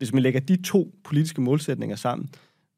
hvis 0.00 0.12
man 0.12 0.22
lægger 0.22 0.40
de 0.40 0.62
to 0.62 0.94
politiske 1.04 1.40
målsætninger 1.40 1.96
sammen, 1.96 2.28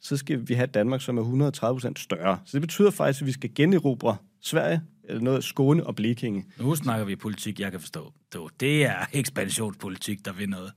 så 0.01 0.17
skal 0.17 0.49
vi 0.49 0.55
have 0.55 0.67
Danmark, 0.67 1.01
som 1.01 1.19
er 1.19 1.23
130 1.23 1.77
procent 1.77 1.99
større. 1.99 2.39
Så 2.45 2.51
det 2.53 2.61
betyder 2.61 2.91
faktisk, 2.91 3.23
at 3.23 3.27
vi 3.27 3.33
skal 3.33 3.55
generobre 3.55 4.17
Sverige, 4.41 4.83
eller 5.05 5.23
noget 5.23 5.45
Skåne 5.45 5.87
og 5.87 5.97
Blekinge. 5.97 6.45
Nu 6.59 6.75
snakker 6.75 7.07
vi 7.07 7.17
politik, 7.17 7.61
jeg 7.61 7.71
kan 7.71 7.81
forstå. 7.81 8.13
Det 8.61 8.85
er 8.85 8.97
ekspansionspolitik, 9.13 10.25
der 10.25 10.33
vil 10.33 10.49
noget. 10.49 10.73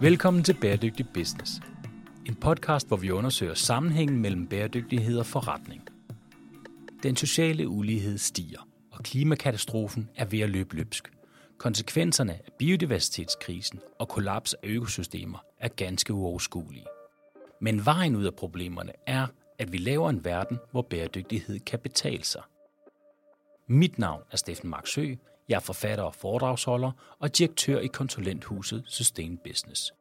Velkommen 0.00 0.44
til 0.44 0.56
Bæredygtig 0.60 1.06
Business. 1.14 1.60
En 2.26 2.34
podcast, 2.34 2.88
hvor 2.88 2.96
vi 2.96 3.10
undersøger 3.10 3.54
sammenhængen 3.54 4.18
mellem 4.18 4.46
bæredygtighed 4.46 5.18
og 5.18 5.26
forretning. 5.26 5.82
Den 7.02 7.16
sociale 7.16 7.68
ulighed 7.68 8.18
stiger, 8.18 8.68
og 8.92 9.02
klimakatastrofen 9.02 10.08
er 10.16 10.24
ved 10.24 10.40
at 10.40 10.50
løbe 10.50 10.76
løbsk. 10.76 11.13
Konsekvenserne 11.58 12.32
af 12.32 12.52
biodiversitetskrisen 12.58 13.80
og 13.98 14.08
kollaps 14.08 14.54
af 14.54 14.68
økosystemer 14.68 15.38
er 15.60 15.68
ganske 15.68 16.12
uoverskuelige. 16.12 16.86
Men 17.60 17.86
vejen 17.86 18.16
ud 18.16 18.24
af 18.24 18.34
problemerne 18.34 18.92
er, 19.06 19.26
at 19.58 19.72
vi 19.72 19.78
laver 19.78 20.10
en 20.10 20.24
verden, 20.24 20.58
hvor 20.70 20.82
bæredygtighed 20.82 21.60
kan 21.60 21.78
betale 21.78 22.24
sig. 22.24 22.42
Mit 23.68 23.98
navn 23.98 24.22
er 24.32 24.36
Steffen 24.36 24.70
Marksø. 24.70 25.14
Jeg 25.48 25.56
er 25.56 25.60
forfatter 25.60 26.04
og 26.04 26.14
foredragsholder 26.14 26.90
og 27.18 27.38
direktør 27.38 27.78
i 27.78 27.86
konsulenthuset 27.86 28.82
Sustain 28.86 29.38
Business. 29.44 29.92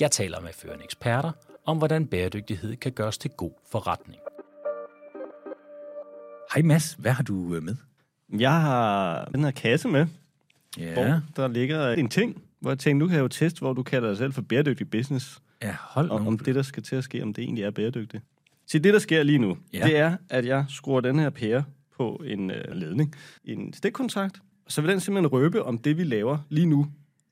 Jeg 0.00 0.10
taler 0.10 0.40
med 0.40 0.52
førende 0.52 0.84
eksperter 0.84 1.32
om, 1.66 1.78
hvordan 1.78 2.06
bæredygtighed 2.06 2.76
kan 2.76 2.92
gøres 2.92 3.18
til 3.18 3.30
god 3.30 3.52
forretning. 3.70 4.20
Hej 6.54 6.62
Mads, 6.62 6.92
hvad 6.92 7.12
har 7.12 7.22
du 7.22 7.54
øh, 7.54 7.62
med? 7.62 7.76
Jeg 8.38 8.60
har 8.60 9.24
den 9.24 9.44
her 9.44 9.50
kasse 9.50 9.88
med, 9.88 10.06
Ja, 10.78 10.92
hvor 10.92 11.20
der 11.36 11.48
ligger 11.48 11.92
en 11.92 12.08
ting, 12.08 12.42
hvor 12.60 12.70
jeg 12.70 12.78
tænkte, 12.78 12.98
nu 12.98 13.06
kan 13.08 13.16
jeg 13.16 13.22
jo 13.22 13.28
teste, 13.28 13.60
hvor 13.60 13.72
du 13.72 13.82
kalder 13.82 14.08
dig 14.08 14.16
selv 14.18 14.32
for 14.32 14.42
bæredygtig 14.42 14.90
business, 14.90 15.38
ja 15.62 15.74
hold 15.80 16.10
om, 16.10 16.20
nu. 16.22 16.26
om 16.28 16.38
det, 16.38 16.54
der 16.54 16.62
skal 16.62 16.82
til 16.82 16.96
at 16.96 17.04
ske, 17.04 17.22
om 17.22 17.34
det 17.34 17.44
egentlig 17.44 17.64
er 17.64 17.70
bæredygtigt. 17.70 18.22
Så 18.66 18.78
det, 18.78 18.92
der 18.94 18.98
sker 19.00 19.22
lige 19.22 19.38
nu, 19.38 19.56
Ja. 19.72 19.86
det 19.86 19.96
er, 19.96 20.16
at 20.28 20.46
jeg 20.46 20.64
skruer 20.68 21.00
den 21.00 21.18
her 21.18 21.30
pære 21.30 21.64
på 21.96 22.22
en 22.26 22.50
øh, 22.50 22.72
ledning, 22.76 23.14
en 23.44 23.72
stikkontakt, 23.72 24.40
så 24.68 24.80
vil 24.80 24.90
den 24.90 25.00
simpelthen 25.00 25.26
røbe, 25.26 25.62
om 25.62 25.78
det, 25.78 25.98
vi 25.98 26.04
laver 26.04 26.38
lige 26.48 26.66
nu, 26.66 26.86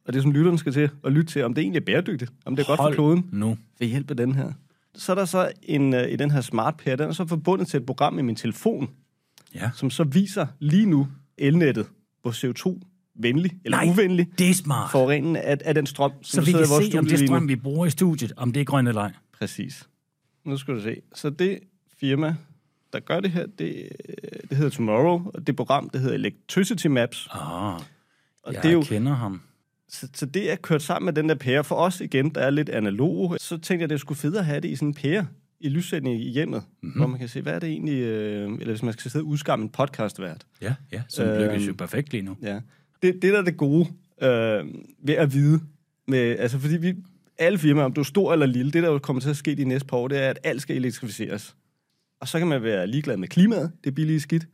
og 0.06 0.12
det, 0.12 0.22
som 0.22 0.32
lytterne 0.32 0.58
skal 0.58 0.72
til 0.72 0.90
at 1.04 1.12
lytte 1.12 1.32
til, 1.32 1.44
om 1.44 1.54
det 1.54 1.62
egentlig 1.62 1.80
er 1.80 1.84
bæredygtigt, 1.84 2.32
om 2.44 2.56
det 2.56 2.62
er 2.62 2.66
godt 2.66 2.78
for 2.78 2.82
Hold 2.82 2.94
kloden, 2.94 3.28
nu. 3.32 3.58
ved 3.78 3.86
hjælp 3.88 4.10
af 4.10 4.16
den 4.16 4.34
her. 4.34 4.52
Så 4.94 5.12
er 5.12 5.16
der 5.16 5.24
så 5.24 5.52
en, 5.62 5.94
øh, 5.94 6.10
i 6.12 6.16
den 6.16 6.30
her 6.30 6.40
smart 6.40 6.76
pære, 6.76 6.96
den 6.96 7.08
er 7.08 7.12
så 7.12 7.26
forbundet 7.26 7.66
til 7.68 7.80
et 7.80 7.86
program 7.86 8.18
i 8.18 8.22
min 8.22 8.36
telefon, 8.36 8.90
Ja. 9.54 9.70
som 9.74 9.90
så 9.90 10.04
viser 10.04 10.46
lige 10.58 10.86
nu 10.86 11.08
elnettet, 11.38 11.86
hvor 12.22 12.30
CO2-venlig 13.16 13.50
eller 13.64 13.78
Nej, 13.78 13.88
uvenlig 13.92 14.28
Det 14.38 14.50
er 14.50 14.54
smart. 14.54 14.90
forureningen 14.90 15.36
af, 15.36 15.58
af 15.64 15.74
den 15.74 15.86
strøm, 15.86 16.12
som 16.22 16.40
Så 16.44 16.46
vi 16.46 16.52
kan 16.52 16.60
i 16.60 16.68
vores 16.68 16.86
se, 16.92 16.98
om 16.98 17.06
det 17.06 17.18
strøm, 17.18 17.48
vi 17.48 17.56
bruger 17.56 17.86
i 17.86 17.90
studiet, 17.90 18.32
om 18.36 18.52
det 18.52 18.60
er 18.60 18.64
grønt 18.64 18.88
eller 18.88 19.00
ej. 19.00 19.12
Præcis. 19.38 19.88
Nu 20.44 20.56
skal 20.56 20.74
du 20.74 20.80
se. 20.82 20.96
Så 21.14 21.30
det 21.30 21.58
firma, 22.00 22.34
der 22.92 23.00
gør 23.00 23.20
det 23.20 23.30
her, 23.30 23.46
det, 23.58 23.88
det 24.48 24.56
hedder 24.56 24.70
Tomorrow, 24.70 25.30
og 25.34 25.46
det 25.46 25.56
program, 25.56 25.90
det 25.90 26.00
hedder 26.00 26.14
Electricity 26.14 26.86
Maps. 26.86 27.28
Ah, 27.32 27.40
Og 28.42 28.52
jeg 28.52 28.62
det 28.62 28.68
er 28.68 28.72
jo, 28.72 28.82
kender 28.82 29.14
ham. 29.14 29.40
så, 29.88 30.08
så 30.14 30.26
det 30.26 30.52
er 30.52 30.56
kørt 30.56 30.82
sammen 30.82 31.04
med 31.04 31.12
den 31.12 31.28
der 31.28 31.34
pære. 31.34 31.64
For 31.64 31.74
os 31.74 32.00
igen, 32.00 32.30
der 32.30 32.40
er 32.40 32.50
lidt 32.50 32.68
analog, 32.68 33.36
så 33.40 33.58
tænkte 33.58 33.82
jeg, 33.82 33.88
det 33.90 34.00
skulle 34.00 34.18
fedt 34.18 34.36
at 34.36 34.44
have 34.44 34.60
det 34.60 34.68
i 34.68 34.76
sådan 34.76 34.88
en 34.88 34.94
pære 34.94 35.26
i 35.60 35.68
lyssætning 35.68 36.20
i 36.22 36.30
hjemmet, 36.30 36.62
Mhm. 36.62 36.68
mm-hmm. 36.82 37.00
hvor 37.00 37.06
man 37.06 37.18
kan 37.18 37.28
se, 37.28 37.40
hvad 37.42 37.52
er 37.54 37.58
det 37.58 37.68
egentlig, 37.68 37.98
øh, 38.02 38.50
eller 38.52 38.64
hvis 38.66 38.82
man 38.82 38.92
skal 38.92 39.10
sidde 39.10 39.22
og 39.22 39.26
udskamme 39.26 39.62
en 39.62 39.68
podcastvært. 39.70 40.46
Ja, 40.62 40.74
ja, 40.92 41.02
som 41.08 41.26
Øhm, 41.28 41.42
lykkes 41.42 41.68
jo 41.68 41.72
perfekt 41.78 42.12
lige 42.12 42.22
nu. 42.22 42.36
Ja. 42.42 42.60
Det, 43.02 43.14
det 43.22 43.32
der 43.32 43.38
er 43.38 43.42
det 43.42 43.56
gode 43.56 43.86
øh, 44.22 44.64
ved 44.98 45.14
at 45.14 45.32
vide, 45.34 45.60
med, 46.08 46.38
altså 46.38 46.58
fordi 46.58 46.76
vi, 46.76 46.94
alle 47.38 47.58
firmaer, 47.58 47.84
om 47.84 47.92
du 47.92 48.00
er 48.00 48.04
stor 48.04 48.32
eller 48.32 48.46
lille, 48.46 48.72
det 48.72 48.82
der 48.82 48.88
jo 48.88 48.98
kommer 48.98 49.20
til 49.20 49.30
at 49.30 49.36
ske 49.36 49.54
de 49.54 49.64
næste 49.64 49.86
par 49.86 49.96
år, 49.96 50.08
det 50.08 50.22
er, 50.22 50.30
at 50.30 50.38
alt 50.44 50.62
skal 50.62 50.76
elektrificeres. 50.76 51.56
Og 52.20 52.28
så 52.28 52.38
kan 52.38 52.48
man 52.48 52.62
være 52.62 52.86
ligeglad 52.86 53.16
med 53.16 53.28
klimaet, 53.28 53.72
det 53.84 53.90
er 53.90 53.94
billige 53.94 54.20
skidt. 54.20 54.48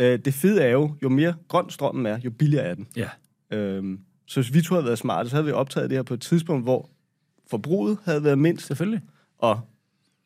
Øh, 0.00 0.18
det 0.18 0.34
fede 0.34 0.62
er 0.62 0.68
jo, 0.68 0.94
jo 1.02 1.08
mere 1.08 1.34
grøn 1.48 1.70
strømmen 1.70 2.06
er, 2.06 2.18
jo 2.24 2.30
billigere 2.30 2.64
er 2.64 2.74
den. 2.74 2.86
Ja. 2.96 3.08
Øh, 3.56 3.98
så 4.26 4.40
hvis 4.40 4.54
vi 4.54 4.62
to 4.62 4.74
havde 4.74 4.84
været 4.84 4.98
smarte, 4.98 5.28
så 5.28 5.36
havde 5.36 5.46
vi 5.46 5.52
optaget 5.52 5.90
det 5.90 5.98
her 5.98 6.02
på 6.02 6.14
et 6.14 6.20
tidspunkt, 6.20 6.64
hvor 6.64 6.90
forbruget 7.50 7.98
havde 8.04 8.24
været 8.24 8.38
mindst, 8.38 8.66
Selvfølgelig. 8.66 9.00
og 9.38 9.60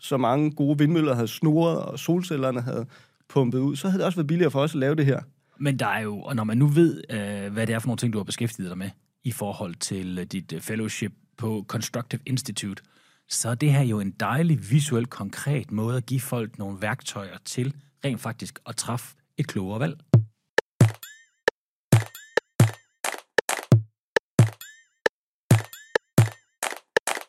så 0.00 0.16
mange 0.16 0.50
gode 0.50 0.78
vindmøller 0.78 1.14
havde 1.14 1.28
snurret, 1.28 1.78
og 1.78 1.98
solcellerne 1.98 2.60
havde 2.60 2.86
pumpet 3.28 3.58
ud, 3.58 3.76
så 3.76 3.88
havde 3.88 3.98
det 3.98 4.06
også 4.06 4.16
været 4.16 4.26
billigere 4.26 4.50
for 4.50 4.60
os 4.60 4.74
at 4.74 4.80
lave 4.80 4.94
det 4.94 5.06
her. 5.06 5.20
Men 5.60 5.78
der 5.78 5.86
er 5.86 6.00
jo, 6.00 6.20
og 6.20 6.36
når 6.36 6.44
man 6.44 6.58
nu 6.58 6.66
ved, 6.66 7.02
øh, 7.10 7.52
hvad 7.52 7.66
det 7.66 7.74
er 7.74 7.78
for 7.78 7.86
nogle 7.86 7.98
ting, 7.98 8.12
du 8.12 8.18
har 8.18 8.24
beskæftiget 8.24 8.70
dig 8.70 8.78
med 8.78 8.90
i 9.24 9.32
forhold 9.32 9.74
til 9.74 10.18
øh, 10.18 10.24
dit 10.24 10.52
øh, 10.52 10.60
fellowship 10.60 11.12
på 11.36 11.64
Constructive 11.68 12.20
Institute, 12.26 12.82
så 13.28 13.48
er 13.48 13.54
det 13.54 13.72
her 13.72 13.82
jo 13.82 14.00
en 14.00 14.10
dejlig, 14.10 14.70
visuel, 14.70 15.06
konkret 15.06 15.70
måde 15.70 15.96
at 15.96 16.06
give 16.06 16.20
folk 16.20 16.58
nogle 16.58 16.80
værktøjer 16.80 17.38
til 17.44 17.74
rent 18.04 18.20
faktisk 18.20 18.58
at 18.66 18.76
træffe 18.76 19.16
et 19.36 19.46
klogere 19.46 19.80
valg. 19.80 19.98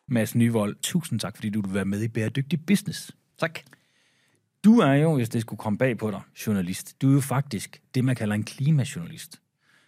Mads 0.08 0.36
Nyvold, 0.36 0.76
tusind 0.82 1.20
tak, 1.20 1.36
fordi 1.36 1.50
du 1.50 1.62
vil 1.62 1.74
være 1.74 1.86
med 1.86 2.04
i 2.04 2.08
Bæredygtig 2.08 2.66
Business. 2.66 3.12
Tak. 3.40 3.60
Du 4.64 4.80
er 4.80 4.94
jo, 4.94 5.16
hvis 5.16 5.30
det 5.30 5.42
skulle 5.42 5.58
komme 5.58 5.78
bag 5.78 5.98
på 5.98 6.12
dig, 6.12 6.22
journalist. 6.48 7.02
Du 7.02 7.10
er 7.10 7.14
jo 7.14 7.22
faktisk 7.22 7.82
det, 7.96 8.06
man 8.06 8.16
kalder 8.16 8.36
en 8.36 8.44
klimajournalist. 8.44 9.42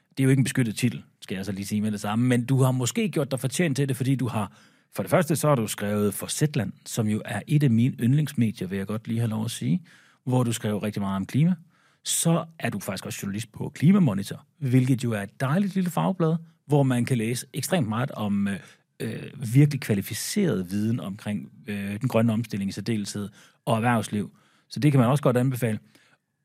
Det 0.09 0.19
er 0.19 0.23
jo 0.23 0.29
ikke 0.29 0.39
en 0.39 0.43
beskyttet 0.43 0.75
titel, 0.75 1.03
skal 1.21 1.35
jeg 1.35 1.45
så 1.45 1.51
lige 1.51 1.65
sige 1.65 1.81
med 1.81 1.91
det 1.91 2.01
samme, 2.01 2.27
men 2.27 2.45
du 2.45 2.61
har 2.61 2.71
måske 2.71 3.09
gjort 3.09 3.31
dig 3.31 3.39
fortjent 3.39 3.75
til 3.75 3.89
det, 3.89 3.97
fordi 3.97 4.15
du 4.15 4.27
har, 4.27 4.51
for 4.95 5.03
det 5.03 5.09
første 5.09 5.35
så 5.35 5.47
har 5.47 5.55
du 5.55 5.67
skrevet 5.67 6.13
for 6.13 6.27
Zetland, 6.27 6.73
som 6.85 7.07
jo 7.07 7.21
er 7.25 7.41
et 7.47 7.63
af 7.63 7.69
mine 7.69 7.95
yndlingsmedier, 7.99 8.67
vil 8.67 8.77
jeg 8.77 8.87
godt 8.87 9.07
lige 9.07 9.19
have 9.19 9.29
lov 9.29 9.45
at 9.45 9.51
sige, 9.51 9.81
hvor 10.23 10.43
du 10.43 10.53
skrev 10.53 10.77
rigtig 10.77 11.01
meget 11.01 11.15
om 11.15 11.25
klima. 11.25 11.55
Så 12.03 12.45
er 12.59 12.69
du 12.69 12.79
faktisk 12.79 13.05
også 13.05 13.19
journalist 13.23 13.51
på 13.51 13.71
Klimamonitor, 13.75 14.45
hvilket 14.57 15.03
jo 15.03 15.11
er 15.11 15.21
et 15.21 15.41
dejligt 15.41 15.75
lille 15.75 15.89
fagblad, 15.89 16.35
hvor 16.65 16.83
man 16.83 17.05
kan 17.05 17.17
læse 17.17 17.45
ekstremt 17.53 17.87
meget 17.87 18.11
om 18.11 18.47
øh, 18.47 18.59
øh 18.99 19.53
virkelig 19.53 19.81
kvalificeret 19.81 20.71
viden 20.71 20.99
omkring 20.99 21.51
øh, 21.67 21.99
den 22.01 22.09
grønne 22.09 22.33
omstilling 22.33 22.69
i 22.69 22.71
særdeleshed 22.71 23.29
og 23.65 23.75
erhvervsliv. 23.75 24.31
Så 24.71 24.79
det 24.79 24.91
kan 24.91 24.99
man 24.99 25.09
også 25.09 25.23
godt 25.23 25.37
anbefale. 25.37 25.79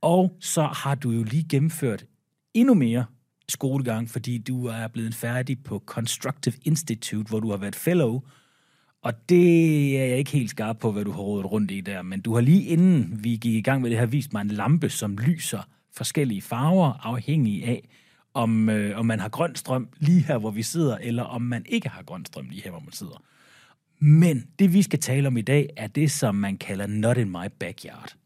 Og 0.01 0.37
så 0.41 0.63
har 0.63 0.95
du 0.95 1.11
jo 1.11 1.23
lige 1.23 1.47
gennemført 1.49 2.05
endnu 2.55 2.75
mere 2.75 3.05
skolegang, 3.49 4.11
fordi 4.11 4.39
du 4.39 4.67
er 4.67 4.89
blevet 4.89 5.15
færdig 5.15 5.63
på 5.65 5.83
Constructive 5.87 6.55
Institute, 6.63 7.29
hvor 7.29 7.41
du 7.41 7.51
har 7.51 7.57
været 7.57 7.77
fellow. 7.77 8.23
Og 9.03 9.29
det 9.29 9.99
er 10.01 10.05
jeg 10.05 10.19
ikke 10.19 10.31
helt 10.31 10.51
skarp 10.51 10.79
på, 10.79 10.93
hvad 10.93 11.05
du 11.05 11.11
har 11.11 11.21
rådet 11.21 11.53
rundt 11.53 11.71
i 11.71 11.81
der, 11.81 12.03
men 12.03 12.21
du 12.21 12.35
har 12.35 12.41
lige 12.41 12.63
inden 12.63 13.25
vi 13.25 13.31
gik 13.31 13.55
i 13.55 13.61
gang 13.61 13.83
med 13.83 13.91
det 13.91 13.99
her, 13.99 14.07
vist 14.07 14.33
mig 14.33 14.41
en 14.41 14.49
lampe, 14.49 14.89
som 14.89 15.19
lyser 15.19 15.69
forskellige 15.97 16.43
farver, 16.43 17.07
afhængig 17.07 17.65
af, 17.65 17.89
om, 18.35 18.69
øh, 18.69 18.99
om 18.99 19.07
man 19.07 19.21
har 19.21 19.29
grøn 19.29 19.55
strøm 19.55 19.89
lige 19.99 20.21
her, 20.21 20.39
hvor 20.39 20.51
vi 20.51 20.63
sidder, 20.63 20.97
eller 20.97 21.23
om 21.23 21.43
man 21.43 21.67
ikke 21.69 21.89
har 21.89 22.03
grøn 22.03 22.25
strøm 22.25 22.49
lige 22.49 22.63
her, 22.63 22.71
hvor 22.71 22.81
man 22.81 22.93
sidder. 22.93 23.23
Men 23.99 24.47
det, 24.59 24.73
vi 24.73 24.83
skal 24.83 24.99
tale 24.99 25.27
om 25.27 25.37
i 25.37 25.43
dag, 25.43 25.69
er 25.77 25.87
det, 25.87 26.11
som 26.11 26.35
man 26.35 26.59
kalder 26.59 26.87
not 26.87 27.17
in 27.17 27.31
my 27.31 27.47
backyard. 27.59 28.17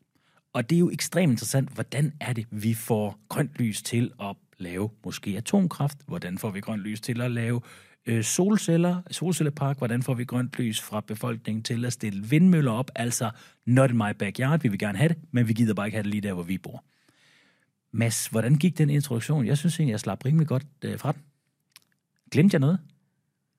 Og 0.53 0.71
det 0.71 0.77
er 0.77 0.81
jo 0.81 0.91
ekstremt 0.91 1.31
interessant, 1.31 1.69
hvordan 1.69 2.13
er 2.21 2.33
det, 2.33 2.47
vi 2.51 2.75
får 2.75 3.19
grønt 3.29 3.51
lys 3.59 3.83
til 3.83 4.13
at 4.21 4.37
lave 4.59 4.91
måske 5.05 5.37
atomkraft? 5.37 5.99
Hvordan 6.07 6.39
får 6.39 6.51
vi 6.51 6.61
grønt 6.61 6.83
lys 6.83 7.01
til 7.01 7.21
at 7.21 7.31
lave 7.31 7.61
øh, 8.07 8.25
solceller, 8.25 9.03
solcellepark? 9.11 9.79
Hvordan 9.79 10.03
får 10.03 10.15
vi 10.15 10.25
grønt 10.25 10.59
lys 10.59 10.81
fra 10.81 11.01
befolkningen 11.01 11.63
til 11.63 11.85
at 11.85 11.93
stille 11.93 12.25
vindmøller 12.27 12.73
op? 12.73 12.91
Altså, 12.95 13.31
not 13.67 13.91
in 13.91 13.97
my 13.97 14.13
backyard, 14.19 14.63
vi 14.63 14.69
vil 14.69 14.79
gerne 14.79 14.99
have 14.99 15.09
det, 15.09 15.19
men 15.31 15.49
vi 15.49 15.53
gider 15.53 15.75
bare 15.75 15.87
ikke 15.87 15.97
have 15.97 16.03
det 16.03 16.11
lige 16.11 16.21
der, 16.21 16.33
hvor 16.33 16.43
vi 16.43 16.59
bor. 16.59 16.85
Mads, 17.93 18.27
hvordan 18.27 18.55
gik 18.55 18.79
den 18.79 18.91
introduktion? 18.91 19.47
Jeg 19.47 19.59
synes 19.59 19.79
egentlig, 19.79 19.93
jeg 19.93 20.01
slap 20.01 20.25
rimelig 20.25 20.47
godt 20.47 20.67
øh, 20.83 20.99
fra 20.99 21.13
den. 21.13 21.23
Glemte 22.31 22.55
jeg 22.55 22.61
noget? 22.61 22.79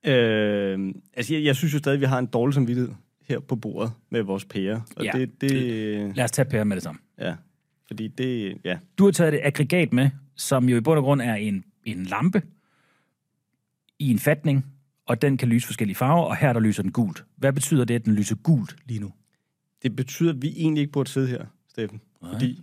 Øh, 0.06 0.94
altså, 1.14 1.34
jeg, 1.34 1.44
jeg 1.44 1.56
synes 1.56 1.74
jo 1.74 1.80
stadig, 1.80 1.96
at 1.96 2.02
vi 2.02 2.06
har 2.06 2.20
en 2.20 2.26
dårlig 2.26 2.54
samvittighed 2.54 2.92
her 3.28 3.40
på 3.40 3.56
bordet 3.56 3.92
med 4.10 4.22
vores 4.22 4.46
pære. 4.46 4.84
Og 4.96 5.06
Ja, 5.06 5.12
det, 5.14 5.42
det, 5.42 6.16
Lad 6.16 6.24
os 6.24 6.32
tage 6.32 6.50
Per 6.50 6.64
med 6.64 6.76
det 6.76 6.84
samme. 6.84 7.00
ja, 7.20 7.36
fordi 7.88 8.08
det, 8.08 8.58
ja. 8.64 8.78
Du 8.98 9.06
har 9.06 9.12
taget 9.12 9.34
et 9.34 9.40
aggregat 9.44 9.94
med, 9.94 10.10
som 10.36 10.70
jo 10.70 10.78
i 10.78 10.82
bund 10.82 10.98
og 10.98 11.04
grund 11.04 11.22
er 11.22 11.36
en, 11.36 11.64
en 11.86 12.04
lampe 12.04 12.42
i 14.00 14.12
en 14.12 14.20
fatning, 14.20 14.66
og 15.06 15.22
den 15.22 15.38
kan 15.38 15.48
lyse 15.48 15.66
forskellige 15.68 15.96
farver, 15.96 16.24
og 16.24 16.36
her 16.38 16.54
der 16.54 16.60
lyser 16.60 16.84
den 16.84 16.92
gult. 16.92 17.26
Hvad 17.36 17.54
betyder 17.54 17.86
det, 17.86 17.94
at 17.96 18.06
den 18.06 18.16
lyser 18.16 18.36
gult 18.36 18.76
lige 18.86 19.00
nu? 19.00 19.12
Det 19.84 19.96
betyder, 19.96 20.34
at 20.34 20.42
vi 20.42 20.54
egentlig 20.58 20.82
ikke 20.82 20.92
burde 20.94 21.10
sidde 21.10 21.28
her, 21.28 21.46
Steffen. 21.70 22.02
Nej. 22.22 22.32
Fordi, 22.34 22.62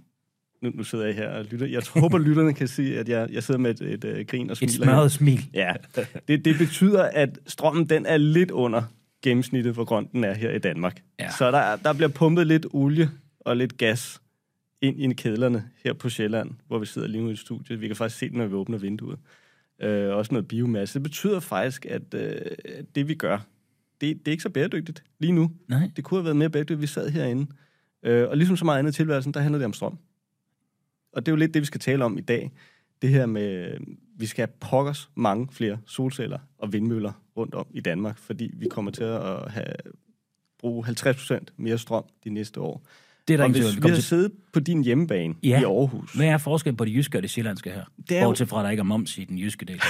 nu, 0.63 0.71
nu 0.75 0.83
sidder 0.85 1.05
jeg 1.07 1.15
her 1.15 1.29
og 1.29 1.45
lytter. 1.45 1.67
Jeg 1.67 1.83
håber, 1.95 2.19
lytterne 2.19 2.53
kan 2.55 2.69
se, 2.69 2.99
at 2.99 3.09
jeg, 3.09 3.29
jeg 3.33 3.43
sidder 3.43 3.61
med 3.61 3.81
et, 3.81 3.95
et, 3.95 4.05
et 4.05 4.27
grin 4.29 4.47
og 4.51 4.53
Et 4.53 4.59
smiler. 4.59 4.73
smørret 4.87 5.13
smil. 5.13 5.41
Ja, 5.55 5.73
det, 6.29 6.45
det 6.45 6.59
betyder, 6.59 7.03
at 7.03 7.39
strømmen 7.47 7.87
den 7.87 8.07
er 8.07 8.17
lidt 8.17 8.51
under 8.51 8.83
gennemsnittet, 9.23 9.75
hvor 9.75 9.85
grøn 9.85 10.09
den 10.13 10.25
er 10.25 10.35
her 10.35 10.51
i 10.51 10.59
Danmark. 10.59 11.03
Ja. 11.21 11.31
Så 11.39 11.51
der, 11.51 11.77
der 11.77 11.93
bliver 11.93 12.09
pumpet 12.09 12.47
lidt 12.47 12.67
olie 12.71 13.11
og 13.41 13.57
lidt 13.57 13.79
gas 13.79 14.21
ind 14.83 15.13
i 15.13 15.15
kedlerne 15.15 15.65
her 15.85 15.93
på 15.93 16.09
Sjælland, 16.09 16.51
hvor 16.67 16.79
vi 16.79 16.87
sidder 16.87 17.09
lige 17.09 17.23
nu 17.25 17.31
i 17.31 17.37
studiet. 17.37 17.81
Vi 17.81 17.87
kan 17.87 17.97
faktisk 17.97 18.19
se 18.19 18.29
den, 18.29 18.39
når 18.39 18.47
vi 18.47 18.55
åbner 18.55 18.79
vinduet. 18.79 19.19
øh, 19.83 20.15
også 20.17 20.33
noget 20.35 20.49
biomasse. 20.49 20.95
Det 20.95 21.03
betyder 21.03 21.41
faktisk, 21.41 21.87
at 21.87 22.15
øh, 22.15 22.41
det 22.95 23.09
vi 23.09 23.15
gør, 23.15 23.39
det, 24.01 24.19
det 24.19 24.29
er 24.29 24.31
ikke 24.31 24.43
så 24.43 24.51
bæredygtigt 24.51 25.05
lige 25.19 25.33
nu. 25.33 25.51
Nej. 25.69 25.91
Det 25.97 26.05
kunne 26.05 26.19
have 26.19 26.25
været 26.25 26.37
mere 26.37 26.51
bæredygtigt, 26.51 26.79
hvis 26.79 26.91
vi 26.91 26.93
sad 27.01 27.11
herinde. 27.11 27.47
Øh, 28.03 28.29
og 28.29 28.37
ligesom 28.37 28.57
så 28.57 28.65
meget 28.65 28.79
andet 28.79 28.93
i 28.93 28.97
tilværelsen, 28.97 29.35
der 29.35 29.41
handler 29.41 29.59
det 29.59 29.65
om 29.67 29.73
strøm. 29.73 29.99
Og 31.19 31.27
det 31.27 31.33
er 31.33 31.33
jo 31.33 31.37
lidt 31.37 31.55
det, 31.55 31.63
vi 31.63 31.67
skal 31.67 31.81
tale 31.81 32.05
om 32.05 32.19
i 32.19 32.21
dag. 32.21 32.51
Det 33.03 33.11
her 33.11 33.27
med, 33.27 33.71
vi 34.19 34.27
skal 34.27 34.43
have 34.47 34.53
pokkers 34.61 35.11
mange 35.15 35.49
flere 35.53 35.79
solceller 35.87 36.39
og 36.59 36.73
vindmøller 36.73 37.13
rundt 37.37 37.55
om 37.55 37.67
i 37.75 37.81
Danmark, 37.81 38.19
fordi 38.19 38.51
vi 38.55 38.67
kommer 38.71 38.91
til 38.91 39.05
at 39.05 39.51
have, 39.51 39.67
bruge 40.61 40.87
50% 40.87 41.39
mere 41.57 41.79
strøm 41.79 42.05
de 42.25 42.31
næste 42.31 42.61
år. 42.61 42.87
Det 43.29 43.35
er 43.35 43.39
der 43.39 43.45
Og 43.45 43.49
ingen 43.49 43.63
hvis 43.63 43.77
vi 43.85 43.89
har 43.89 43.95
til- 43.97 44.05
siddet 44.05 44.33
på 44.53 44.61
din 44.61 44.85
hjemmebane 44.85 45.35
Ja. 45.43 45.49
ja. 45.49 45.61
i 45.61 45.65
Aarhus, 45.65 46.15
Hvad 46.15 46.27
er 46.27 46.39
forskellen 46.39 46.77
på 46.77 46.85
det 46.85 46.95
jyske 46.95 47.19
og 47.19 47.23
det 47.23 47.31
sjællandske 47.31 47.71
her? 47.71 47.85
Det 48.09 48.17
er 48.17 48.23
jo- 48.23 48.29
Bortset 48.29 48.49
fra, 48.49 48.61
at 48.61 48.65
der 48.65 48.71
ikke 48.71 48.81
er 48.81 48.85
moms 48.85 49.19
i 49.19 49.25
den 49.25 49.39
jyske 49.39 49.65
del. 49.67 49.81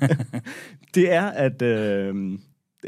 det 0.94 1.12
er, 1.12 1.22
at 1.26 1.62
øh, 1.62 2.38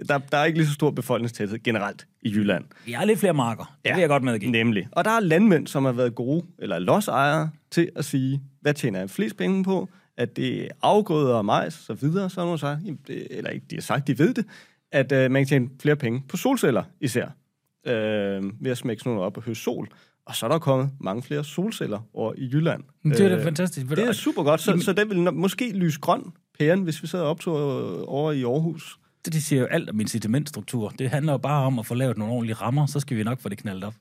der, 0.08 0.18
der 0.18 0.38
er 0.38 0.44
ikke 0.44 0.58
lige 0.58 0.66
så 0.68 0.72
stor 0.74 0.90
befolkningstæthed 0.90 1.58
generelt 1.62 2.06
i 2.22 2.30
Jylland. 2.30 2.64
Vi 2.86 2.92
har 2.92 3.04
lidt 3.04 3.18
flere 3.18 3.34
marker. 3.34 3.76
Det 3.84 3.90
Ja. 3.90 3.94
vil 3.94 4.00
jeg 4.00 4.08
godt 4.08 4.22
medgive. 4.22 4.50
Nemlig. 4.52 4.88
Og 4.92 5.04
der 5.04 5.10
er 5.10 5.20
landmænd, 5.20 5.66
som 5.66 5.84
har 5.84 5.92
været 5.92 6.14
gode, 6.14 6.46
eller 6.58 6.78
lodsejere, 6.78 7.50
til 7.70 7.88
at 7.96 8.04
sige, 8.04 8.42
hvad 8.60 8.74
tjener 8.74 8.98
jeg 8.98 9.10
flest 9.10 9.36
penge 9.36 9.64
på? 9.64 9.88
At 10.16 10.36
det 10.36 10.62
er 10.64 10.68
afgrøder 10.82 11.34
og 11.34 11.44
majs 11.44 11.78
og 11.78 11.84
så 11.98 12.06
videre. 12.06 12.30
Så 12.30 12.40
har 12.40 12.44
nogen 12.44 12.58
sagt, 12.58 12.80
det, 13.06 13.26
eller 13.30 13.50
ikke, 13.50 13.66
de 13.70 13.76
har 13.76 13.80
sagt, 13.82 14.06
de 14.06 14.18
ved 14.18 14.34
det, 14.34 14.44
at 14.92 15.12
øh, 15.12 15.30
man 15.30 15.40
kan 15.42 15.46
tjene 15.48 15.68
flere 15.82 15.96
penge 15.96 16.22
på 16.28 16.36
solceller 16.36 16.82
især. 17.00 17.26
Øh, 17.86 18.42
ved 18.60 18.70
at 18.70 18.78
smække 18.78 19.00
sådan 19.00 19.10
nogle 19.12 19.26
op 19.26 19.36
og 19.36 19.42
høste 19.42 19.62
sol. 19.64 19.88
Og 20.26 20.36
så 20.36 20.46
er 20.46 20.50
der 20.50 20.58
kommet 20.58 20.90
mange 21.00 21.22
flere 21.22 21.44
solceller 21.44 22.00
over 22.14 22.32
i 22.36 22.50
Jylland. 22.52 22.82
Men 23.02 23.12
det 23.12 23.20
er 23.20 23.28
da 23.28 23.36
Øh, 23.36 23.42
fantastisk. 23.42 23.86
Det 23.90 23.98
er 23.98 24.12
super 24.12 24.42
godt, 24.42 24.60
så, 24.60 24.70
Jamen- 24.70 24.82
så 24.82 24.92
den 24.92 25.10
vil 25.10 25.32
måske 25.32 25.72
lyse 25.72 26.00
grøn 26.00 26.22
pæren, 26.58 26.82
hvis 26.82 27.02
vi 27.02 27.06
sidder 27.08 27.24
og 27.24 27.30
optog 27.30 27.58
over 28.08 28.32
i 28.32 28.42
Aarhus. 28.42 28.96
Det, 29.24 29.32
det 29.32 29.42
siger 29.42 29.60
jo 29.60 29.66
alt 29.66 29.90
om 29.90 30.00
incitamentstruktur. 30.00 30.88
Det 30.88 31.10
handler 31.10 31.32
jo 31.32 31.38
bare 31.38 31.66
om 31.66 31.78
at 31.78 31.86
få 31.86 31.94
lavet 31.94 32.18
nogle 32.18 32.34
ordentlige 32.34 32.54
rammer, 32.54 32.86
så 32.86 33.00
skal 33.00 33.16
vi 33.16 33.22
nok 33.22 33.40
få 33.40 33.48
det 33.48 33.58
knaldet 33.58 33.84
op. 33.84 33.94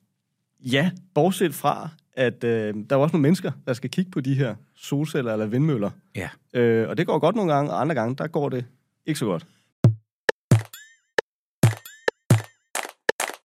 Ja, 0.60 0.92
bortset 1.14 1.56
fra, 1.56 1.90
at 2.14 2.44
øh, 2.44 2.74
der 2.90 2.96
er 2.96 3.00
også 3.00 3.14
nogle 3.14 3.22
mennesker, 3.22 3.52
der 3.68 3.74
skal 3.74 3.90
kigge 3.90 4.12
på 4.12 4.22
de 4.22 4.36
her 4.36 4.56
solceller 4.76 5.34
eller 5.34 5.46
vindmøller. 5.46 5.90
Ja. 6.16 6.30
Øh, 6.54 6.90
og 6.90 6.98
det 6.98 7.08
går 7.08 7.20
godt 7.20 7.36
nogle 7.36 7.54
gange, 7.54 7.72
og 7.72 7.82
andre 7.82 7.96
gange, 7.96 8.16
der 8.16 8.28
går 8.28 8.50
det 8.50 8.66
ikke 9.06 9.20
så 9.20 9.26
godt. 9.26 9.46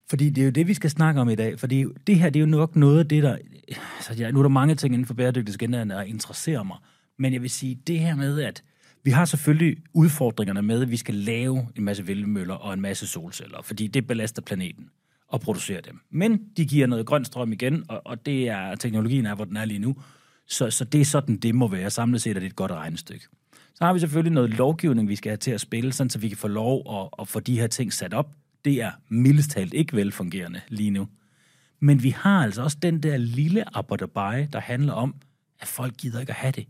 Fordi 0.09 0.31
det 0.31 0.41
er 0.41 0.45
jo 0.45 0.51
det, 0.51 0.69
vi 0.69 0.75
skal 0.75 0.91
snakke 0.91 1.21
om 1.21 1.29
i 1.29 1.35
dag. 1.35 1.61
Fordi 1.61 1.85
det 2.07 2.17
her, 2.17 2.31
det 2.31 2.41
er 2.41 2.45
jo 2.45 2.51
nok 2.51 2.77
noget 2.77 2.99
af 2.99 3.09
det, 3.09 3.23
der... 3.23 3.37
Altså, 3.97 4.15
ja, 4.15 4.31
nu 4.31 4.39
er 4.39 4.43
der 4.43 4.49
mange 4.49 4.75
ting 4.75 4.95
inden 4.95 5.07
for 5.07 5.15
bæredygtighedsgenerne, 5.15 5.95
der 5.95 6.03
interesserer 6.03 6.63
mig. 6.63 6.77
Men 7.19 7.33
jeg 7.33 7.43
vil 7.43 7.51
sige, 7.51 7.75
det 7.87 7.99
her 7.99 8.17
med, 8.17 8.41
at 8.41 8.63
vi 9.05 9.11
har 9.11 9.25
selvfølgelig 9.25 9.77
udfordringerne 9.93 10.63
med, 10.63 10.83
at 10.83 10.91
vi 10.91 10.97
skal 10.97 11.15
lave 11.15 11.69
en 11.77 11.85
masse 11.85 12.07
vindmøller 12.07 12.55
og 12.55 12.75
en 12.75 12.81
masse 12.81 13.07
solceller, 13.07 13.63
fordi 13.63 13.87
det 13.87 14.07
belaster 14.07 14.43
planeten 14.43 14.91
og 15.29 15.41
producere 15.41 15.81
dem. 15.81 16.01
Men 16.11 16.41
de 16.57 16.67
giver 16.67 16.87
noget 16.87 17.07
grøn 17.07 17.25
strøm 17.25 17.53
igen, 17.53 17.85
og, 17.89 18.03
og 18.05 18.27
det 18.27 18.49
er, 18.49 18.75
teknologien 18.75 19.27
er, 19.27 19.35
hvor 19.35 19.45
den 19.45 19.57
er 19.57 19.65
lige 19.65 19.79
nu. 19.79 19.97
Så, 20.47 20.71
så 20.71 20.85
det 20.85 21.01
er 21.01 21.05
sådan, 21.05 21.37
det 21.37 21.55
må 21.55 21.69
være. 21.69 21.91
Samlet 21.91 22.23
set 22.23 22.37
er 22.37 22.41
det 22.41 22.47
et 22.47 22.57
godt 22.57 22.73
regnestykke. 22.73 23.27
Så 23.75 23.85
har 23.85 23.93
vi 23.93 24.01
selvfølgelig 24.01 24.33
noget 24.33 24.51
lovgivning, 24.51 25.09
vi 25.09 25.17
skal 25.17 25.31
have 25.31 25.37
til 25.37 25.51
at 25.51 25.61
spille, 25.61 25.93
sådan, 25.93 26.11
så 26.11 26.19
vi 26.19 26.29
kan 26.29 26.37
få 26.37 26.49
lov 26.49 27.01
at, 27.01 27.09
at 27.19 27.29
få 27.29 27.41
de 27.41 27.61
her 27.61 27.67
ting 27.67 27.93
sat 27.93 28.15
op. 28.15 28.35
Det 28.65 28.83
er 28.83 28.91
mildest 29.09 29.51
talt 29.51 29.75
ikke 29.75 29.97
velfungerende 29.97 30.61
lige 30.69 30.91
nu. 30.91 31.09
Men 31.81 32.03
vi 32.03 32.11
har 32.11 32.43
altså 32.43 32.63
også 32.63 32.79
den 32.83 33.03
der 33.03 33.17
lille 33.17 33.77
apperdabai, 33.77 34.47
der 34.47 34.61
handler 34.61 34.93
om, 34.93 35.15
at 35.61 35.69
folk 35.69 35.97
gider 35.97 36.21
ikke 36.21 36.31
at 36.31 36.37
have 36.37 36.53
det 36.53 36.67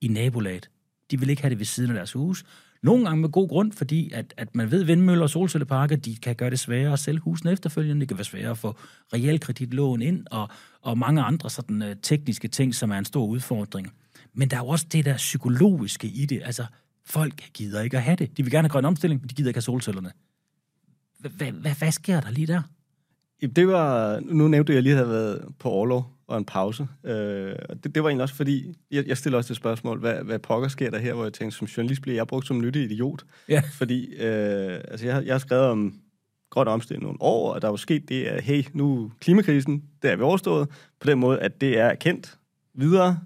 i 0.00 0.08
nabolaget. 0.08 0.70
De 1.10 1.20
vil 1.20 1.30
ikke 1.30 1.42
have 1.42 1.50
det 1.50 1.58
ved 1.58 1.66
siden 1.66 1.90
af 1.90 1.94
deres 1.94 2.12
hus. 2.12 2.44
Nogle 2.82 3.04
gange 3.04 3.20
med 3.20 3.28
god 3.28 3.48
grund, 3.48 3.72
fordi 3.72 4.10
at, 4.14 4.34
at 4.36 4.54
man 4.54 4.70
ved, 4.70 4.80
at 4.80 4.86
vindmøller 4.86 5.22
og 5.22 5.30
solcelleparker, 5.30 5.96
de 5.96 6.16
kan 6.16 6.34
gøre 6.34 6.50
det 6.50 6.58
sværere 6.58 6.92
at 6.92 6.98
sælge 6.98 7.20
husene 7.20 7.52
efterfølgende. 7.52 8.00
Det 8.00 8.08
kan 8.08 8.16
være 8.16 8.24
sværere 8.24 8.50
at 8.50 8.58
få 8.58 8.76
realkreditlån 9.12 10.02
ind, 10.02 10.26
og, 10.30 10.48
og 10.82 10.98
mange 10.98 11.22
andre 11.22 11.50
sådan, 11.50 11.82
uh, 11.82 11.88
tekniske 12.02 12.48
ting, 12.48 12.74
som 12.74 12.90
er 12.90 12.98
en 12.98 13.04
stor 13.04 13.26
udfordring. 13.26 13.92
Men 14.34 14.50
der 14.50 14.56
er 14.56 14.60
jo 14.60 14.68
også 14.68 14.86
det 14.92 15.04
der 15.04 15.16
psykologiske 15.16 16.08
i 16.08 16.26
det. 16.26 16.42
Altså, 16.44 16.66
folk 17.06 17.42
gider 17.54 17.82
ikke 17.82 17.96
at 17.96 18.02
have 18.02 18.16
det. 18.16 18.36
De 18.36 18.42
vil 18.42 18.52
gerne 18.52 18.68
have 18.68 18.72
grøn 18.72 18.84
omstilling, 18.84 19.20
men 19.20 19.28
de 19.28 19.34
gider 19.34 19.48
ikke 19.48 19.56
have 19.56 19.62
solcellerne. 19.62 20.10
Hvad 21.60 21.92
sker 21.92 22.20
der 22.20 22.30
lige 22.30 22.46
der? 22.46 22.62
Det 23.56 23.68
var, 23.68 24.20
nu 24.20 24.48
nævnte 24.48 24.70
jeg, 24.70 24.74
at 24.74 24.74
jeg 24.74 24.82
lige 24.82 24.94
havde 24.94 25.08
været 25.08 25.54
på 25.58 25.68
overlov 25.68 26.17
og 26.28 26.38
en 26.38 26.44
pause. 26.44 26.88
Øh, 27.04 27.54
det, 27.84 27.94
det 27.94 28.02
var 28.02 28.08
egentlig 28.08 28.22
også 28.22 28.34
fordi, 28.34 28.74
jeg, 28.90 29.06
jeg 29.06 29.16
stiller 29.16 29.36
også 29.36 29.48
det 29.48 29.56
spørgsmål, 29.56 30.00
hvad, 30.00 30.14
hvad 30.24 30.38
pokker 30.38 30.68
sker 30.68 30.90
der 30.90 30.98
her, 30.98 31.14
hvor 31.14 31.24
jeg 31.24 31.32
tænkte, 31.32 31.56
som 31.56 31.66
journalist 31.66 32.02
bliver 32.02 32.16
jeg 32.16 32.26
brugt 32.26 32.46
som 32.46 32.60
nyttig 32.60 32.84
idiot. 32.84 33.24
Ja. 33.48 33.62
Fordi 33.78 34.14
øh, 34.14 34.80
altså 34.88 35.06
jeg, 35.06 35.26
jeg 35.26 35.34
har 35.34 35.38
skrevet 35.38 35.64
om 35.64 36.00
grøn 36.50 36.68
omstilling 36.68 37.02
nogle 37.02 37.22
år, 37.22 37.54
og 37.54 37.62
der 37.62 37.68
er 37.68 37.72
jo 37.72 37.76
sket 37.76 38.08
det, 38.08 38.24
at 38.24 38.42
hey, 38.42 38.64
nu 38.72 39.12
klimakrisen, 39.20 39.84
det 40.02 40.10
er 40.10 40.16
vi 40.16 40.22
overstået, 40.22 40.68
på 41.00 41.10
den 41.10 41.18
måde, 41.18 41.40
at 41.40 41.60
det 41.60 41.78
er 41.78 41.94
kendt 41.94 42.38
videre. 42.74 43.18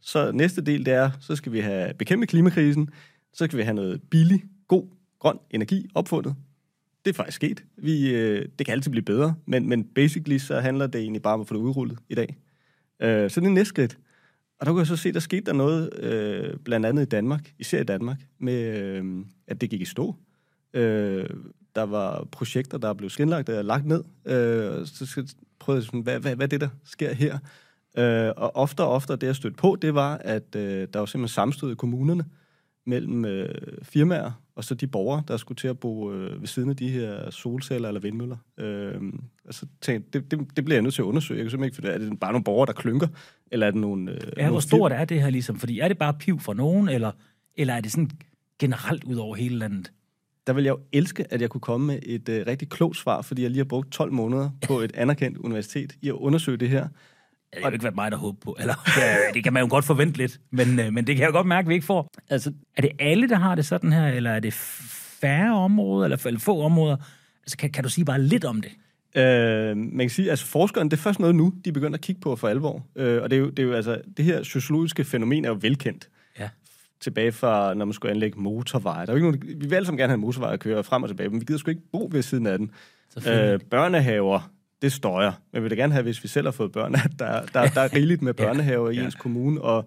Så 0.00 0.32
næste 0.32 0.60
del, 0.60 0.86
det 0.86 0.94
er, 0.94 1.10
så 1.20 1.36
skal 1.36 1.52
vi 1.52 1.60
have 1.60 1.94
bekæmpet 1.94 2.28
klimakrisen, 2.28 2.88
så 3.34 3.44
skal 3.44 3.58
vi 3.58 3.62
have 3.62 3.74
noget 3.74 4.02
billig, 4.10 4.44
god, 4.68 4.86
grøn 5.18 5.38
energi 5.50 5.88
opfundet. 5.94 6.34
Det 7.04 7.10
er 7.10 7.14
faktisk 7.14 7.36
sket. 7.36 7.64
Vi, 7.76 8.14
øh, 8.14 8.48
det 8.58 8.66
kan 8.66 8.72
altid 8.72 8.90
blive 8.90 9.04
bedre, 9.04 9.34
men, 9.46 9.68
men 9.68 9.84
basically 9.84 10.38
så 10.38 10.60
handler 10.60 10.86
det 10.86 11.00
egentlig 11.00 11.22
bare 11.22 11.34
om 11.34 11.40
at 11.40 11.48
få 11.48 11.54
det 11.54 11.60
udrullet 11.60 11.98
i 12.08 12.14
dag. 12.14 12.36
Øh, 13.02 13.30
så 13.30 13.40
det 13.40 13.46
er 13.46 13.50
næste 13.50 13.68
skridt. 13.68 13.98
Og 14.60 14.66
der 14.66 14.72
kunne 14.72 14.80
jeg 14.80 14.86
så 14.86 14.96
se, 14.96 15.12
der 15.12 15.20
skete 15.20 15.42
der 15.46 15.52
noget, 15.52 15.98
øh, 15.98 16.56
blandt 16.64 16.86
andet 16.86 17.02
i 17.02 17.08
Danmark, 17.08 17.52
især 17.58 17.80
i 17.80 17.84
Danmark, 17.84 18.18
med 18.38 18.78
øh, 18.78 19.24
at 19.46 19.60
det 19.60 19.70
gik 19.70 19.80
i 19.80 19.84
stå. 19.84 20.16
Øh, 20.74 21.28
der 21.74 21.82
var 21.82 22.24
projekter, 22.32 22.78
der 22.78 22.92
blev 22.92 23.10
skrinlagt 23.10 23.48
og 23.48 23.64
lagt 23.64 23.86
ned. 23.86 24.04
Øh, 24.26 24.86
så 24.86 25.06
så 25.06 25.34
prøvede 25.58 25.80
jeg 25.80 25.84
sådan, 25.84 26.00
hvad, 26.00 26.20
hvad, 26.20 26.36
hvad 26.36 26.46
er 26.46 26.48
det, 26.48 26.60
der 26.60 26.68
sker 26.84 27.14
her? 27.14 27.38
Øh, 27.98 28.32
og 28.36 28.56
ofte 28.56 28.80
og 28.80 28.88
ofte, 28.88 29.16
det 29.16 29.26
jeg 29.26 29.36
stødte 29.36 29.56
på, 29.56 29.76
det 29.82 29.94
var, 29.94 30.16
at 30.16 30.56
øh, 30.56 30.88
der 30.92 30.98
var 30.98 31.06
simpelthen 31.06 31.34
sammenstød 31.34 31.72
i 31.72 31.74
kommunerne 31.74 32.24
mellem 32.86 33.24
øh, 33.24 33.48
firmaer 33.82 34.42
og 34.54 34.64
så 34.64 34.74
de 34.74 34.86
borgere, 34.86 35.22
der 35.28 35.36
skulle 35.36 35.56
til 35.56 35.68
at 35.68 35.78
bo 35.78 36.12
øh, 36.12 36.40
ved 36.40 36.46
siden 36.46 36.70
af 36.70 36.76
de 36.76 36.88
her 36.88 37.30
solceller 37.30 37.88
eller 37.88 38.00
vindmøller. 38.00 38.36
Øh, 38.58 39.00
altså, 39.44 39.66
tænkte, 39.80 40.20
det, 40.20 40.30
det, 40.30 40.56
det 40.56 40.64
bliver 40.64 40.76
jeg 40.76 40.82
nødt 40.82 40.94
til 40.94 41.02
at 41.02 41.06
undersøge. 41.06 41.38
Jeg 41.38 41.44
kan 41.44 41.50
simpelthen 41.50 41.84
ikke 41.84 41.94
af, 41.94 42.06
er 42.06 42.10
det 42.10 42.20
bare 42.20 42.32
nogle 42.32 42.44
borgere, 42.44 42.66
der 42.66 42.72
klynker, 42.72 43.08
eller 43.50 43.66
er 43.66 43.70
det 43.70 43.80
nogle... 43.80 44.12
Øh, 44.12 44.18
Ja, 44.36 44.42
nogle 44.42 44.50
hvor 44.50 44.60
stort 44.60 44.92
er 44.92 45.04
det 45.04 45.22
her 45.22 45.30
ligesom? 45.30 45.56
Fordi 45.56 45.78
er 45.78 45.88
det 45.88 45.98
bare 45.98 46.14
piv 46.14 46.40
for 46.40 46.54
nogen, 46.54 46.88
eller, 46.88 47.12
eller 47.54 47.74
er 47.74 47.80
det 47.80 47.92
sådan 47.92 48.10
generelt 48.58 49.04
ud 49.04 49.16
over 49.16 49.36
hele 49.36 49.58
landet? 49.58 49.92
der 50.46 50.52
vil 50.52 50.64
jeg 50.64 50.70
jo 50.70 50.80
elske, 50.92 51.32
at 51.32 51.40
jeg 51.40 51.50
kunne 51.50 51.60
komme 51.60 51.86
med 51.86 51.98
et 52.02 52.28
øh, 52.28 52.46
rigtig 52.46 52.68
klogt 52.68 52.96
svar, 52.96 53.22
fordi 53.22 53.42
jeg 53.42 53.50
lige 53.50 53.58
har 53.58 53.64
brugt 53.64 53.92
12 53.92 54.12
måneder 54.12 54.50
på 54.66 54.80
et 54.80 54.92
anerkendt 54.94 55.38
universitet 55.38 55.96
i 56.02 56.08
at 56.08 56.12
undersøge 56.12 56.56
det 56.56 56.68
her. 56.68 56.88
Det 57.54 57.62
har 57.62 57.70
jo 57.70 57.72
ikke 57.72 57.84
været 57.84 57.94
mig, 57.94 58.10
der 58.10 58.16
håber 58.16 58.38
på. 58.40 58.56
Eller, 58.60 58.74
det 59.34 59.44
kan 59.44 59.52
man 59.52 59.62
jo 59.62 59.68
godt 59.70 59.84
forvente 59.84 60.18
lidt, 60.18 60.40
men, 60.50 60.80
øh, 60.80 60.92
men 60.92 61.06
det 61.06 61.16
kan 61.16 61.22
jeg 61.22 61.28
jo 61.28 61.36
godt 61.36 61.46
mærke, 61.46 61.66
at 61.66 61.68
vi 61.68 61.74
ikke 61.74 61.86
får. 61.86 62.10
Altså, 62.30 62.52
Er 62.76 62.82
det 62.82 62.90
alle, 62.98 63.28
der 63.28 63.36
har 63.36 63.54
det 63.54 63.66
sådan 63.66 63.92
her, 63.92 64.06
eller 64.08 64.30
er 64.30 64.40
det 64.40 64.52
færre 65.20 65.54
områder, 65.56 66.04
eller, 66.04 66.26
eller 66.26 66.40
få 66.40 66.62
områder? 66.62 66.96
Altså, 67.42 67.56
kan, 67.56 67.70
kan 67.70 67.84
du 67.84 67.90
sige 67.90 68.04
bare 68.04 68.22
lidt 68.22 68.44
om 68.44 68.60
det? 68.60 68.70
Øh, 69.16 69.76
man 69.76 69.98
kan 69.98 70.10
sige, 70.10 70.30
altså 70.30 70.46
forskerne, 70.46 70.90
det 70.90 70.96
er 70.96 71.00
først 71.00 71.20
noget 71.20 71.34
nu, 71.34 71.52
de 71.64 71.72
begynder 71.72 71.94
at 71.94 72.00
kigge 72.00 72.20
på 72.20 72.36
for 72.36 72.48
alvor. 72.48 72.86
Øh, 72.96 73.22
og 73.22 73.30
det 73.30 73.36
er, 73.36 73.40
jo, 73.40 73.50
det 73.50 73.58
er 73.58 73.62
jo 73.62 73.72
altså, 73.72 74.00
det 74.16 74.24
her 74.24 74.42
sociologiske 74.42 75.04
fænomen 75.04 75.44
er 75.44 75.48
jo 75.48 75.58
velkendt. 75.60 76.08
Ja. 76.38 76.48
Tilbage 77.00 77.32
fra, 77.32 77.74
når 77.74 77.84
man 77.84 77.92
skulle 77.92 78.12
anlægge 78.12 78.40
motorveje. 78.40 79.06
Der 79.06 79.12
er 79.12 79.16
jo 79.18 79.26
ikke 79.26 79.30
nogen, 79.30 79.60
vi 79.60 79.66
vil 79.66 79.76
alle 79.76 79.86
sammen 79.86 79.98
gerne 79.98 80.10
have 80.10 80.14
en 80.14 80.20
motorvej 80.20 80.52
at 80.52 80.60
køre 80.60 80.84
frem 80.84 81.02
og 81.02 81.08
tilbage, 81.08 81.28
men 81.28 81.40
vi 81.40 81.44
gider 81.44 81.58
sgu 81.58 81.70
ikke 81.70 81.82
bo 81.92 82.08
ved 82.12 82.22
siden 82.22 82.46
af 82.46 82.58
den. 82.58 82.70
Øh, 83.16 83.60
børnehaver, 83.70 84.50
det 84.82 84.92
støjer. 84.92 85.32
Men 85.52 85.62
vi 85.62 85.68
vil 85.68 85.70
da 85.70 85.82
gerne 85.82 85.92
have, 85.92 86.02
hvis 86.02 86.22
vi 86.22 86.28
selv 86.28 86.46
har 86.46 86.52
fået 86.52 86.72
børn, 86.72 86.94
at 87.04 87.10
der, 87.18 87.42
der, 87.52 87.66
der 87.68 87.80
er 87.80 87.94
rigeligt 87.96 88.22
med 88.22 88.34
børnehaver 88.44 88.90
i 88.90 88.94
Ja. 88.94 89.04
ens 89.04 89.14
kommune, 89.14 89.60
og 89.60 89.84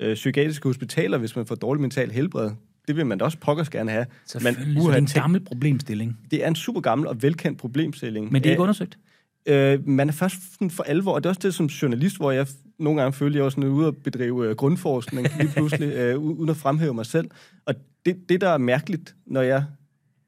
øh, 0.00 0.14
psykiatriske 0.14 0.68
hospitaler, 0.68 1.18
hvis 1.18 1.36
man 1.36 1.46
får 1.46 1.54
dårlig 1.54 1.80
mental 1.80 2.10
helbred. 2.10 2.50
Det 2.88 2.96
vil 2.96 3.06
man 3.06 3.18
da 3.18 3.24
også 3.24 3.38
pokkers 3.38 3.68
gerne 3.70 3.90
have. 3.90 4.06
Men 4.08 4.20
så 4.26 4.38
det 4.38 4.94
er 4.94 4.96
en 4.96 5.06
gammel 5.06 5.40
problemstilling. 5.40 6.18
det 6.30 6.44
er 6.44 6.48
en 6.48 6.54
super 6.54 6.80
gammel 6.80 7.08
og 7.08 7.22
velkendt 7.22 7.58
problemstilling. 7.58 8.32
Men 8.32 8.42
det 8.42 8.48
er 8.48 8.52
ikke 8.52 8.62
undersøgt. 8.62 8.98
Øh, 9.46 9.88
man 9.88 10.08
er 10.08 10.12
først 10.12 10.36
for 10.70 10.82
alvor, 10.82 11.12
og 11.12 11.22
det 11.22 11.26
er 11.26 11.30
også 11.30 11.40
det 11.42 11.54
som 11.54 11.66
journalist, 11.66 12.16
hvor 12.16 12.30
jeg 12.30 12.46
nogle 12.78 13.00
gange 13.00 13.12
føler, 13.12 13.34
at 13.34 13.38
jeg 13.38 13.44
er 13.44 13.50
sådan 13.50 13.64
ude 13.64 13.86
at 13.86 13.96
bedrive 13.96 14.48
øh, 14.48 14.56
grundforskning 14.56 15.26
lige 15.40 15.50
pludselig, 15.56 15.92
øh, 15.94 16.18
uden 16.18 16.48
at 16.48 16.56
fremhæve 16.56 16.94
mig 16.94 17.06
selv. 17.06 17.30
Og 17.66 17.74
det, 18.06 18.16
det, 18.28 18.40
der 18.40 18.48
er 18.48 18.58
mærkeligt, 18.58 19.14
når 19.26 19.42
jeg 19.42 19.64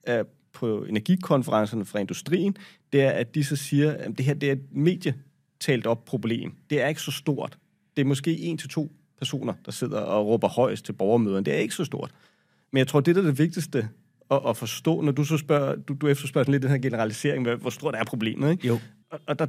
er 0.02 0.24
på 0.52 0.84
energikonferencerne 0.84 1.84
fra 1.84 1.98
industrien, 1.98 2.56
det 2.92 3.02
er, 3.02 3.10
at 3.10 3.34
de 3.34 3.44
så 3.44 3.56
siger, 3.56 3.92
at 3.92 4.18
det 4.18 4.26
her 4.26 4.34
det 4.34 4.48
er 4.48 4.52
et 4.52 4.62
medietalt 4.72 5.86
op 5.86 6.04
problem. 6.04 6.52
Det 6.70 6.80
er 6.82 6.88
ikke 6.88 7.02
så 7.02 7.10
stort. 7.10 7.58
Det 7.96 8.02
er 8.02 8.06
måske 8.06 8.38
en 8.38 8.58
til 8.58 8.68
to 8.68 8.92
personer, 9.18 9.52
der 9.66 9.72
sidder 9.72 9.98
og 10.00 10.26
råber 10.26 10.48
højst 10.48 10.84
til 10.84 10.92
borgermøderne. 10.92 11.44
Det 11.44 11.54
er 11.54 11.58
ikke 11.58 11.74
så 11.74 11.84
stort. 11.84 12.10
Men 12.72 12.78
jeg 12.78 12.86
tror, 12.88 13.00
det 13.00 13.14
der 13.14 13.22
er 13.22 13.26
det 13.26 13.38
vigtigste 13.38 13.88
at, 14.30 14.40
at 14.48 14.56
forstå, 14.56 15.00
når 15.00 15.12
du 15.12 15.24
så 15.24 15.36
spørger, 15.38 15.76
du, 15.76 15.94
du 16.00 16.08
efterspørger 16.08 16.44
sådan 16.44 16.52
lidt 16.52 16.62
den 16.62 16.70
her 16.70 16.78
generalisering, 16.78 17.42
hvad- 17.44 17.56
hvor 17.56 17.70
stort 17.70 17.94
er 17.94 18.04
problemet, 18.04 18.50
ikke? 18.50 18.66
Jo. 18.66 18.78
Og, 19.10 19.20
og 19.26 19.38
der, 19.38 19.46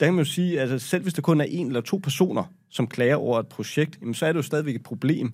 der 0.00 0.06
kan 0.06 0.14
man 0.14 0.24
jo 0.24 0.30
sige, 0.30 0.60
altså 0.60 0.78
selv 0.78 1.02
hvis 1.02 1.14
der 1.14 1.22
kun 1.22 1.40
er 1.40 1.44
en 1.44 1.66
eller 1.66 1.80
to 1.80 1.96
personer, 1.96 2.44
som 2.70 2.86
klager 2.86 3.16
over 3.16 3.40
et 3.40 3.46
projekt, 3.48 3.98
jamen, 4.00 4.14
så 4.14 4.26
er 4.26 4.32
det 4.32 4.36
jo 4.36 4.42
stadigvæk 4.42 4.74
et 4.74 4.82
problem. 4.82 5.32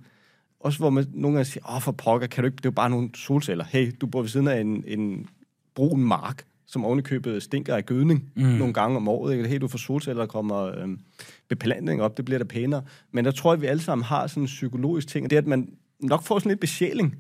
Også 0.61 0.79
hvor 0.79 0.91
man 0.91 1.07
nogle 1.13 1.37
gange 1.37 1.45
siger, 1.45 1.75
åh 1.75 1.83
for 1.83 1.93
pokker, 1.93 2.27
kan 2.27 2.45
du 2.45 2.47
ikke, 2.47 2.57
det 2.57 2.65
er 2.65 2.71
jo 2.71 2.75
bare 2.75 2.91
nogle 2.91 3.11
solceller. 3.15 3.65
Hey, 3.65 3.93
du 4.01 4.07
bor 4.07 4.21
ved 4.21 4.29
siden 4.29 4.49
af 4.49 4.61
en, 4.61 4.85
en 4.87 5.27
brun 5.75 6.01
mark, 6.01 6.45
som 6.67 6.85
ovenikøbet 6.85 7.43
stinker 7.43 7.77
af 7.77 7.87
gødning 7.87 8.31
mm. 8.35 8.43
nogle 8.43 8.75
gange 8.75 8.97
om 8.97 9.09
året. 9.09 9.33
Ikke? 9.33 9.49
Hey, 9.49 9.59
du 9.59 9.69
får 9.69 9.79
solceller, 9.79 10.23
der 10.23 10.27
kommer 10.27 10.63
øhm, 10.63 11.01
beplantning 11.49 12.03
op, 12.03 12.17
det 12.17 12.25
bliver 12.25 12.39
da 12.39 12.45
pænere. 12.45 12.83
Men 13.13 13.25
der 13.25 13.31
tror 13.31 13.51
jeg, 13.53 13.57
at 13.57 13.63
vi 13.63 13.67
alle 13.67 13.83
sammen 13.83 14.05
har 14.05 14.27
sådan 14.27 14.43
en 14.43 14.47
psykologisk 14.47 15.09
ting, 15.09 15.25
og 15.25 15.31
det 15.31 15.37
er, 15.37 15.41
at 15.41 15.47
man 15.47 15.73
nok 16.01 16.23
får 16.23 16.39
sådan 16.39 16.51
lidt 16.51 16.61
besjæling 16.61 17.17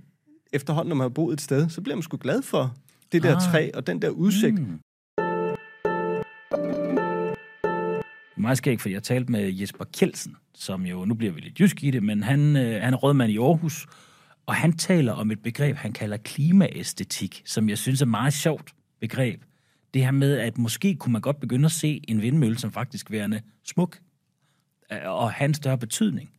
efterhånden, 0.52 0.88
når 0.88 0.97
man 0.97 1.04
har 1.04 1.09
boet 1.09 1.32
et 1.32 1.40
sted. 1.40 1.68
Så 1.68 1.80
bliver 1.80 1.97
man 1.97 2.02
sgu 2.02 2.16
glad 2.16 2.42
for 2.42 2.75
det 3.12 3.23
der 3.23 3.37
ah. 3.37 3.42
træ 3.42 3.70
og 3.75 3.87
den 3.87 4.02
der 4.02 4.09
udsigt. 4.09 4.59
Mm. 4.59 4.80
meget 8.40 8.59
skægt, 8.59 8.80
fordi 8.80 8.94
jeg 8.94 9.02
talte 9.02 9.32
med 9.32 9.52
Jesper 9.52 9.85
Kjeldsen, 9.85 10.37
som 10.54 10.87
jo, 10.87 11.04
nu 11.04 11.14
bliver 11.14 11.33
vi 11.33 11.40
lidt 11.40 11.61
jysk 11.61 11.85
i 11.85 11.90
det, 11.90 12.02
men 12.02 12.23
han, 12.23 12.57
øh, 12.57 12.83
han 12.83 12.95
er 12.95 12.97
rådmand 12.97 13.33
i 13.33 13.38
Aarhus, 13.38 13.87
og 14.47 14.54
han 14.54 14.73
taler 14.73 15.12
om 15.12 15.30
et 15.30 15.42
begreb, 15.42 15.76
han 15.76 15.92
kalder 15.92 16.16
klimaæstetik, 16.16 17.42
som 17.45 17.69
jeg 17.69 17.78
synes 17.78 18.02
er 18.02 18.07
meget 18.07 18.33
sjovt 18.33 18.75
begreb. 19.00 19.42
Det 19.95 20.04
her 20.04 20.11
med, 20.11 20.38
at 20.38 20.59
måske 20.59 20.95
kunne 20.95 21.12
man 21.12 21.23
godt 21.23 21.40
begynde 21.40 21.64
at 21.64 21.73
se 21.73 22.00
en 22.09 22.23
vindmølle 22.23 22.59
som 22.59 22.73
faktisk 22.73 23.11
værende 23.11 23.40
smuk, 23.64 23.99
øh, 24.92 24.99
og 25.04 25.33
have 25.33 25.49
en 25.49 25.54
større 25.54 25.78
betydning. 25.78 26.30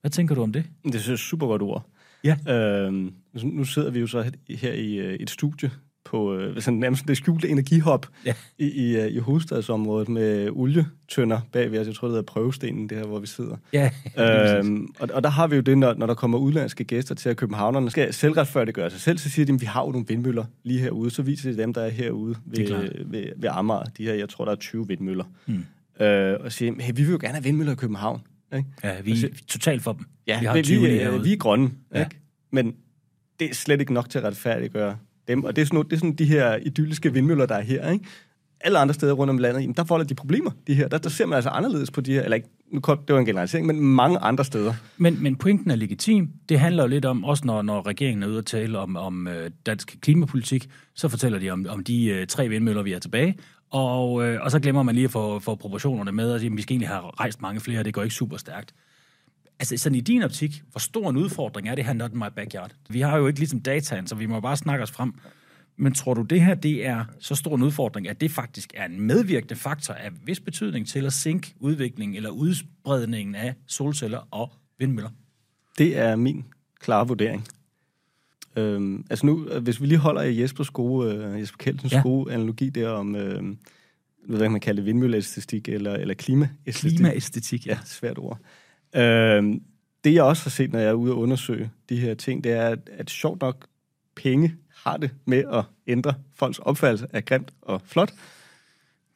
Hvad 0.00 0.10
tænker 0.10 0.34
du 0.34 0.42
om 0.42 0.52
det? 0.52 0.64
Det 0.84 0.92
synes 0.92 1.06
jeg 1.06 1.12
er 1.12 1.16
super 1.16 1.46
godt 1.46 1.62
ord. 1.62 1.90
Ja. 2.24 2.36
Øhm, 2.54 3.14
nu 3.34 3.64
sidder 3.64 3.90
vi 3.90 4.00
jo 4.00 4.06
så 4.06 4.32
her 4.48 4.72
i 4.72 4.94
øh, 4.94 5.14
et 5.14 5.30
studie 5.30 5.70
på 6.06 6.34
øh, 6.34 6.60
sådan 6.60 6.78
nærmest 6.78 7.08
det 7.08 7.16
skjulte 7.16 7.48
energihop 7.48 8.06
ja. 8.24 8.34
i, 8.58 8.70
i, 8.70 8.96
øh, 8.96 9.10
i 9.10 9.18
hovedstadsområdet 9.18 10.08
med 10.08 10.50
olietønder 10.52 11.40
bagved 11.52 11.80
os. 11.80 11.86
Jeg 11.86 11.94
tror, 11.94 12.08
det 12.08 12.12
hedder 12.12 12.22
prøvestenen, 12.22 12.88
det 12.88 12.98
her, 12.98 13.04
hvor 13.04 13.18
vi 13.18 13.26
sidder. 13.26 13.56
Ja, 13.72 13.90
øhm, 14.18 14.88
og, 14.98 15.08
og 15.12 15.22
der 15.22 15.28
har 15.28 15.46
vi 15.46 15.56
jo 15.56 15.62
det, 15.62 15.78
når, 15.78 15.94
når 15.94 16.06
der 16.06 16.14
kommer 16.14 16.38
udlandske 16.38 16.84
gæster 16.84 17.14
til 17.14 17.28
at 17.28 17.36
københavnerne, 17.36 17.90
skal 17.90 18.14
selvretfærdiggøre 18.14 18.90
sig 18.90 19.00
selv, 19.00 19.18
så 19.18 19.30
siger 19.30 19.46
de, 19.46 19.52
at 19.52 19.60
vi 19.60 19.66
har 19.66 19.84
jo 19.84 19.90
nogle 19.90 20.06
vindmøller 20.08 20.44
lige 20.64 20.80
herude. 20.80 21.10
Så 21.10 21.22
viser 21.22 21.50
det 21.50 21.58
dem, 21.58 21.74
der 21.74 21.82
er 21.82 21.90
herude 21.90 22.36
ved, 22.46 22.88
ved, 23.06 23.24
ved 23.36 23.48
Amager. 23.52 23.84
De 23.98 24.04
her, 24.04 24.14
jeg 24.14 24.28
tror, 24.28 24.44
der 24.44 24.52
er 24.52 24.56
20 24.56 24.88
vindmøller. 24.88 25.24
Hmm. 25.46 25.64
Øh, 26.06 26.36
og 26.40 26.52
siger, 26.52 26.82
hey, 26.82 26.92
vi 26.96 27.02
vil 27.02 27.12
jo 27.12 27.18
gerne 27.20 27.34
have 27.34 27.44
vindmøller 27.44 27.72
i 27.72 27.76
København. 27.76 28.20
Ikke? 28.56 28.68
Ja, 28.84 29.00
vi 29.00 29.10
er 29.10 29.28
totalt 29.48 29.82
for 29.82 29.92
dem. 29.92 30.04
Ja, 30.26 30.40
vi, 30.40 30.46
har 30.46 30.62
20 30.62 30.80
vi, 30.80 30.86
vi, 30.86 31.22
vi 31.22 31.32
er 31.32 31.36
grønne. 31.36 31.70
Ja. 31.94 32.00
Ikke? 32.00 32.16
Men 32.50 32.74
det 33.40 33.50
er 33.50 33.54
slet 33.54 33.80
ikke 33.80 33.92
nok 33.92 34.10
til 34.10 34.18
at 34.18 34.24
retfærdiggøre 34.24 34.96
dem. 35.28 35.44
Og 35.44 35.56
det 35.56 35.62
er 35.62 35.66
sådan, 35.66 35.82
det 35.82 35.92
er 35.92 35.96
sådan 35.96 36.14
de 36.14 36.24
her 36.24 36.56
idylliske 36.56 37.12
vindmøller, 37.12 37.46
der 37.46 37.54
er 37.54 37.62
her. 37.62 37.90
Ikke? 37.90 38.04
Alle 38.60 38.78
andre 38.78 38.94
steder 38.94 39.12
rundt 39.12 39.30
om 39.30 39.38
landet, 39.38 39.60
jamen, 39.60 39.74
der 39.74 39.84
folder 39.84 40.04
de 40.06 40.14
problemer, 40.14 40.50
de 40.66 40.74
her. 40.74 40.88
Der, 40.88 40.98
der 40.98 41.08
ser 41.08 41.26
man 41.26 41.36
altså 41.36 41.50
anderledes 41.50 41.90
på 41.90 42.00
de 42.00 42.12
her, 42.12 42.22
eller 42.22 42.34
ikke, 42.34 42.48
nu 42.72 42.80
kom, 42.80 42.98
det 42.98 43.14
var 43.14 43.20
en 43.20 43.26
generalisering, 43.26 43.66
men 43.66 43.80
mange 43.80 44.18
andre 44.18 44.44
steder. 44.44 44.74
Men, 44.96 45.22
men 45.22 45.36
pointen 45.36 45.70
er 45.70 45.74
legitim. 45.76 46.30
Det 46.48 46.60
handler 46.60 46.82
jo 46.82 46.88
lidt 46.88 47.04
om, 47.04 47.24
også 47.24 47.44
når, 47.46 47.62
når 47.62 47.86
regeringen 47.86 48.22
er 48.22 48.26
ude 48.26 48.38
og 48.38 48.46
tale 48.46 48.78
om, 48.78 48.96
om 48.96 49.28
øh, 49.28 49.50
dansk 49.66 49.96
klimapolitik, 50.00 50.68
så 50.94 51.08
fortæller 51.08 51.38
de 51.38 51.50
om, 51.50 51.66
om 51.68 51.84
de 51.84 52.06
øh, 52.06 52.26
tre 52.26 52.48
vindmøller, 52.48 52.82
vi 52.82 52.92
er 52.92 52.98
tilbage, 52.98 53.36
og, 53.70 54.26
øh, 54.26 54.38
og 54.42 54.50
så 54.50 54.60
glemmer 54.60 54.82
man 54.82 54.94
lige 54.94 55.04
at 55.04 55.10
få, 55.10 55.38
få 55.38 55.54
proportionerne 55.54 56.12
med, 56.12 56.32
og 56.32 56.40
sige, 56.40 56.50
at 56.50 56.56
vi 56.56 56.62
skal 56.62 56.74
egentlig 56.74 56.88
have 56.88 57.00
rejst 57.00 57.42
mange 57.42 57.60
flere, 57.60 57.78
og 57.78 57.84
det 57.84 57.94
går 57.94 58.02
ikke 58.02 58.14
super 58.14 58.36
stærkt. 58.36 58.74
Altså 59.58 59.76
sådan 59.76 59.96
i 59.96 60.00
din 60.00 60.22
optik, 60.22 60.62
hvor 60.70 60.78
stor 60.78 61.10
en 61.10 61.16
udfordring 61.16 61.68
er 61.68 61.74
det 61.74 61.84
her 61.84 61.92
not 61.92 62.12
in 62.12 62.18
my 62.18 62.30
backyard? 62.36 62.70
Vi 62.88 63.00
har 63.00 63.16
jo 63.16 63.26
ikke 63.26 63.38
ligesom 63.38 63.60
dataen, 63.60 64.06
så 64.06 64.14
vi 64.14 64.26
må 64.26 64.40
bare 64.40 64.56
snakke 64.56 64.82
os 64.82 64.90
frem. 64.90 65.14
Men 65.76 65.94
tror 65.94 66.14
du, 66.14 66.22
det 66.22 66.40
her 66.40 66.54
det 66.54 66.86
er 66.86 67.04
så 67.18 67.34
stor 67.34 67.56
en 67.56 67.62
udfordring, 67.62 68.08
at 68.08 68.20
det 68.20 68.30
faktisk 68.30 68.72
er 68.74 68.84
en 68.84 69.00
medvirkende 69.00 69.56
faktor 69.56 69.94
af 69.94 70.10
vis 70.24 70.40
betydning 70.40 70.88
til 70.88 71.06
at 71.06 71.12
sænke 71.12 71.54
udviklingen 71.60 72.16
eller 72.16 72.30
udspredningen 72.30 73.34
af 73.34 73.54
solceller 73.66 74.28
og 74.30 74.52
vindmøller? 74.78 75.10
Det 75.78 75.98
er 75.98 76.16
min 76.16 76.44
klare 76.80 77.08
vurdering. 77.08 77.46
Øhm, 78.56 79.04
altså 79.10 79.26
nu, 79.26 79.48
hvis 79.60 79.80
vi 79.80 79.86
lige 79.86 79.98
holder 79.98 80.22
i 80.22 80.40
Jespers 80.40 80.70
gode, 80.70 81.28
uh, 81.28 81.40
Jesper 81.40 81.56
Keldsens 81.58 81.92
ja. 81.92 82.02
gode 82.02 82.32
analogi 82.32 82.70
der 82.70 82.88
om, 82.88 83.16
øh, 83.16 83.42
hvad 84.28 84.48
man 84.48 84.60
kalder 84.60 84.82
det, 84.82 84.86
vindmølleæstetik 84.86 85.68
eller, 85.68 85.94
eller 85.94 86.14
klimaæstetik. 86.14 86.96
Klimaæstetik, 86.96 87.66
ja. 87.66 87.78
Svært 87.84 88.18
ord. 88.18 88.38
Øh, 88.96 89.60
det 90.04 90.14
jeg 90.14 90.22
også 90.22 90.42
har 90.42 90.50
set, 90.50 90.72
når 90.72 90.78
jeg 90.78 90.88
er 90.88 90.92
ude 90.92 91.12
og 91.12 91.18
undersøge 91.18 91.70
de 91.88 91.96
her 91.96 92.14
ting, 92.14 92.44
det 92.44 92.52
er, 92.52 92.68
at, 92.68 92.78
at 92.92 93.10
sjovt 93.10 93.40
nok 93.40 93.66
penge 94.16 94.54
har 94.74 94.96
det 94.96 95.10
med 95.24 95.44
at 95.52 95.64
ændre 95.86 96.14
folks 96.34 96.58
opfattelse 96.58 97.06
af 97.12 97.24
grimt 97.24 97.52
og 97.62 97.82
flot. 97.84 98.12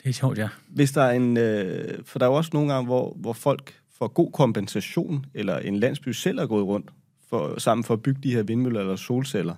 Det 0.03 0.09
er 0.09 0.13
sjovt, 0.13 0.39
ja. 0.39 0.49
Hvis 0.69 0.93
der 0.93 1.03
er 1.03 1.11
en, 1.11 1.37
øh, 1.37 1.99
for 2.05 2.19
der 2.19 2.27
er 2.27 2.31
jo 2.31 2.37
også 2.37 2.51
nogle 2.53 2.73
gange, 2.73 2.87
hvor, 2.87 3.17
hvor 3.17 3.33
folk 3.33 3.75
får 3.99 4.09
god 4.09 4.33
kompensation, 4.33 5.27
eller 5.35 5.59
en 5.59 5.77
landsby 5.77 6.09
selv 6.09 6.39
er 6.39 6.47
gået 6.47 6.67
rundt 6.67 6.91
for, 7.29 7.61
sammen 7.61 7.85
for 7.85 7.95
at 7.95 8.03
bygge 8.03 8.21
de 8.23 8.35
her 8.35 8.43
vindmøller 8.43 8.81
eller 8.81 8.97
solceller, 8.97 9.55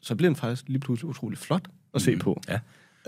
så 0.00 0.16
bliver 0.16 0.30
den 0.30 0.36
faktisk 0.36 0.68
lige 0.68 0.80
pludselig 0.80 1.08
utrolig 1.08 1.38
flot 1.38 1.68
at 1.94 2.02
se 2.02 2.14
mm, 2.14 2.18
på. 2.18 2.40
Ja. 2.48 2.58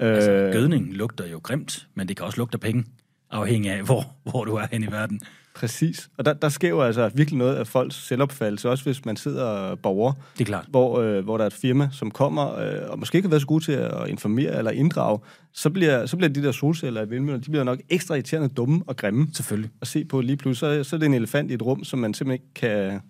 Øh, 0.01 0.15
altså, 0.15 0.31
gødning 0.31 0.93
lugter 0.93 1.27
jo 1.27 1.41
grimt, 1.43 1.89
men 1.95 2.09
det 2.09 2.17
kan 2.17 2.27
også 2.27 2.39
lugte 2.39 2.59
penge, 2.59 2.85
afhængig 3.31 3.71
af, 3.71 3.83
hvor, 3.83 4.17
hvor 4.25 4.45
du 4.45 4.55
er 4.55 4.67
hen 4.73 4.83
i 4.83 4.87
verden. 4.87 5.21
Præcis. 5.55 6.11
Og 6.19 6.25
der, 6.25 6.33
der 6.33 6.49
sker 6.49 6.69
jo 6.69 6.81
altså 6.81 7.11
virkelig 7.15 7.39
noget 7.39 7.57
af 7.57 7.67
folks 7.67 8.07
selvopfattelse, 8.07 8.71
også 8.71 8.85
hvis 8.85 9.05
man 9.05 9.17
sidder 9.17 9.75
borger. 9.75 10.13
Det 10.13 10.41
er 10.41 10.45
klart. 10.45 10.65
Hvor, 10.69 10.99
øh, 10.99 11.25
hvor 11.25 11.37
der 11.37 11.45
er 11.45 11.47
et 11.47 11.53
firma, 11.53 11.89
som 11.93 12.11
kommer, 12.11 12.59
øh, 12.59 12.91
og 12.91 12.99
måske 12.99 13.17
ikke 13.19 13.27
har 13.27 13.31
været 13.31 13.43
så 13.43 13.47
gode 13.47 13.65
til 13.65 13.73
at 13.73 14.09
informere 14.09 14.59
eller 14.59 14.71
inddrage, 14.71 15.19
så 15.53 15.71
bliver, 15.71 16.07
så 16.07 16.17
bliver 16.17 16.31
de 16.31 16.43
der 16.43 16.53
solceller 16.53 17.03
i 17.03 17.09
vindmøller, 17.09 17.41
de 17.41 17.51
bliver 17.51 17.65
nok 17.65 17.79
ekstra 17.89 18.15
irriterende 18.15 18.49
dumme 18.49 18.83
og 18.87 18.97
grimme. 18.97 19.29
Selvfølgelig. 19.33 19.71
At 19.81 19.89
se 19.89 20.05
på 20.05 20.21
lige 20.21 20.37
pludselig. 20.37 20.85
Så, 20.85 20.91
så 20.91 20.97
er 20.97 20.99
det 21.01 21.07
en 21.07 21.15
elefant 21.15 21.51
i 21.51 21.55
et 21.55 21.63
rum, 21.63 21.85
som 21.85 21.99
man 21.99 22.15
simpelthen 22.15 22.43
ikke 22.43 22.55
kan... 22.55 23.01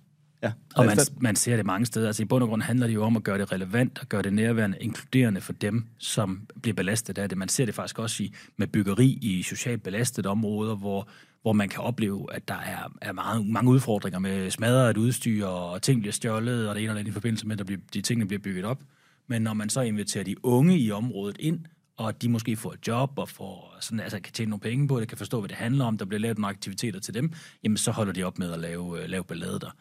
Ja, 0.43 0.53
og 0.75 0.87
man, 0.87 0.99
man 1.21 1.37
ser 1.37 1.57
det 1.57 1.67
mange 1.67 1.87
steder. 1.87 2.07
Altså 2.07 2.23
i 2.23 2.27
bund 2.27 2.43
og 2.43 2.49
grund 2.49 2.63
handler 2.63 2.87
det 2.87 2.95
jo 2.95 3.05
om 3.05 3.17
at 3.17 3.23
gøre 3.23 3.39
det 3.39 3.53
relevant 3.53 3.99
og 3.99 4.09
gøre 4.09 4.23
det 4.23 4.33
nærværende, 4.33 4.79
inkluderende 4.81 5.41
for 5.41 5.53
dem, 5.53 5.85
som 5.99 6.47
bliver 6.63 6.75
belastet 6.75 7.19
af 7.19 7.29
det. 7.29 7.39
Man 7.39 7.49
ser 7.49 7.65
det 7.65 7.75
faktisk 7.75 7.99
også 7.99 8.23
i, 8.23 8.35
med 8.57 8.67
byggeri 8.67 9.19
i 9.23 9.43
socialt 9.43 9.83
belastede 9.83 10.29
områder, 10.29 10.75
hvor 10.77 11.09
hvor 11.43 11.53
man 11.53 11.69
kan 11.69 11.81
opleve, 11.81 12.27
at 12.33 12.49
der 12.49 12.55
er, 12.55 12.93
er 13.01 13.13
meget, 13.13 13.47
mange 13.47 13.71
udfordringer 13.71 14.19
med 14.19 14.51
smadret 14.51 14.97
udstyr, 14.97 15.47
og 15.47 15.83
ting 15.83 16.01
bliver 16.01 16.13
stjålet, 16.13 16.69
og 16.69 16.75
det 16.75 16.83
ene 16.83 16.91
eller 16.91 17.01
andet 17.01 17.11
i 17.11 17.15
forbindelse 17.15 17.47
med, 17.47 17.55
at 17.55 17.59
der 17.59 17.65
bliver, 17.65 17.81
de 17.95 18.01
tingene 18.01 18.29
bliver 18.29 18.41
bygget 18.41 18.65
op. 18.65 18.83
Men 19.27 19.43
når 19.43 19.55
man 19.55 19.69
så 19.69 19.81
inviterer 19.81 20.25
de 20.25 20.45
unge 20.45 20.79
i 20.79 20.91
området 20.91 21.37
ind, 21.41 21.65
og 21.97 22.23
de 22.23 22.29
måske 22.29 22.57
får 22.57 22.73
et 22.73 22.89
job 22.89 23.19
og 23.19 23.29
får 23.29 23.77
sådan, 23.81 24.01
altså, 24.01 24.21
kan 24.21 24.33
tjene 24.33 24.51
nogle 24.51 24.61
penge 24.61 24.89
på 24.89 25.01
det, 25.01 25.09
kan 25.09 25.19
forstå, 25.19 25.41
hvad 25.41 25.49
det 25.49 25.57
handler 25.57 25.85
om, 25.85 25.99
der 25.99 26.05
bliver 26.05 26.21
lavet 26.21 26.39
nogle 26.39 26.49
aktiviteter 26.49 27.01
til 27.01 27.15
dem, 27.15 27.33
jamen 27.65 27.77
så 27.77 27.91
holder 27.91 28.13
de 28.13 28.23
op 28.23 28.39
med 28.39 28.53
at 28.53 28.59
lave, 28.59 29.07
lave 29.07 29.25
ballade 29.25 29.61
der. 29.61 29.77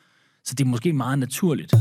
Så 0.49 0.55
det 0.55 0.63
er 0.63 0.69
måske 0.69 0.93
meget 0.93 1.19
naturligt. 1.19 1.73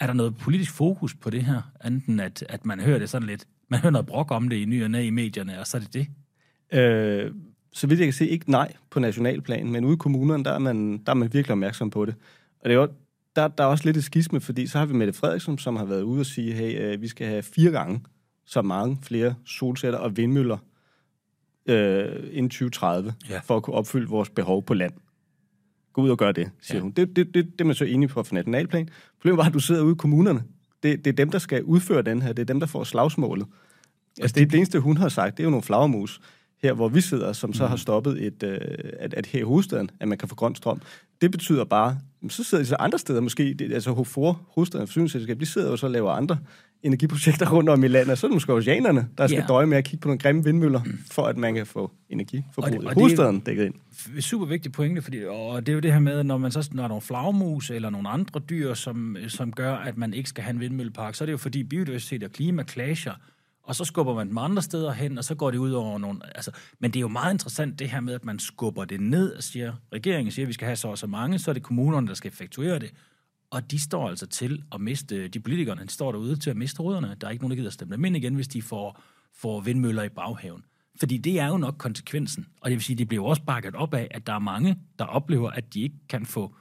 Er 0.00 0.06
der 0.06 0.12
noget 0.12 0.36
politisk 0.36 0.72
fokus 0.72 1.14
på 1.14 1.30
det 1.30 1.42
her, 1.42 1.62
enten 1.86 2.20
at, 2.20 2.44
at 2.48 2.66
man 2.66 2.80
hører 2.80 2.98
det 2.98 3.10
sådan 3.10 3.28
lidt, 3.28 3.46
man 3.68 3.80
hører 3.80 3.90
noget 3.90 4.06
brok 4.06 4.30
om 4.30 4.48
det 4.48 4.56
i 4.56 4.64
ny 4.64 4.84
og 4.84 4.90
næ 4.90 5.02
i 5.02 5.10
medierne, 5.10 5.60
og 5.60 5.66
så 5.66 5.76
er 5.76 5.80
det 5.80 5.94
det? 5.94 6.06
Øh, 6.78 7.34
så 7.72 7.86
vidt 7.86 8.00
jeg 8.00 8.06
kan 8.06 8.12
se, 8.12 8.28
ikke 8.28 8.50
nej 8.50 8.72
på 8.90 9.00
nationalplan, 9.00 9.72
men 9.72 9.84
ude 9.84 9.94
i 9.94 9.96
kommunerne, 9.96 10.44
der 10.44 10.52
er 10.52 10.58
man, 10.58 10.98
der 10.98 11.12
er 11.12 11.14
man 11.14 11.32
virkelig 11.32 11.52
opmærksom 11.52 11.90
på 11.90 12.04
det. 12.04 12.14
Og 12.60 12.68
det 12.68 12.76
er 12.76 12.80
jo, 12.80 12.88
der, 13.36 13.48
der 13.48 13.64
er 13.64 13.68
også 13.68 13.84
lidt 13.84 13.96
et 13.96 14.04
skisme, 14.04 14.40
fordi 14.40 14.66
så 14.66 14.78
har 14.78 14.86
vi 14.86 14.94
Mette 14.94 15.12
Frederiksen, 15.12 15.58
som 15.58 15.76
har 15.76 15.84
været 15.84 16.02
ude 16.02 16.20
og 16.20 16.26
sige, 16.26 16.52
hey, 16.52 16.80
øh, 16.80 17.02
vi 17.02 17.08
skal 17.08 17.26
have 17.26 17.42
fire 17.42 17.70
gange 17.70 18.00
så 18.46 18.62
mange 18.62 18.98
flere 19.02 19.34
solceller 19.44 19.98
og 19.98 20.16
vindmøller 20.16 20.58
øh, 21.66 22.12
inden 22.32 22.50
2030, 22.50 23.14
ja. 23.30 23.40
for 23.44 23.56
at 23.56 23.62
kunne 23.62 23.76
opfylde 23.76 24.08
vores 24.08 24.30
behov 24.30 24.64
på 24.64 24.74
land. 24.74 24.92
Gå 25.92 26.02
ud 26.02 26.10
og 26.10 26.18
gør 26.18 26.32
det, 26.32 26.50
siger 26.60 26.76
ja. 26.76 26.82
hun. 26.82 26.90
Det, 26.90 27.16
det, 27.16 27.34
det, 27.34 27.46
det 27.52 27.60
er 27.60 27.64
man 27.64 27.74
så 27.74 27.84
enig 27.84 28.08
på 28.08 28.22
for 28.22 28.34
nationalplan. 28.34 28.88
Problemet 29.18 29.38
var, 29.38 29.44
at 29.44 29.54
du 29.54 29.58
sidder 29.58 29.82
ude 29.82 29.92
i 29.92 29.96
kommunerne. 29.98 30.44
Det, 30.82 31.04
det 31.04 31.10
er 31.10 31.16
dem, 31.16 31.30
der 31.30 31.38
skal 31.38 31.62
udføre 31.62 32.02
den 32.02 32.22
her. 32.22 32.32
Det 32.32 32.42
er 32.42 32.46
dem, 32.46 32.60
der 32.60 32.66
får 32.66 32.84
slagsmålet. 32.84 33.46
Altså, 34.20 34.34
det, 34.34 34.42
er 34.42 34.46
det 34.46 34.56
eneste, 34.56 34.80
hun 34.80 34.96
har 34.96 35.08
sagt. 35.08 35.36
Det 35.36 35.42
er 35.42 35.44
jo 35.44 35.50
nogle 35.50 35.62
flagermus 35.62 36.20
her, 36.62 36.72
hvor 36.72 36.88
vi 36.88 37.00
sidder, 37.00 37.32
som 37.32 37.52
så 37.52 37.66
har 37.66 37.74
mm. 37.74 37.78
stoppet 37.78 38.26
et, 38.26 38.42
øh, 38.42 38.60
at, 38.98 39.14
at 39.14 39.26
her 39.26 39.40
i 39.40 39.42
hovedstaden, 39.42 39.90
at 40.00 40.08
man 40.08 40.18
kan 40.18 40.28
få 40.28 40.34
grøn 40.34 40.54
strøm. 40.54 40.80
Det 41.20 41.30
betyder 41.30 41.64
bare, 41.64 41.98
så 42.28 42.44
sidder 42.44 42.64
de 42.64 42.68
så 42.68 42.76
andre 42.78 42.98
steder 42.98 43.20
måske, 43.20 43.54
det, 43.54 43.72
altså 43.72 43.92
HOFOR, 43.92 44.40
hovedstaden 44.48 44.86
forsyningsselskab, 44.86 45.40
de 45.40 45.46
sidder 45.46 45.70
jo 45.70 45.76
så 45.76 45.86
og 45.86 45.92
laver 45.92 46.10
andre 46.10 46.38
energiprojekter 46.84 47.50
rundt 47.50 47.70
om 47.70 47.84
i 47.84 47.88
landet. 47.88 48.18
Så 48.18 48.26
er 48.26 48.28
det 48.28 48.34
måske 48.34 48.52
oceanerne, 48.52 49.08
der 49.18 49.26
skal 49.26 49.40
ja. 49.40 49.46
døje 49.46 49.66
med 49.66 49.78
at 49.78 49.84
kigge 49.84 50.02
på 50.02 50.08
nogle 50.08 50.18
grimme 50.18 50.44
vindmøller, 50.44 50.80
for 51.10 51.22
at 51.22 51.36
man 51.36 51.54
kan 51.54 51.66
få 51.66 51.90
energiforbruget 52.10 52.82
i 52.82 52.94
hovedstaden 52.94 53.40
dækket 53.40 53.64
ind. 53.64 53.74
Det 54.06 54.18
er 54.18 54.22
super 54.22 54.46
vigtig 54.46 54.72
pointe, 54.72 55.02
fordi, 55.02 55.24
og 55.24 55.66
det 55.66 55.72
er 55.72 55.74
jo 55.74 55.80
det 55.80 55.92
her 55.92 56.00
med, 56.00 56.24
når 56.24 56.38
man 56.38 56.52
så 56.52 56.68
når 56.72 56.76
der 56.76 56.84
er 56.84 56.88
nogle 56.88 57.02
flagmus 57.02 57.70
eller 57.70 57.90
nogle 57.90 58.08
andre 58.08 58.40
dyr, 58.40 58.74
som, 58.74 59.16
som 59.28 59.52
gør, 59.52 59.74
at 59.74 59.96
man 59.96 60.14
ikke 60.14 60.28
skal 60.28 60.44
have 60.44 60.54
en 60.54 60.60
vindmøllepark, 60.60 61.14
så 61.14 61.24
er 61.24 61.26
det 61.26 61.32
jo 61.32 61.38
fordi 61.38 61.64
biodiversitet 61.64 62.22
og 62.22 62.30
klima 62.30 62.64
clasher, 62.64 63.12
og 63.62 63.74
så 63.74 63.84
skubber 63.84 64.14
man 64.14 64.28
dem 64.28 64.38
andre 64.38 64.62
steder 64.62 64.92
hen, 64.92 65.18
og 65.18 65.24
så 65.24 65.34
går 65.34 65.50
det 65.50 65.58
ud 65.58 65.70
over 65.70 65.98
nogle... 65.98 66.20
Altså, 66.34 66.50
men 66.78 66.90
det 66.90 66.96
er 66.96 67.00
jo 67.00 67.08
meget 67.08 67.32
interessant 67.32 67.78
det 67.78 67.88
her 67.88 68.00
med, 68.00 68.14
at 68.14 68.24
man 68.24 68.38
skubber 68.38 68.84
det 68.84 69.00
ned 69.00 69.32
og 69.32 69.42
siger, 69.42 69.72
regeringen 69.92 70.32
siger, 70.32 70.46
at 70.46 70.48
vi 70.48 70.52
skal 70.52 70.66
have 70.66 70.76
så 70.76 70.88
og 70.88 70.98
så 70.98 71.06
mange, 71.06 71.38
så 71.38 71.50
er 71.50 71.52
det 71.52 71.62
kommunerne, 71.62 72.06
der 72.08 72.14
skal 72.14 72.28
effektuere 72.28 72.78
det. 72.78 72.90
Og 73.54 73.70
de 73.70 73.78
står 73.80 74.08
altså 74.08 74.26
til 74.26 74.62
at 74.72 74.80
miste, 74.80 75.28
de 75.28 75.40
politikerne, 75.40 75.82
de 75.84 75.90
står 75.90 76.12
derude 76.12 76.36
til 76.36 76.50
at 76.50 76.56
miste 76.56 76.80
rødderne. 76.82 77.16
Der 77.20 77.26
er 77.26 77.30
ikke 77.30 77.42
nogen, 77.44 77.50
der 77.50 77.56
gider 77.56 77.70
stemme 77.70 77.96
dem 77.96 78.04
ind 78.04 78.16
igen, 78.16 78.34
hvis 78.34 78.48
de 78.48 78.62
får, 78.62 79.00
får 79.36 79.60
vindmøller 79.60 80.02
i 80.02 80.08
baghaven. 80.08 80.64
Fordi 80.98 81.18
det 81.18 81.40
er 81.40 81.46
jo 81.48 81.56
nok 81.56 81.74
konsekvensen. 81.78 82.46
Og 82.60 82.70
det 82.70 82.76
vil 82.76 82.84
sige, 82.84 82.96
det 82.96 83.08
bliver 83.08 83.22
jo 83.22 83.26
også 83.26 83.42
bakket 83.42 83.74
op 83.74 83.94
af, 83.94 84.08
at 84.10 84.26
der 84.26 84.32
er 84.34 84.38
mange, 84.38 84.76
der 84.98 85.04
oplever, 85.04 85.50
at 85.50 85.74
de 85.74 85.80
ikke 85.82 85.96
kan 86.08 86.26
få 86.26 86.54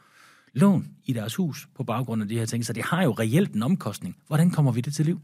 lån 0.53 0.87
i 1.05 1.13
deres 1.13 1.35
hus 1.35 1.67
på 1.75 1.83
baggrund 1.83 2.21
af 2.21 2.27
de 2.27 2.37
her 2.39 2.45
ting. 2.45 2.65
Så 2.65 2.73
det 2.73 2.83
har 2.83 3.03
jo 3.03 3.11
reelt 3.11 3.53
en 3.53 3.63
omkostning. 3.63 4.15
Hvordan 4.27 4.49
kommer 4.51 4.71
vi 4.71 4.81
det 4.81 4.93
til 4.93 5.05
liv? 5.05 5.19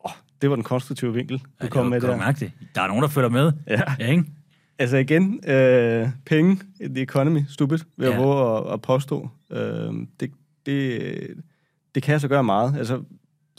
Oh, 0.00 0.10
det 0.42 0.50
var 0.50 0.56
den 0.56 0.64
konstruktive 0.64 1.14
vinkel, 1.14 1.38
du 1.38 1.44
Ja, 1.62 1.68
kom 1.68 1.86
med 1.86 2.00
der. 2.00 2.16
mærke 2.16 2.40
det? 2.40 2.52
Der 2.74 2.82
er 2.82 2.86
nogen, 2.88 3.02
der 3.02 3.08
følger 3.08 3.30
med. 3.30 3.52
Ja. 3.66 3.82
ja 3.98 4.10
ikke? 4.10 4.24
Altså 4.78 4.96
igen, 4.96 5.48
øh, 5.48 6.08
penge, 6.26 6.58
the 6.80 7.02
economy, 7.02 7.40
stupid, 7.48 7.78
vil 7.96 8.04
jeg 8.06 8.12
Ja. 8.18 8.22
våge 8.24 8.58
at, 8.68 8.72
at 8.72 8.82
påstå. 8.82 9.30
Øh, 9.50 9.58
det, 10.20 10.30
det, 10.66 11.14
det 11.94 12.02
kan 12.02 12.12
altså 12.12 12.28
gøre 12.28 12.44
meget. 12.44 12.74
Altså 12.78 13.02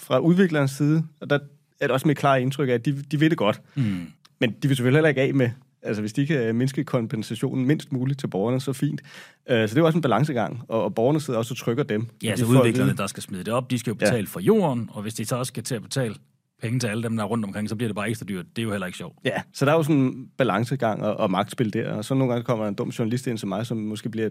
fra 0.01 0.19
udviklerens 0.19 0.71
side, 0.71 1.03
og 1.21 1.29
der 1.29 1.39
er 1.79 1.87
det 1.87 1.91
også 1.91 2.07
med 2.07 2.15
klart 2.15 2.41
indtryk 2.41 2.69
af, 2.69 2.73
at 2.73 2.85
de, 2.85 3.01
de 3.11 3.19
ved 3.19 3.29
det 3.29 3.37
godt. 3.37 3.61
Mm. 3.75 4.07
Men 4.39 4.51
de 4.51 4.67
vil 4.67 4.77
selvfølgelig 4.77 4.97
heller 4.97 5.09
ikke 5.09 5.21
af 5.21 5.33
med, 5.33 5.49
altså 5.81 6.01
hvis 6.01 6.13
de 6.13 6.27
kan 6.27 6.55
mindske 6.55 6.83
kompensationen 6.83 7.65
mindst 7.65 7.91
muligt 7.91 8.19
til 8.19 8.27
borgerne, 8.27 8.61
så 8.61 8.73
fint. 8.73 9.01
Øh, 9.49 9.69
så 9.69 9.75
det 9.75 9.77
er 9.77 9.81
jo 9.81 9.85
også 9.85 9.97
en 9.97 10.01
balancegang, 10.01 10.61
og, 10.67 10.83
og 10.83 10.95
borgerne 10.95 11.21
sidder 11.21 11.39
også 11.39 11.53
og 11.53 11.57
trykker 11.57 11.83
dem. 11.83 12.07
Ja, 12.23 12.31
De 12.31 12.37
så 12.37 12.45
at 12.45 12.49
udviklerne, 12.49 12.97
der 12.97 13.07
skal 13.07 13.23
smide 13.23 13.43
det 13.43 13.53
op, 13.53 13.71
de 13.71 13.79
skal 13.79 13.91
jo 13.91 13.95
betale 13.95 14.17
ja. 14.17 14.23
for 14.23 14.39
jorden, 14.39 14.89
og 14.93 15.01
hvis 15.01 15.13
de 15.13 15.25
så 15.25 15.35
også 15.35 15.49
skal 15.49 15.63
til 15.63 15.75
at 15.75 15.81
betale 15.81 16.15
penge 16.63 16.79
til 16.79 16.87
alle 16.87 17.03
dem, 17.03 17.15
der 17.17 17.23
er 17.23 17.27
rundt 17.27 17.45
omkring, 17.45 17.69
så 17.69 17.75
bliver 17.75 17.87
det 17.89 17.95
bare 17.95 18.09
ekstra 18.09 18.25
dyrt. 18.25 18.45
Det 18.55 18.61
er 18.61 18.63
jo 18.63 18.71
heller 18.71 18.87
ikke 18.87 18.97
sjovt. 18.97 19.15
Ja, 19.25 19.41
så 19.53 19.65
der 19.65 19.71
er 19.71 19.75
jo 19.75 19.83
sådan 19.83 19.95
en 19.95 20.27
balancegang 20.37 21.03
og, 21.03 21.17
og 21.17 21.31
magtspil 21.31 21.73
der, 21.73 21.91
og 21.93 22.05
så 22.05 22.13
nogle 22.13 22.33
gange 22.33 22.43
kommer 22.45 22.67
en 22.67 22.73
dum 22.73 22.89
journalist 22.89 23.27
ind 23.27 23.37
som 23.37 23.49
mig, 23.49 23.65
som 23.65 23.77
måske 23.77 24.09
bliver 24.09 24.29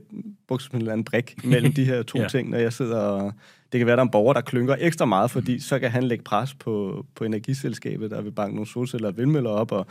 brugt 0.48 0.62
som 0.62 0.70
en 0.74 0.80
eller 0.80 0.92
anden 0.92 1.04
brik 1.04 1.34
mellem 1.44 1.72
de 1.72 1.84
her 1.84 2.02
to 2.02 2.18
Ja. 2.18 2.28
ting, 2.28 2.50
når 2.50 2.58
jeg 2.58 2.72
sidder 2.72 2.96
og... 2.98 3.32
Det 3.72 3.78
kan 3.78 3.86
være, 3.86 3.96
der 3.96 4.02
er 4.02 4.06
en 4.06 4.10
borger, 4.10 4.32
der 4.32 4.40
klynker 4.40 4.76
ekstra 4.78 5.04
meget, 5.04 5.30
fordi 5.30 5.58
så 5.60 5.78
kan 5.78 5.90
han 5.90 6.02
lægge 6.02 6.24
pres 6.24 6.54
på, 6.54 7.06
på 7.14 7.24
energiselskabet, 7.24 8.10
der 8.10 8.22
vil 8.22 8.30
banke 8.32 8.54
nogle 8.54 8.68
solceller 8.70 9.08
og 9.08 9.16
vindmøller 9.16 9.50
op, 9.50 9.72
og 9.72 9.86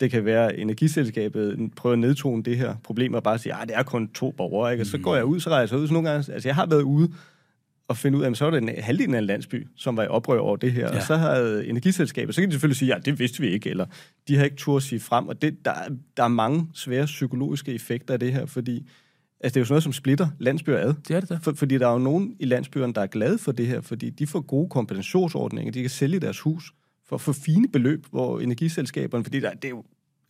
det 0.00 0.10
kan 0.10 0.24
være, 0.24 0.52
at 0.52 0.58
energiselskabet 0.60 1.70
prøver 1.76 1.92
at 1.92 1.98
nedtone 1.98 2.42
det 2.42 2.56
her 2.56 2.74
problem 2.84 3.14
og 3.14 3.22
bare 3.22 3.38
sige, 3.38 3.52
at 3.62 3.68
det 3.68 3.76
er 3.76 3.82
kun 3.82 4.08
to 4.08 4.30
borgere, 4.30 4.72
ikke? 4.72 4.82
Og 4.82 4.86
så 4.86 4.98
går 4.98 5.14
jeg 5.16 5.24
ud, 5.24 5.40
så 5.40 5.50
rejser 5.50 5.76
jeg 5.76 5.82
ud. 5.82 5.86
Så 5.88 5.92
nogle 5.94 6.08
gange, 6.10 6.32
altså 6.32 6.48
jeg 6.48 6.54
har 6.54 6.66
været 6.66 6.82
ude 6.82 7.12
og 7.88 7.96
finde 7.96 8.18
ud 8.18 8.22
af, 8.22 8.30
at 8.30 8.36
så 8.36 8.44
var 8.44 8.50
det 8.50 8.62
en 8.62 8.70
halvdelen 8.82 9.14
af 9.14 9.18
en 9.18 9.24
landsby, 9.24 9.66
som 9.76 9.96
var 9.96 10.02
i 10.02 10.06
oprør 10.06 10.38
over 10.38 10.56
det 10.56 10.72
her. 10.72 10.88
Ja. 10.92 10.96
Og 10.96 11.02
så 11.02 11.16
havde 11.16 11.66
energiselskabet, 11.66 12.34
så 12.34 12.40
kan 12.40 12.48
de 12.48 12.52
selvfølgelig 12.52 12.76
sige, 12.76 12.94
ja, 12.94 12.98
det 13.04 13.18
vidste 13.18 13.40
vi 13.40 13.48
ikke, 13.48 13.70
eller 13.70 13.86
de 14.28 14.36
har 14.36 14.44
ikke 14.44 14.56
tur 14.56 14.76
at 14.76 14.82
sige 14.82 15.00
frem. 15.00 15.28
Og 15.28 15.42
det, 15.42 15.56
der, 15.64 15.70
er- 15.70 15.88
der 16.16 16.24
er 16.24 16.28
mange 16.28 16.66
svære 16.74 17.06
psykologiske 17.06 17.74
effekter 17.74 18.14
af 18.14 18.20
det 18.20 18.32
her, 18.32 18.46
fordi 18.46 18.76
altså, 19.40 19.54
det 19.54 19.56
er 19.56 19.60
jo 19.60 19.64
sådan 19.64 19.72
noget, 19.72 19.82
som 19.82 19.92
splitter 19.92 20.28
landsbyer 20.38 20.78
ad. 20.78 20.94
Det 21.08 21.16
er 21.16 21.20
det 21.20 21.28
da. 21.28 21.38
For, 21.42 21.52
fordi 21.52 21.78
der 21.78 21.88
er 21.88 21.92
jo 21.92 21.98
nogen 21.98 22.36
i 22.40 22.44
landsbyerne, 22.44 22.92
der 22.92 23.00
er 23.00 23.06
glade 23.06 23.38
for 23.38 23.52
det 23.52 23.66
her, 23.66 23.80
fordi 23.80 24.10
de 24.10 24.26
får 24.26 24.40
gode 24.40 24.68
kompensationsordninger. 24.68 25.72
De 25.72 25.80
kan 25.80 25.90
sælge 25.90 26.20
deres 26.20 26.40
hus 26.40 26.72
for, 27.08 27.18
for 27.18 27.32
fine 27.32 27.68
beløb, 27.68 28.06
hvor 28.10 28.40
energiselskaberne, 28.40 29.24
fordi 29.24 29.40
der, 29.40 29.50
det 29.52 29.64
er 29.64 29.68
jo, 29.68 29.84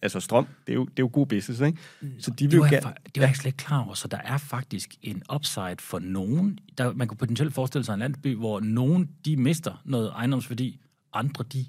altså 0.04 0.20
strøm, 0.20 0.46
det 0.66 0.72
er 0.72 0.74
jo, 0.74 0.84
det 0.84 0.90
er 0.90 1.02
jo 1.02 1.10
god 1.12 1.26
business, 1.26 1.60
ikke? 1.60 1.78
Så 2.18 2.30
de 2.30 2.44
vil 2.44 2.50
Det 2.50 2.56
jo 2.56 2.62
var, 2.62 2.68
jeg, 2.72 2.82
gerne... 2.82 2.94
fa- 2.96 3.02
det 3.04 3.16
var 3.16 3.22
jeg 3.22 3.28
ikke 3.30 3.38
slet 3.38 3.46
ikke 3.48 3.56
klar 3.56 3.84
over, 3.84 3.94
så 3.94 4.08
der 4.08 4.18
er 4.24 4.38
faktisk 4.38 4.94
en 5.02 5.22
upside 5.34 5.76
for 5.78 5.98
nogen. 5.98 6.58
Der, 6.78 6.92
man 6.92 7.08
kunne 7.08 7.18
potentielt 7.18 7.54
forestille 7.54 7.84
sig 7.84 7.94
en 7.94 8.00
landsby, 8.00 8.36
hvor 8.36 8.60
nogen 8.60 9.10
de 9.24 9.36
mister 9.36 9.82
noget 9.84 10.10
ejendomsværdi, 10.14 10.80
andre 11.12 11.44
de 11.52 11.66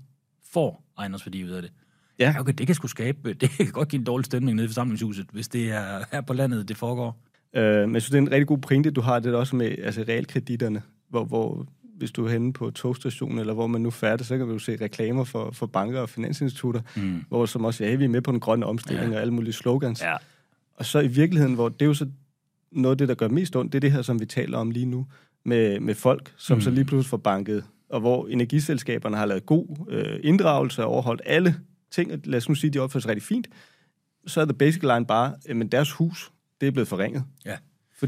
får 0.54 0.84
ejendomsværdi 0.98 1.44
ud 1.44 1.50
af 1.50 1.62
det. 1.62 1.72
Ja. 2.20 2.36
Okay, 2.40 2.54
det 2.58 2.66
kan 2.68 2.76
sgu 2.76 2.88
skabe, 2.88 3.34
det 3.42 3.50
kan 3.50 3.68
godt 3.72 3.90
give 3.90 4.00
en 4.00 4.06
dårlig 4.06 4.26
stemning 4.26 4.56
nede 4.56 4.66
i 4.66 4.70
forsamlingshuset, 4.70 5.26
hvis 5.32 5.48
det 5.48 5.72
er 5.72 6.04
her 6.12 6.22
på 6.22 6.34
landet, 6.34 6.68
det 6.68 6.78
foregår. 6.78 7.22
Øh, 7.56 7.82
men 7.88 7.94
jeg 7.94 8.02
synes, 8.02 8.12
det 8.12 8.18
er 8.18 8.22
en 8.22 8.32
rigtig 8.32 8.48
god 8.48 8.58
pointe, 8.58 8.92
du 8.92 9.02
har 9.02 9.20
det 9.20 9.36
også 9.36 9.56
med 9.56 9.76
altså, 9.84 10.06
realkreditterne, 10.08 10.82
hvor, 11.10 11.26
hvor 11.26 11.68
hvis 11.98 12.12
du 12.12 12.26
er 12.26 12.32
henne 12.32 12.54
på 12.54 12.72
togstationen, 12.72 13.40
eller 13.40 13.54
hvor 13.54 13.68
man 13.68 13.82
nu 13.82 13.92
færdig, 13.92 14.26
så 14.26 14.38
kan 14.38 14.48
du 14.48 14.60
se 14.60 14.78
reklamer 14.82 15.24
for, 15.24 15.52
for 15.52 15.66
banker 15.66 16.00
og 16.02 16.10
finansinstitutter, 16.10 16.82
mm. 16.96 17.24
hvor 17.28 17.46
som 17.46 17.66
også, 17.66 17.84
ja, 17.84 17.96
vi 17.96 18.04
er 18.04 18.10
med 18.10 18.22
på 18.22 18.32
den 18.32 18.40
grønne 18.40 18.66
omstilling 18.66 19.10
ja. 19.10 19.16
og 19.16 19.22
alle 19.22 19.34
mulige 19.34 19.54
slogans. 19.54 20.02
Ja. 20.02 20.16
Og 20.76 20.86
så 20.86 21.00
i 21.00 21.08
virkeligheden, 21.08 21.56
hvor 21.56 21.70
det 21.70 21.82
er 21.82 21.86
jo 21.86 21.94
så 21.94 22.08
noget 22.72 22.94
af 22.94 22.98
det, 22.98 23.08
der 23.08 23.16
gør 23.16 23.28
mest 23.28 23.56
ondt, 23.56 23.74
det 23.74 23.78
er 23.78 23.82
det 23.82 23.92
her, 23.92 24.02
som 24.02 24.20
vi 24.20 24.26
taler 24.26 24.58
om 24.58 24.72
lige 24.72 24.86
nu, 24.86 25.08
med, 25.46 25.80
med 25.80 25.96
folk, 25.96 26.34
som 26.38 26.58
mm. 26.58 26.62
så 26.62 26.70
lige 26.70 26.86
pludselig 26.86 27.10
får 27.10 27.18
banket, 27.18 27.64
og 27.90 28.00
hvor 28.00 28.28
energiselskaberne 28.28 29.18
har 29.18 29.26
lavet 29.26 29.46
god 29.46 29.86
øh, 29.90 30.20
inddragelse 30.24 30.84
og 30.84 30.92
overholdt 30.92 31.22
alle 31.26 31.56
ting, 31.92 32.14
og 32.14 32.20
lad 32.24 32.38
os 32.38 32.50
nu 32.50 32.56
sige, 32.56 32.72
de 32.72 32.80
opfører 32.80 33.02
sig 33.02 33.10
rigtig 33.10 33.24
fint, 33.24 33.48
så 34.28 34.42
er 34.42 34.46
the 34.46 34.54
basic 34.54 34.82
line 34.84 35.06
bare, 35.06 35.34
at 35.50 35.72
deres 35.72 35.92
hus, 35.92 36.32
det 36.62 36.68
er 36.68 36.72
blevet 36.72 36.88
forringet. 36.88 37.24
Ja. 37.46 37.58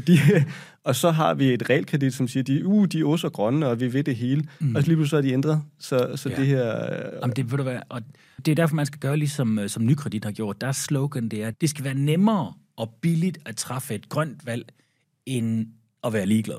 Fordi, 0.00 0.18
og 0.84 0.96
så 0.96 1.10
har 1.10 1.34
vi 1.34 1.52
et 1.54 1.70
realkredit, 1.70 2.14
som 2.14 2.28
siger, 2.28 2.42
de, 2.44 2.66
uh, 2.66 2.86
de 2.86 3.00
er 3.00 3.04
også 3.04 3.28
grønne, 3.28 3.66
og 3.66 3.80
vi 3.80 3.92
ved 3.92 4.04
det 4.04 4.16
hele. 4.16 4.44
Mm. 4.60 4.76
Og 4.76 4.82
så 4.82 4.88
lige 4.88 4.96
pludselig 4.96 5.10
så 5.10 5.16
er 5.16 5.20
de 5.22 5.32
ændret. 5.32 5.62
Så, 5.78 6.12
så 6.16 6.28
Ja. 6.28 6.36
det 6.36 6.46
her... 6.46 6.92
øh, 6.92 7.18
Jamen, 7.22 7.36
det, 7.36 7.50
ved 7.50 7.56
du 7.56 7.62
hvad, 7.62 7.78
og 7.88 8.02
det 8.46 8.48
er 8.52 8.54
derfor, 8.54 8.76
man 8.76 8.86
skal 8.86 9.00
gøre 9.00 9.16
ligesom 9.16 9.58
øh, 9.58 9.68
som 9.68 9.86
Nykredit 9.86 10.24
har 10.24 10.32
gjort. 10.32 10.60
Deres 10.60 10.76
slogan 10.76 11.28
det 11.28 11.42
er, 11.42 11.48
at 11.48 11.60
det 11.60 11.70
skal 11.70 11.84
være 11.84 11.94
nemmere 11.94 12.52
og 12.76 12.94
billigt 13.00 13.38
at 13.46 13.56
træffe 13.56 13.94
et 13.94 14.08
grønt 14.08 14.46
valg, 14.46 14.64
end 15.26 15.66
at 16.04 16.12
være 16.12 16.26
ligeglad. 16.26 16.56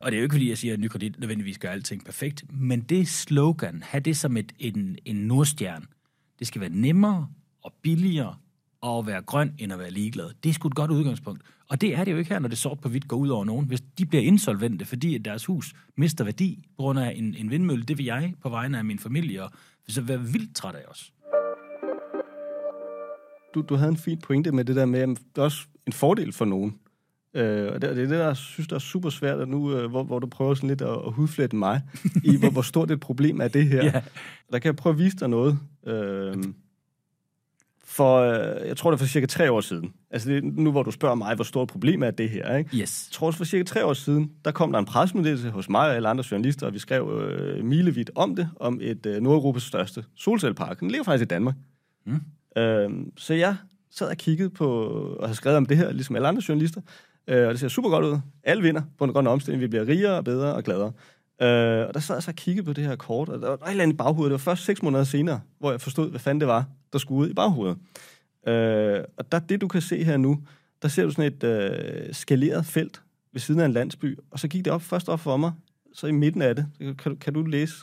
Og 0.00 0.10
det 0.10 0.16
er 0.16 0.20
jo 0.20 0.22
ikke, 0.24 0.34
fordi 0.34 0.48
jeg 0.48 0.58
siger, 0.58 0.74
at 0.74 0.80
Nykredit 0.80 1.20
nødvendigvis 1.20 1.58
gør 1.58 1.68
alting 1.68 2.04
perfekt, 2.04 2.44
men 2.52 2.80
det 2.80 3.08
slogan, 3.08 3.82
have 3.86 4.00
det 4.00 4.16
som 4.16 4.36
et, 4.36 4.52
en, 4.58 4.96
en 5.04 5.16
nordstjerne. 5.16 5.86
Det 6.38 6.46
skal 6.46 6.60
være 6.60 6.70
nemmere 6.70 7.28
og 7.64 7.72
billigere 7.82 8.34
at 8.86 9.06
være 9.06 9.22
grøn, 9.22 9.54
end 9.58 9.72
at 9.72 9.78
være 9.78 9.90
ligeglad. 9.90 10.30
Det 10.44 10.48
er 10.48 10.52
sgu 10.52 10.68
et 10.68 10.74
godt 10.74 10.90
udgangspunkt. 10.90 11.42
Og 11.68 11.80
det 11.80 11.94
er 11.94 12.04
det 12.04 12.12
jo 12.12 12.16
ikke 12.16 12.30
her, 12.30 12.38
når 12.38 12.48
det 12.48 12.58
sort 12.58 12.80
på 12.80 12.88
hvidt 12.88 13.08
går 13.08 13.16
ud 13.16 13.28
over 13.28 13.44
nogen. 13.44 13.66
Hvis 13.66 13.80
de 13.98 14.06
bliver 14.06 14.22
insolvente, 14.22 14.84
fordi 14.84 15.14
at 15.14 15.24
deres 15.24 15.44
hus 15.44 15.74
mister 15.96 16.24
værdi 16.24 16.64
på 16.76 16.82
grund 16.82 16.98
af 16.98 17.12
en, 17.16 17.34
en 17.38 17.50
vindmølle, 17.50 17.84
det 17.84 17.98
vil 17.98 18.06
jeg 18.06 18.34
på 18.42 18.48
vegne 18.48 18.78
af 18.78 18.84
min 18.84 18.98
familie, 18.98 19.42
og 19.42 19.50
så 19.88 20.00
være 20.00 20.20
vildt 20.20 20.56
træt 20.56 20.74
af 20.74 20.84
os. 20.90 21.12
du, 23.54 23.62
du 23.68 23.74
havde 23.74 23.90
en 23.90 23.96
fin 23.96 24.18
pointe 24.18 24.52
med 24.52 24.64
det 24.64 24.76
der 24.76 24.86
med, 24.86 25.00
at 25.00 25.08
det 25.08 25.18
er 25.36 25.42
også 25.42 25.66
en 25.86 25.92
fordel 25.92 26.32
for 26.32 26.44
nogen. 26.44 26.78
Øh, 27.34 27.72
og 27.72 27.82
det, 27.82 27.82
det 27.82 27.90
er 27.90 27.94
det, 27.94 28.10
der 28.10 28.26
jeg 28.26 28.36
synes, 28.36 28.68
der 28.68 28.74
er 28.76 28.80
super 28.80 29.10
svært, 29.10 29.40
at 29.40 29.48
nu, 29.48 29.72
øh, 29.76 29.90
hvor, 29.90 30.02
hvor 30.02 30.18
du 30.18 30.26
prøver 30.26 30.54
sådan 30.54 30.68
lidt 30.68 30.82
at, 30.82 30.88
at 31.06 31.12
hudflette 31.12 31.56
mig, 31.56 31.82
i 32.24 32.36
hvor, 32.36 32.50
hvor 32.50 32.62
stort 32.62 32.90
et 32.90 33.00
problem 33.00 33.40
er 33.40 33.48
det 33.48 33.66
her. 33.68 33.84
Ja. 33.84 34.02
Der 34.52 34.58
kan 34.58 34.66
jeg 34.66 34.76
prøve 34.76 34.92
at 34.92 34.98
vise 34.98 35.16
dig 35.16 35.28
noget. 35.28 35.58
Øh, 35.86 36.34
for, 37.88 38.18
øh, 38.18 38.68
jeg 38.68 38.76
tror 38.76 38.90
det 38.90 38.96
er 38.96 38.98
for 38.98 39.06
cirka 39.06 39.26
tre 39.26 39.52
år 39.52 39.60
siden. 39.60 39.92
Altså 40.10 40.30
det, 40.30 40.44
nu 40.44 40.70
hvor 40.70 40.82
du 40.82 40.90
spørger 40.90 41.14
mig, 41.14 41.34
hvor 41.34 41.44
stort 41.44 41.68
problem 41.68 42.02
er 42.02 42.10
det 42.10 42.30
her, 42.30 42.56
ikke? 42.56 42.76
Yes. 42.76 43.08
Jeg 43.08 43.12
tror, 43.12 43.30
for 43.30 43.44
cirka 43.44 43.64
tre 43.64 43.84
år 43.84 43.92
siden, 43.92 44.30
der 44.44 44.50
kom 44.50 44.72
der 44.72 44.78
en 44.78 44.84
pressemeddelelse 44.84 45.50
hos 45.50 45.68
mig 45.68 45.80
og 45.80 45.96
alle 45.96 46.08
andre 46.08 46.24
journalister, 46.30 46.66
og 46.66 46.74
vi 46.74 46.78
skrev 46.78 47.20
øh, 47.22 47.64
milevidt 47.64 48.10
om 48.14 48.36
det, 48.36 48.48
om 48.56 48.78
et 48.82 49.06
øh, 49.06 49.22
Nordeuropas 49.22 49.62
største 49.62 50.04
solcellepark. 50.16 50.80
Den 50.80 50.90
ligger 50.90 51.04
faktisk 51.04 51.22
i 51.22 51.28
Danmark. 51.28 51.54
Mm. 52.06 52.20
Øh, 52.62 52.90
så 53.16 53.34
jeg 53.34 53.56
sad 53.90 54.08
og 54.08 54.16
kiggede 54.16 54.50
på, 54.50 54.68
og 55.20 55.28
har 55.28 55.34
skrevet 55.34 55.56
om 55.56 55.66
det 55.66 55.76
her, 55.76 55.92
ligesom 55.92 56.16
alle 56.16 56.28
andre 56.28 56.42
journalister, 56.48 56.80
øh, 57.28 57.46
og 57.46 57.52
det 57.52 57.60
ser 57.60 57.68
super 57.68 57.90
godt 57.90 58.04
ud. 58.04 58.18
Alle 58.44 58.62
vinder 58.62 58.82
på 58.98 59.04
en 59.04 59.12
grøn 59.12 59.26
omstilling. 59.26 59.62
Vi 59.62 59.68
bliver 59.68 59.88
rigere 59.88 60.16
og 60.16 60.24
bedre 60.24 60.54
og 60.54 60.64
gladere. 60.64 60.92
Øh, 61.42 61.86
og 61.88 61.94
der 61.94 62.00
sad 62.00 62.14
jeg 62.16 62.22
så 62.22 62.30
og 62.30 62.34
kiggede 62.34 62.64
på 62.66 62.72
det 62.72 62.84
her 62.84 62.96
kort, 62.96 63.28
og 63.28 63.40
der 63.42 63.48
var 63.48 63.56
et 63.66 63.70
eller 63.70 63.82
andet 63.82 63.94
i 63.94 63.96
baghovedet. 63.96 64.30
Det 64.30 64.32
var 64.32 64.50
først 64.52 64.64
seks 64.64 64.82
måneder 64.82 65.04
senere, 65.04 65.40
hvor 65.58 65.70
jeg 65.70 65.80
forstod, 65.80 66.10
hvad 66.10 66.20
fanden 66.20 66.40
det 66.40 66.48
var, 66.48 66.66
der 66.92 66.98
skulle 66.98 67.18
ud 67.20 67.30
i 67.30 67.34
baghovedet. 67.34 67.78
Øh, 68.46 69.04
og 69.16 69.32
der, 69.32 69.38
det, 69.38 69.60
du 69.60 69.68
kan 69.68 69.80
se 69.80 70.04
her 70.04 70.16
nu, 70.16 70.42
der 70.82 70.88
ser 70.88 71.04
du 71.04 71.10
sådan 71.10 71.32
et 71.32 71.44
øh, 71.44 72.14
skaleret 72.14 72.66
felt 72.66 73.02
ved 73.32 73.40
siden 73.40 73.60
af 73.60 73.64
en 73.66 73.72
landsby, 73.72 74.18
og 74.30 74.38
så 74.38 74.48
gik 74.48 74.64
det 74.64 74.72
op 74.72 74.82
først 74.82 75.08
op 75.08 75.20
for 75.20 75.36
mig, 75.36 75.52
så 75.94 76.06
i 76.06 76.12
midten 76.12 76.42
af 76.42 76.56
det, 76.56 76.66
så 76.80 76.94
kan, 76.98 77.12
du- 77.12 77.18
kan 77.18 77.34
du 77.34 77.42
læse, 77.42 77.74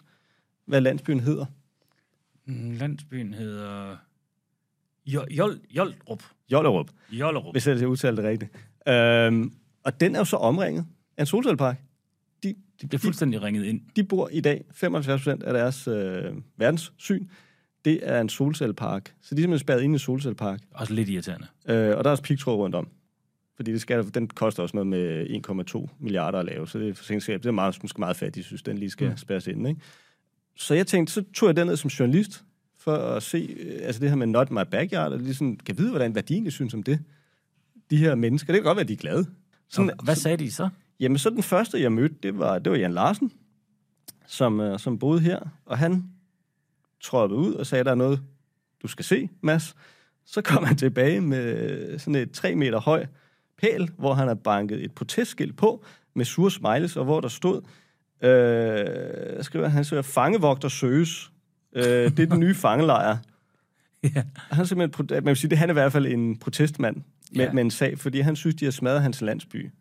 hvad 0.65 0.81
landsbyen 0.81 1.19
hedder. 1.19 1.45
Mm, 2.45 2.71
Landsbyen 2.71 3.33
hedder 3.33 3.97
Jo- 5.05 5.25
Jol- 5.31 5.59
Jolrup. 5.75 6.23
Jollerup, 6.51 6.89
Jollerup. 7.11 7.53
hvis 7.53 7.67
jeg 7.67 7.87
udtaler 7.87 8.15
det 8.21 8.25
rigtigt. 8.31 8.51
Øh, 8.87 9.51
og 9.83 9.99
den 9.99 10.15
er 10.15 10.19
jo 10.19 10.25
så 10.25 10.37
omringet 10.37 10.85
af 11.17 11.21
en 11.21 11.25
solcellepark. 11.25 11.81
De, 12.81 12.81
de, 12.81 12.87
Det 12.87 12.93
er 12.93 12.97
fuldstændig 12.97 13.41
ringet 13.41 13.63
ind. 13.65 13.81
de 13.95 14.03
bor 14.03 14.29
i 14.31 14.41
dag, 14.41 14.63
75 14.71 15.21
procent 15.21 15.43
af 15.43 15.53
deres 15.53 15.87
øh, 15.87 16.23
verdenssyn, 16.57 17.25
det 17.85 17.99
er 18.03 18.21
en 18.21 18.29
solcellepark. 18.29 19.13
Så 19.21 19.35
de 19.35 19.39
er 19.39 19.43
simpelthen 19.43 19.59
spærret 19.59 19.81
ind 19.81 19.93
i 19.93 19.95
en 19.95 19.99
solcellepark. 19.99 20.59
Også 20.71 20.93
lidt 20.93 21.09
irriterende. 21.09 21.47
Øh, 21.67 21.97
og 21.97 22.03
der 22.03 22.09
er 22.09 22.11
også 22.11 22.23
pigtråd 22.23 22.55
rundt 22.55 22.75
om. 22.75 22.87
Fordi 23.55 23.71
det 23.71 23.81
skal, 23.81 24.13
den 24.13 24.27
koster 24.27 24.63
også 24.63 24.75
noget 24.77 24.87
med 24.87 25.25
1,2 25.85 25.87
milliarder 25.99 26.39
at 26.39 26.45
lave, 26.45 26.67
så 26.67 26.79
det 26.79 26.89
er 26.89 26.93
forsikringsselskab. 26.93 27.43
Det 27.43 27.47
er 27.47 27.51
meget, 27.53 27.77
måske 27.83 27.99
meget 27.99 28.17
fattigt, 28.17 28.45
synes, 28.45 28.61
den 28.63 28.77
lige 28.77 28.89
skal 28.89 29.09
Mm. 29.09 29.17
spærres 29.17 29.47
ind. 29.47 29.67
Ikke? 29.67 29.81
Så 30.55 30.73
jeg 30.73 30.87
tænkte, 30.87 31.13
så 31.13 31.23
tog 31.33 31.47
jeg 31.47 31.55
den 31.55 31.67
ned 31.67 31.77
som 31.77 31.87
journalist, 31.87 32.43
for 32.79 32.95
at 32.95 33.23
se 33.23 33.55
øh, 33.59 33.79
altså 33.83 34.01
det 34.01 34.09
her 34.09 34.15
med 34.15 34.27
not 34.27 34.51
my 34.51 34.59
backyard, 34.71 35.11
og 35.11 35.19
ligesom, 35.19 35.57
kan 35.57 35.77
vide, 35.77 35.89
hvordan, 35.89 36.11
hvad 36.11 36.23
de 36.23 36.33
egentlig 36.33 36.53
synes 36.53 36.73
om 36.73 36.83
det. 36.83 36.99
De 37.89 37.97
her 37.97 38.15
mennesker, 38.15 38.53
det 38.53 38.61
kan 38.61 38.65
godt 38.65 38.75
være, 38.75 38.85
de 38.87 38.93
er 38.93 38.97
glade. 38.97 39.25
Så, 39.69 39.93
hvad 40.03 40.15
sagde 40.15 40.37
de 40.37 40.51
så? 40.51 40.69
Jamen, 40.99 41.17
så 41.17 41.29
den 41.29 41.43
første, 41.43 41.81
jeg 41.81 41.91
mødte, 41.91 42.15
det 42.23 42.39
var, 42.39 42.59
det 42.59 42.71
var 42.71 42.77
Jan 42.77 42.93
Larsen, 42.93 43.31
som, 44.27 44.59
øh, 44.59 44.79
som 44.79 44.99
boede 44.99 45.19
her, 45.21 45.39
og 45.65 45.77
han 45.77 46.03
trådte 47.01 47.35
ud 47.35 47.53
og 47.53 47.65
sagde, 47.65 47.83
der 47.83 47.91
er 47.91 47.95
noget, 47.95 48.21
du 48.83 48.87
skal 48.87 49.05
se, 49.05 49.29
Mads. 49.41 49.75
Så 50.25 50.41
kom 50.41 50.63
han 50.63 50.77
tilbage 50.77 51.21
med 51.21 51.99
sådan 51.99 52.15
et 52.15 52.31
3 52.31 52.55
meter 52.55 52.79
høj 52.79 53.05
pæl, 53.61 53.89
hvor 53.97 54.13
han 54.13 54.27
har 54.27 54.35
banket 54.35 54.83
et 54.83 54.91
protestskilt 54.91 55.57
på 55.57 55.85
med 56.13 56.25
sure 56.25 56.51
smileys, 56.51 56.97
og 56.97 57.05
hvor 57.05 57.21
der 57.21 57.27
stod, 57.27 57.61
øh, 58.21 59.43
skriver 59.43 59.67
han, 59.67 59.83
søger 59.83 60.01
fangevogter 60.01 60.67
søges. 60.69 61.31
Øh, 61.75 61.83
det 61.83 62.19
er 62.19 62.25
den 62.25 62.39
nye 62.39 62.55
fangelejr. 62.65 63.17
Ja. 64.03 64.23
Han 64.35 64.59
er 64.61 64.63
simpelthen, 64.63 65.07
man 65.11 65.25
vil 65.25 65.35
sige, 65.35 65.49
det, 65.49 65.57
han 65.57 65.69
er 65.69 65.73
i 65.73 65.79
hvert 65.79 65.91
fald 65.91 66.05
en 66.05 66.37
protestmand 66.39 66.95
med, 66.95 67.45
Ja. 67.45 67.51
med 67.51 67.61
en 67.63 67.71
sag, 67.71 67.99
fordi 67.99 68.19
han 68.19 68.35
synes, 68.35 68.55
de 68.55 68.65
har 68.65 68.71
smadret 68.71 69.01
hans 69.01 69.21
landsby. 69.21 69.71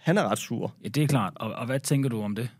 Han 0.00 0.18
er 0.18 0.28
ret 0.28 0.38
sur. 0.38 0.74
ja, 0.84 0.88
det 0.88 1.02
er 1.02 1.06
klart. 1.06 1.32
Og, 1.36 1.52
og 1.52 1.66
hvad 1.66 1.80
tænker 1.80 2.08
du 2.08 2.22
om 2.22 2.34
det? 2.34 2.50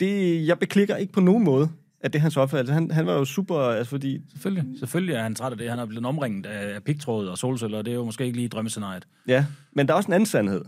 Det, 0.00 0.46
jeg 0.46 0.58
beklikker 0.58 0.96
ikke 0.96 1.12
på 1.12 1.20
nogen 1.20 1.44
måde, 1.44 1.68
at 2.00 2.12
det 2.12 2.18
er 2.18 2.22
hans 2.22 2.36
opfattelse. 2.36 2.74
Han, 2.74 2.90
han 2.90 3.06
var 3.06 3.12
jo 3.12 3.24
super, 3.24 3.58
altså 3.58 3.90
fordi 3.90 4.20
Selvfølgelig. 4.30 4.78
Selvfølgelig 4.78 5.14
er 5.14 5.22
han 5.22 5.34
træt 5.34 5.52
af 5.52 5.58
det. 5.58 5.70
Han 5.70 5.78
er 5.78 5.86
blevet 5.86 6.06
omringet 6.06 6.46
af 6.46 6.82
pigtråd 6.82 7.28
og 7.28 7.38
solceller, 7.38 7.78
og 7.78 7.84
det 7.84 7.90
er 7.90 7.94
jo 7.94 8.04
måske 8.04 8.24
ikke 8.24 8.36
lige 8.36 8.48
drømmescenariet. 8.48 9.06
Ja, 9.28 9.46
men 9.72 9.88
der 9.88 9.92
er 9.92 9.96
også 9.96 10.06
en 10.06 10.12
anden 10.12 10.26
sandhed. 10.26 10.64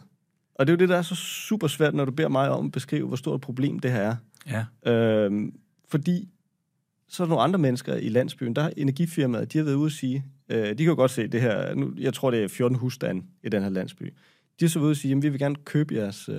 Og 0.54 0.66
det 0.66 0.72
er 0.72 0.76
jo 0.76 0.78
det, 0.78 0.88
der 0.88 0.96
er 0.96 1.02
så 1.02 1.14
super 1.14 1.66
svært, 1.66 1.94
når 1.94 2.04
du 2.04 2.12
beder 2.12 2.28
mig 2.28 2.50
om 2.50 2.66
at 2.66 2.72
beskrive, 2.72 3.06
hvor 3.06 3.16
stort 3.16 3.34
et 3.34 3.40
problem 3.40 3.78
det 3.78 3.92
her 3.92 4.00
er. 4.00 4.16
Ja. 4.84 4.92
Øhm, 4.92 5.52
fordi 5.88 6.28
så 7.08 7.22
er 7.22 7.26
der 7.26 7.28
nogle 7.28 7.42
andre 7.42 7.58
mennesker 7.58 7.94
i 7.94 8.08
landsbyen, 8.08 8.56
der 8.56 8.62
har 8.62 8.72
energifirmaet, 8.76 9.52
de 9.52 9.58
har 9.58 9.64
været 9.64 9.74
ude 9.74 9.86
at 9.86 9.92
sige, 9.92 10.24
øh, 10.48 10.68
de 10.68 10.76
kan 10.76 10.86
jo 10.86 10.94
godt 10.94 11.10
se 11.10 11.26
det 11.26 11.40
her, 11.40 11.74
nu, 11.74 11.92
jeg 11.98 12.14
tror 12.14 12.30
det 12.30 12.44
er 12.44 12.48
14 12.48 12.78
husstande 12.78 13.22
i 13.44 13.48
den 13.48 13.62
her 13.62 13.70
landsby. 13.70 14.14
De 14.60 14.64
har 14.64 14.68
så 14.68 14.78
været 14.78 14.90
at 14.90 14.96
sige, 14.96 15.08
jamen 15.08 15.22
vi 15.22 15.28
vil 15.28 15.38
gerne 15.38 15.54
købe 15.64 15.94
jeres, 15.94 16.28
øh, 16.28 16.36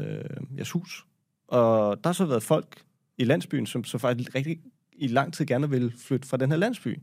jeres 0.58 0.71
hus. 0.71 1.06
Og 1.47 1.97
der 2.04 2.08
har 2.10 2.13
så 2.13 2.25
været 2.25 2.43
folk 2.43 2.82
i 3.17 3.23
landsbyen, 3.23 3.65
som 3.65 3.84
så 3.84 3.97
faktisk 3.97 4.36
rigtig 4.36 4.58
i 4.93 5.08
lang 5.08 5.34
tid 5.34 5.45
gerne 5.45 5.69
vil 5.69 5.93
flytte 6.08 6.28
fra 6.28 6.38
den 6.38 6.49
her 6.51 6.58
landsby. 6.58 6.99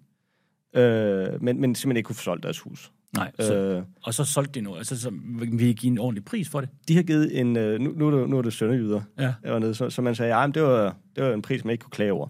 Øh, 0.75 1.43
men, 1.43 1.61
men 1.61 1.75
simpelthen 1.75 1.97
ikke 1.97 2.07
kunne 2.07 2.17
få 2.17 2.23
solgt 2.23 2.43
deres 2.43 2.59
hus. 2.59 2.93
Nej, 3.17 3.33
så, 3.41 3.55
Øh, 3.57 3.83
og 4.03 4.15
så 4.15 4.25
solgte 4.25 4.53
de 4.61 4.61
noget. 4.65 4.79
Altså, 4.79 5.01
så 5.01 5.11
vil 5.53 5.61
I 5.61 5.73
give 5.73 5.93
en 5.93 5.99
ordentlig 5.99 6.25
pris 6.25 6.49
for 6.49 6.61
det? 6.61 6.69
de 6.89 6.97
har 6.97 7.03
givet 7.03 7.41
en, 7.41 7.57
øh, 7.57 7.81
nu, 7.81 7.93
nu, 7.97 8.07
er 8.09 8.11
det, 8.21 8.29
nu 8.31 8.39
er 8.39 8.43
det 8.43 8.53
sønderjyder, 8.53 9.01
Ja. 9.19 9.35
jeg 9.45 9.53
var 9.53 9.59
nede, 9.59 9.75
så, 9.75 9.91
så 9.91 10.03
man 10.03 10.15
sagde, 10.15 10.35
men 10.49 10.55
det 10.55 10.63
var, 10.63 10.97
det 11.17 11.25
var 11.25 11.33
en 11.33 11.43
pris, 11.43 11.65
man 11.65 11.73
ikke 11.73 11.83
kunne 11.83 11.91
klage 11.91 12.13
over. 12.13 12.29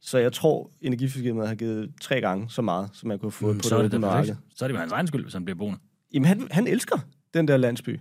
Så 0.00 0.18
jeg 0.18 0.32
tror, 0.32 0.70
energifirmaet 0.80 1.48
har 1.48 1.54
givet 1.54 1.90
tre 2.00 2.20
gange 2.20 2.50
så 2.50 2.62
meget, 2.62 2.88
som 2.92 3.08
man 3.08 3.18
kunne 3.18 3.32
få 3.32 3.52
Mm, 3.52 3.58
på 3.58 3.62
så 3.68 3.78
det 3.78 3.84
åbne 3.84 3.90
perfekt. 4.00 4.02
marked. 4.28 4.36
Så 4.54 4.64
er 4.64 4.68
det 4.68 4.74
jo 4.74 4.80
hans 4.80 4.92
egen 4.92 5.06
skyld, 5.06 5.22
hvis 5.22 5.32
han 5.34 5.44
bliver 5.44 5.56
boende. 5.58 5.78
Jamen, 6.14 6.26
han, 6.26 6.48
han 6.50 6.66
elsker 6.66 6.98
den 7.34 7.48
der 7.48 7.56
landsby. 7.56 8.00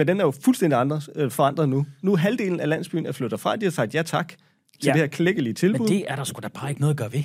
Men 0.00 0.08
den 0.08 0.20
er 0.20 0.24
jo 0.24 0.30
fuldstændig 0.30 0.80
andre, 0.80 1.00
øh, 1.16 1.30
forandret 1.30 1.68
nu. 1.68 1.86
Nu 2.02 2.16
halvdelen 2.16 2.60
af 2.60 2.68
landsbyen 2.68 3.06
er 3.06 3.12
flyttet 3.12 3.40
fra. 3.40 3.56
De 3.56 3.66
har 3.66 3.70
sagt 3.70 3.94
ja 3.94 4.02
tak 4.02 4.28
til 4.28 4.38
Ja. 4.84 4.92
det 4.92 5.00
her 5.00 5.06
klækkelige 5.06 5.54
tilbud. 5.54 5.78
Men 5.78 5.88
det 5.88 6.04
er 6.08 6.16
der 6.16 6.24
sgu 6.24 6.40
da 6.42 6.48
bare 6.48 6.68
ikke 6.70 6.80
noget 6.80 6.94
at 6.94 6.98
gøre 6.98 7.12
ved. 7.12 7.22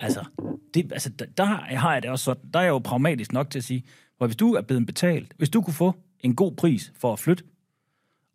Altså, 0.00 0.24
det, 0.74 0.92
altså 0.92 1.08
der, 1.10 1.24
der 1.36 1.44
har 1.44 1.92
jeg 1.92 2.02
det 2.02 2.10
også 2.10 2.24
sådan, 2.24 2.42
der 2.54 2.58
er 2.60 2.62
jeg 2.64 2.70
jo 2.70 2.78
pragmatisk 2.78 3.32
nok 3.32 3.50
til 3.50 3.58
at 3.58 3.64
sige, 3.64 3.84
hvor 4.18 4.26
hvis 4.26 4.36
du 4.36 4.52
er 4.54 4.60
blevet 4.62 4.86
betalt, 4.86 5.34
hvis 5.38 5.48
du 5.50 5.60
kunne 5.62 5.74
få 5.74 5.94
en 6.20 6.36
god 6.36 6.52
pris 6.56 6.92
for 7.00 7.12
at 7.12 7.18
flytte, 7.18 7.44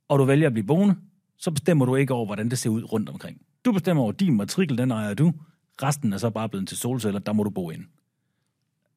og 0.10 0.20
du 0.20 0.24
vælger 0.24 0.48
at 0.48 0.54
blive 0.54 0.66
boende, 0.68 0.96
så 1.38 1.52
bestemmer 1.52 1.86
du 1.86 1.96
ikke 1.96 2.14
over, 2.14 2.26
hvordan 2.26 2.50
det 2.50 2.58
ser 2.60 2.70
ud 2.70 2.84
rundt 2.94 3.10
omkring. 3.10 3.42
Du 3.66 3.72
bestemmer 3.72 4.04
over 4.04 4.12
din 4.12 4.38
matrikel, 4.38 4.78
den 4.78 4.92
ejer 4.92 5.14
du. 5.14 5.34
Resten 5.84 6.14
er 6.14 6.18
så 6.18 6.30
bare 6.30 6.50
blevet 6.50 6.68
til 6.68 6.78
solceller, 6.78 7.20
der 7.20 7.34
må 7.34 7.44
du 7.44 7.50
bo 7.50 7.70
ind. 7.70 7.84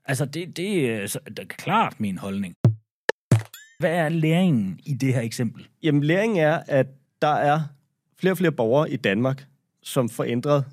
Altså, 0.05 0.25
det, 0.25 1.11
så- 1.11 1.19
det 1.27 1.39
er 1.39 1.45
klart 1.45 2.01
min 2.01 2.19
holdning. 2.19 2.55
Hvad 3.85 3.97
er 3.99 4.09
læringen 4.09 4.81
i 4.87 4.95
det 4.95 5.15
her 5.15 5.21
eksempel? 5.21 5.67
Jamen, 5.83 6.05
læringen 6.05 6.39
er, 6.39 6.63
at 6.69 6.87
der 7.23 7.29
er 7.29 7.61
flere 8.19 8.33
og 8.33 8.39
flere 8.39 8.53
borgere 8.53 8.91
i 8.91 8.97
Danmark, 8.97 9.47
som 9.83 10.09
får 10.09 10.25
ændret 10.25 10.65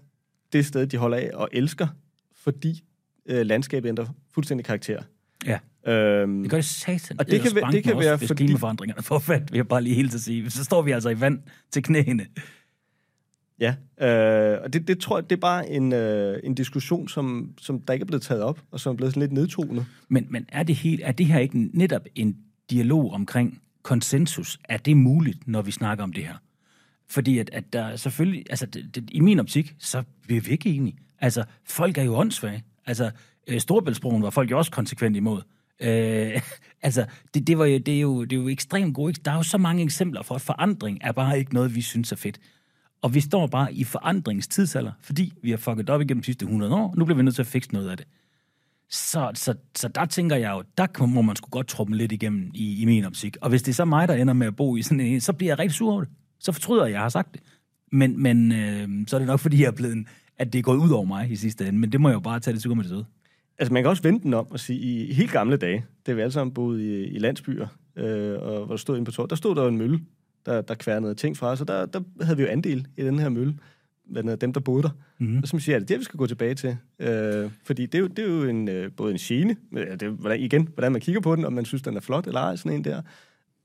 det 0.54 0.66
sted, 0.66 0.88
de 0.88 0.98
holder 0.98 1.18
af 1.18 1.30
og 1.34 1.50
elsker, 1.52 1.88
fordi 2.36 2.84
øh, 3.26 3.46
landskabet 3.46 3.90
ændrer 3.90 4.06
fuldstændig 4.34 4.66
karakter. 4.66 5.02
Ja, 5.46 5.60
Øhm, 5.88 6.42
det 6.42 6.52
gør 6.52 6.58
det 6.58 6.66
satan. 6.66 7.20
Og 7.20 7.28
det 7.32 7.42
kan 7.42 7.56
være- 7.56 7.72
det 7.72 7.84
kan 7.84 7.94
også, 7.94 8.08
være, 8.08 8.18
hvis 8.18 8.28
fordi- 8.28 8.46
klimaforandringerne 8.46 9.04
får 9.04 9.20
fat, 9.20 9.52
vil 9.52 9.58
jeg 9.58 9.68
bare 9.68 9.82
lige 9.82 9.96
helt 9.96 10.14
at 10.14 10.22
sige. 10.22 10.50
Så 10.50 10.64
står 10.64 10.82
vi 10.82 10.92
altså 10.92 11.10
i 11.10 11.20
vand 11.22 11.40
til 11.72 11.84
knæene. 11.84 12.26
Ja, 13.60 13.76
øh, 14.02 14.60
og 14.64 14.74
det, 14.74 14.88
det 14.88 15.00
tror 15.00 15.18
jeg, 15.18 15.30
det 15.30 15.36
er 15.36 15.40
bare 15.40 15.70
en, 15.70 15.94
øh, 15.94 16.40
en 16.44 16.56
diskussion, 16.56 17.08
som, 17.08 17.54
som 17.62 17.82
der 17.82 17.94
ikke 17.94 18.04
er 18.04 18.08
blevet 18.08 18.22
taget 18.22 18.42
op, 18.44 18.62
og 18.72 18.80
som 18.80 18.92
er 18.92 18.98
blevet 18.98 19.14
sådan 19.14 19.22
lidt 19.22 19.32
nedtonet. 19.32 19.86
Men, 20.10 20.28
men 20.30 20.46
er, 20.50 20.64
det 20.64 20.76
helt, 20.76 21.02
er 21.04 21.12
det 21.12 21.26
her 21.26 21.40
ikke 21.40 21.70
netop 21.78 22.02
en 22.16 22.38
dialog 22.72 23.14
omkring 23.14 23.62
konsensus? 23.84 24.60
Er 24.64 24.78
det 24.78 24.98
muligt, 24.98 25.48
når 25.48 25.62
vi 25.62 25.72
snakker 25.72 26.04
om 26.04 26.14
det 26.14 26.24
her? 26.24 26.36
Fordi 27.10 27.38
at, 27.38 27.50
at 27.54 27.74
der 27.74 27.96
selvfølgelig, 27.96 28.46
altså 28.50 28.66
det, 28.66 28.96
det, 28.96 29.10
i 29.12 29.20
min 29.20 29.40
optik, 29.40 29.76
så 29.80 30.04
bliver 30.28 30.42
vi 30.42 30.52
ikke 30.52 30.70
enige. 30.70 30.98
Altså, 31.20 31.44
folk 31.66 31.98
er 31.98 32.04
jo 32.04 32.16
åndssvage. 32.16 32.64
Altså, 32.86 33.12
øh, 33.48 33.60
Storebæltsbroen 33.60 34.24
var 34.24 34.30
folk 34.30 34.52
jo 34.52 34.58
også 34.58 34.72
konsekvent 34.72 35.16
imod. 35.16 35.42
Øh, 35.82 36.42
altså, 36.88 37.06
det, 37.34 37.48
det, 37.48 37.58
var 37.58 37.66
jo, 37.66 37.78
det, 37.78 37.96
er 37.96 38.02
jo, 38.02 38.24
det 38.24 38.34
er 38.34 38.42
jo 38.42 38.48
ekstremt 38.48 38.96
gode. 38.96 39.14
Der 39.14 39.32
er 39.32 39.36
jo 39.36 39.44
så 39.44 39.58
mange 39.58 39.84
eksempler 39.84 40.22
for, 40.22 40.36
at 40.36 40.42
forandring 40.42 40.98
er 41.02 41.12
bare 41.12 41.40
ikke 41.40 41.54
noget, 41.54 41.76
vi 41.76 41.82
synes 41.82 42.12
er 42.12 42.16
fedt. 42.16 42.40
Og 43.02 43.14
vi 43.14 43.20
står 43.20 43.48
bare 43.48 43.74
i 43.74 43.84
forandringstidsalder, 43.84 44.92
fordi 45.02 45.34
vi 45.44 45.50
har 45.50 45.58
fucket 45.58 45.90
op 45.90 46.02
igennem 46.02 46.22
de 46.22 46.26
sidste 46.26 46.44
100 46.44 46.76
år. 46.76 46.94
Nu 46.98 47.06
bliver 47.06 47.18
vi 47.18 47.24
nødt 47.24 47.36
til 47.36 47.42
at 47.42 47.48
fikse 47.48 47.74
noget 47.74 47.90
af 47.90 47.98
det. 47.98 48.08
Så, 48.92 49.32
så, 49.34 49.54
så 49.76 49.88
der 49.88 50.06
tænker 50.06 50.36
jeg 50.36 50.52
jo, 50.52 50.64
der 50.78 51.06
må 51.06 51.22
man 51.22 51.36
sgu 51.36 51.50
godt 51.50 51.68
trumme 51.68 51.96
lidt 51.98 52.12
igennem 52.12 52.52
i, 52.54 52.82
i 52.82 52.86
min 52.86 53.06
optik. 53.06 53.38
Og 53.42 53.50
hvis 53.50 53.64
det 53.64 53.72
er 53.72 53.74
så 53.76 53.86
mig, 53.86 54.08
der 54.08 54.14
ender 54.14 54.34
med 54.34 54.48
at 54.48 54.56
bo 54.56 54.76
i 54.76 54.82
sådan 54.82 55.00
en, 55.00 55.22
så 55.22 55.34
bliver 55.34 55.52
jeg 55.52 55.60
rigtig 55.60 55.76
sur 55.76 55.92
over 55.92 56.02
det. 56.02 56.10
Så 56.40 56.52
fortryder 56.52 56.82
jeg, 56.82 56.88
at 56.88 56.94
jeg 56.94 57.02
har 57.02 57.10
sagt 57.10 57.34
det. 57.34 57.42
Men, 57.92 58.24
men 58.24 58.52
øh, 58.52 58.88
så 59.08 59.16
er 59.16 59.20
det 59.20 59.28
nok, 59.28 59.40
fordi 59.46 59.62
jeg 59.62 59.68
er 59.68 59.72
blevet, 59.72 59.94
en- 59.96 60.08
at 60.38 60.54
det 60.54 60.60
er 60.60 60.64
gået 60.64 60.78
ud 60.78 60.90
over 60.90 61.06
mig 61.06 61.32
i 61.32 61.36
sidste 61.36 61.68
ende. 61.68 61.80
Men 61.80 61.92
det 61.92 62.02
må 62.02 62.10
jeg 62.10 62.16
jo 62.16 62.20
bare 62.20 62.40
tage 62.40 62.54
det 62.54 62.62
til 62.62 62.76
med 62.76 62.84
det 62.84 62.90
søde. 62.90 63.06
Altså, 63.60 63.74
man 63.74 63.84
kan 63.84 63.90
også 63.90 64.04
vente 64.04 64.24
den 64.24 64.34
om 64.34 64.48
og 64.52 64.60
sige, 64.60 64.80
i, 64.80 65.06
i 65.10 65.14
helt 65.14 65.32
gamle 65.32 65.58
dage, 65.58 65.86
da 66.08 66.14
vi 66.14 66.22
alle 66.22 66.32
sammen 66.32 66.54
boede 66.54 66.84
i, 66.86 67.04
i 67.08 67.20
landsbyer, 67.20 67.68
øh, 67.96 68.40
og 68.42 68.66
hvor 68.66 68.74
der 68.74 68.78
stod 68.78 68.98
inde 68.98 69.06
på 69.06 69.12
tår, 69.12 69.26
der 69.26 69.36
stod 69.36 69.56
der 69.56 69.62
jo 69.62 69.68
en 69.68 69.78
mølle, 69.78 70.00
der, 70.46 70.62
der 70.62 70.74
kværnede 70.76 71.16
ting 71.16 71.38
fra 71.38 71.48
os, 71.48 71.62
og 71.62 71.68
der, 71.68 71.86
der 71.86 72.02
havde 72.22 72.38
vi 72.38 72.44
jo 72.44 72.50
andel 72.50 72.88
i 72.98 73.02
den 73.04 73.20
her 73.20 73.30
mølle, 73.30 73.58
andet 74.16 74.42
dem, 74.42 74.54
der 74.54 74.60
boede 74.60 74.84
der. 74.84 74.90
Mm. 75.20 75.38
Og 75.38 75.48
så 75.48 75.60
siger 75.60 75.76
jeg, 75.76 75.82
det 75.82 75.92
er 75.92 75.96
det, 75.96 76.00
vi 76.00 76.04
skal 76.04 76.18
gå 76.18 76.28
tilbage 76.28 76.56
til. 76.56 76.78
Øh, 77.00 77.52
fordi 77.64 77.86
det 77.86 77.96
er 77.96 78.00
jo, 78.00 78.08
det 78.08 78.20
er 78.20 78.30
jo 78.30 78.44
en, 78.44 78.68
øh, 78.70 78.92
både 78.98 79.12
en 79.12 79.18
gene, 79.18 79.56
det 79.74 80.04
er, 80.04 80.10
hvordan, 80.10 80.40
igen, 80.40 80.70
hvordan 80.74 80.92
man 80.92 81.02
kigger 81.02 81.22
på 81.22 81.36
den, 81.36 81.46
om 81.46 81.54
man 81.54 81.66
synes, 81.66 81.82
den 81.82 81.96
er 81.96 82.02
flot 82.02 82.28
eller 82.28 82.40
ej, 82.40 82.56
sådan 82.56 82.78
en 82.78 82.84
der. 82.84 83.02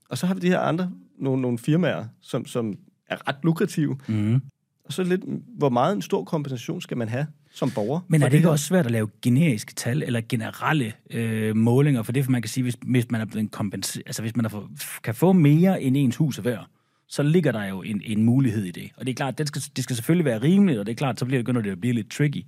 Og 0.09 0.17
så 0.17 0.27
har 0.27 0.33
vi 0.33 0.39
de 0.39 0.47
her 0.47 0.59
andre, 0.59 0.91
nogle, 1.19 1.41
nogle 1.41 1.57
firmaer, 1.57 2.05
som, 2.21 2.45
som 2.45 2.77
er 3.09 3.27
ret 3.27 3.35
lukrative. 3.43 3.97
Mm. 4.07 4.41
Og 4.85 4.93
så 4.93 5.03
lidt, 5.03 5.21
hvor 5.57 5.69
meget 5.69 5.95
en 5.95 6.01
stor 6.01 6.23
kompensation 6.23 6.81
skal 6.81 6.97
man 6.97 7.09
have 7.09 7.27
som 7.51 7.71
borger? 7.71 7.99
Men 8.07 8.21
er 8.21 8.25
det 8.25 8.33
ikke 8.33 8.45
her? 8.45 8.51
også 8.51 8.65
svært 8.65 8.85
at 8.85 8.91
lave 8.91 9.09
generiske 9.21 9.73
tal 9.73 10.03
eller 10.03 10.21
generelle 10.29 10.93
øh, 11.11 11.55
målinger? 11.55 12.03
For 12.03 12.11
det, 12.11 12.23
for 12.23 12.31
man 12.31 12.41
kan 12.41 12.49
sige, 12.49 12.63
hvis, 12.63 12.77
hvis 12.81 13.11
man 13.11 13.21
er 13.21 13.25
blevet 13.25 13.51
kompenseret, 13.51 14.03
altså 14.05 14.21
hvis 14.21 14.35
man 14.35 14.45
er 14.45 14.49
for, 14.49 14.69
kan 15.03 15.15
få 15.15 15.33
mere 15.33 15.81
end 15.81 15.97
ens 15.97 16.15
hus 16.15 16.37
er 16.37 16.41
værd, 16.41 16.67
så 17.07 17.23
ligger 17.23 17.51
der 17.51 17.65
jo 17.65 17.81
en, 17.81 18.01
en 18.05 18.23
mulighed 18.23 18.63
i 18.63 18.71
det. 18.71 18.91
Og 18.97 19.05
det 19.05 19.11
er 19.11 19.15
klart, 19.15 19.37
det 19.37 19.47
skal, 19.47 19.61
det 19.75 19.83
skal 19.83 19.95
selvfølgelig 19.95 20.25
være 20.25 20.41
rimeligt, 20.41 20.79
og 20.79 20.85
det 20.85 20.91
er 20.91 20.95
klart, 20.95 21.19
så 21.19 21.25
bliver 21.25 21.39
det, 21.39 21.45
begynder 21.45 21.61
det 21.61 21.71
at 21.71 21.81
blive 21.81 21.93
lidt 21.93 22.11
tricky. 22.11 22.45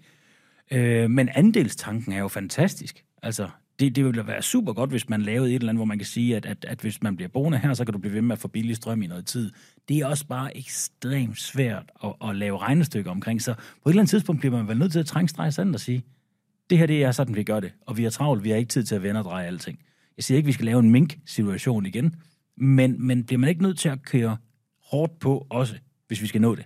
Øh, 0.71 1.09
men 1.09 1.29
andelstanken 1.35 2.11
er 2.11 2.19
jo 2.19 2.27
fantastisk. 2.27 3.03
Altså, 3.23 3.49
det, 3.79 3.95
det 3.95 4.05
ville 4.05 4.27
være 4.27 4.41
super 4.41 4.73
godt, 4.73 4.89
hvis 4.89 5.09
man 5.09 5.21
lavede 5.21 5.49
et 5.49 5.55
eller 5.55 5.69
andet, 5.69 5.79
hvor 5.79 5.85
man 5.85 5.99
kan 5.99 6.05
sige, 6.05 6.35
at, 6.35 6.45
at, 6.45 6.65
at 6.67 6.81
hvis 6.81 7.03
man 7.03 7.15
bliver 7.15 7.29
boende 7.29 7.57
her, 7.57 7.73
så 7.73 7.85
kan 7.85 7.93
du 7.93 7.99
blive 7.99 8.13
ved 8.13 8.21
med 8.21 8.33
at 8.33 8.39
få 8.39 8.47
billig 8.47 8.75
strøm 8.75 9.01
i 9.01 9.07
noget 9.07 9.25
tid. 9.25 9.51
Det 9.89 9.97
er 9.97 10.05
også 10.05 10.27
bare 10.27 10.57
ekstremt 10.57 11.39
svært 11.39 11.91
at, 12.03 12.13
at 12.29 12.35
lave 12.35 12.57
regnestykker 12.57 13.11
omkring. 13.11 13.41
Så 13.41 13.53
på 13.53 13.89
et 13.89 13.91
eller 13.91 14.01
andet 14.01 14.09
tidspunkt 14.09 14.39
bliver 14.39 14.57
man 14.57 14.67
vel 14.67 14.77
nødt 14.77 14.91
til 14.91 14.99
at 14.99 15.05
trænge 15.05 15.29
streg 15.29 15.53
i 15.59 15.73
og 15.73 15.79
sige, 15.79 16.03
det 16.69 16.77
her 16.77 16.85
det 16.85 17.03
er 17.03 17.11
sådan, 17.11 17.35
vi 17.35 17.43
gør 17.43 17.59
det, 17.59 17.73
og 17.85 17.97
vi 17.97 18.05
er 18.05 18.09
travlt, 18.09 18.43
vi 18.43 18.49
har 18.49 18.57
ikke 18.57 18.69
tid 18.69 18.83
til 18.83 18.95
at 18.95 19.03
vende 19.03 19.19
og 19.19 19.23
dreje 19.23 19.47
alting. 19.47 19.79
Jeg 20.17 20.23
siger 20.23 20.35
ikke, 20.35 20.47
vi 20.47 20.51
skal 20.51 20.65
lave 20.65 20.79
en 20.79 20.89
mink-situation 20.89 21.85
igen, 21.85 22.15
men, 22.57 23.07
men 23.07 23.23
bliver 23.23 23.39
man 23.39 23.49
ikke 23.49 23.63
nødt 23.63 23.79
til 23.79 23.89
at 23.89 24.01
køre 24.03 24.37
hårdt 24.91 25.19
på 25.19 25.47
også, 25.49 25.75
hvis 26.07 26.21
vi 26.21 26.27
skal 26.27 26.41
nå 26.41 26.55
det? 26.55 26.65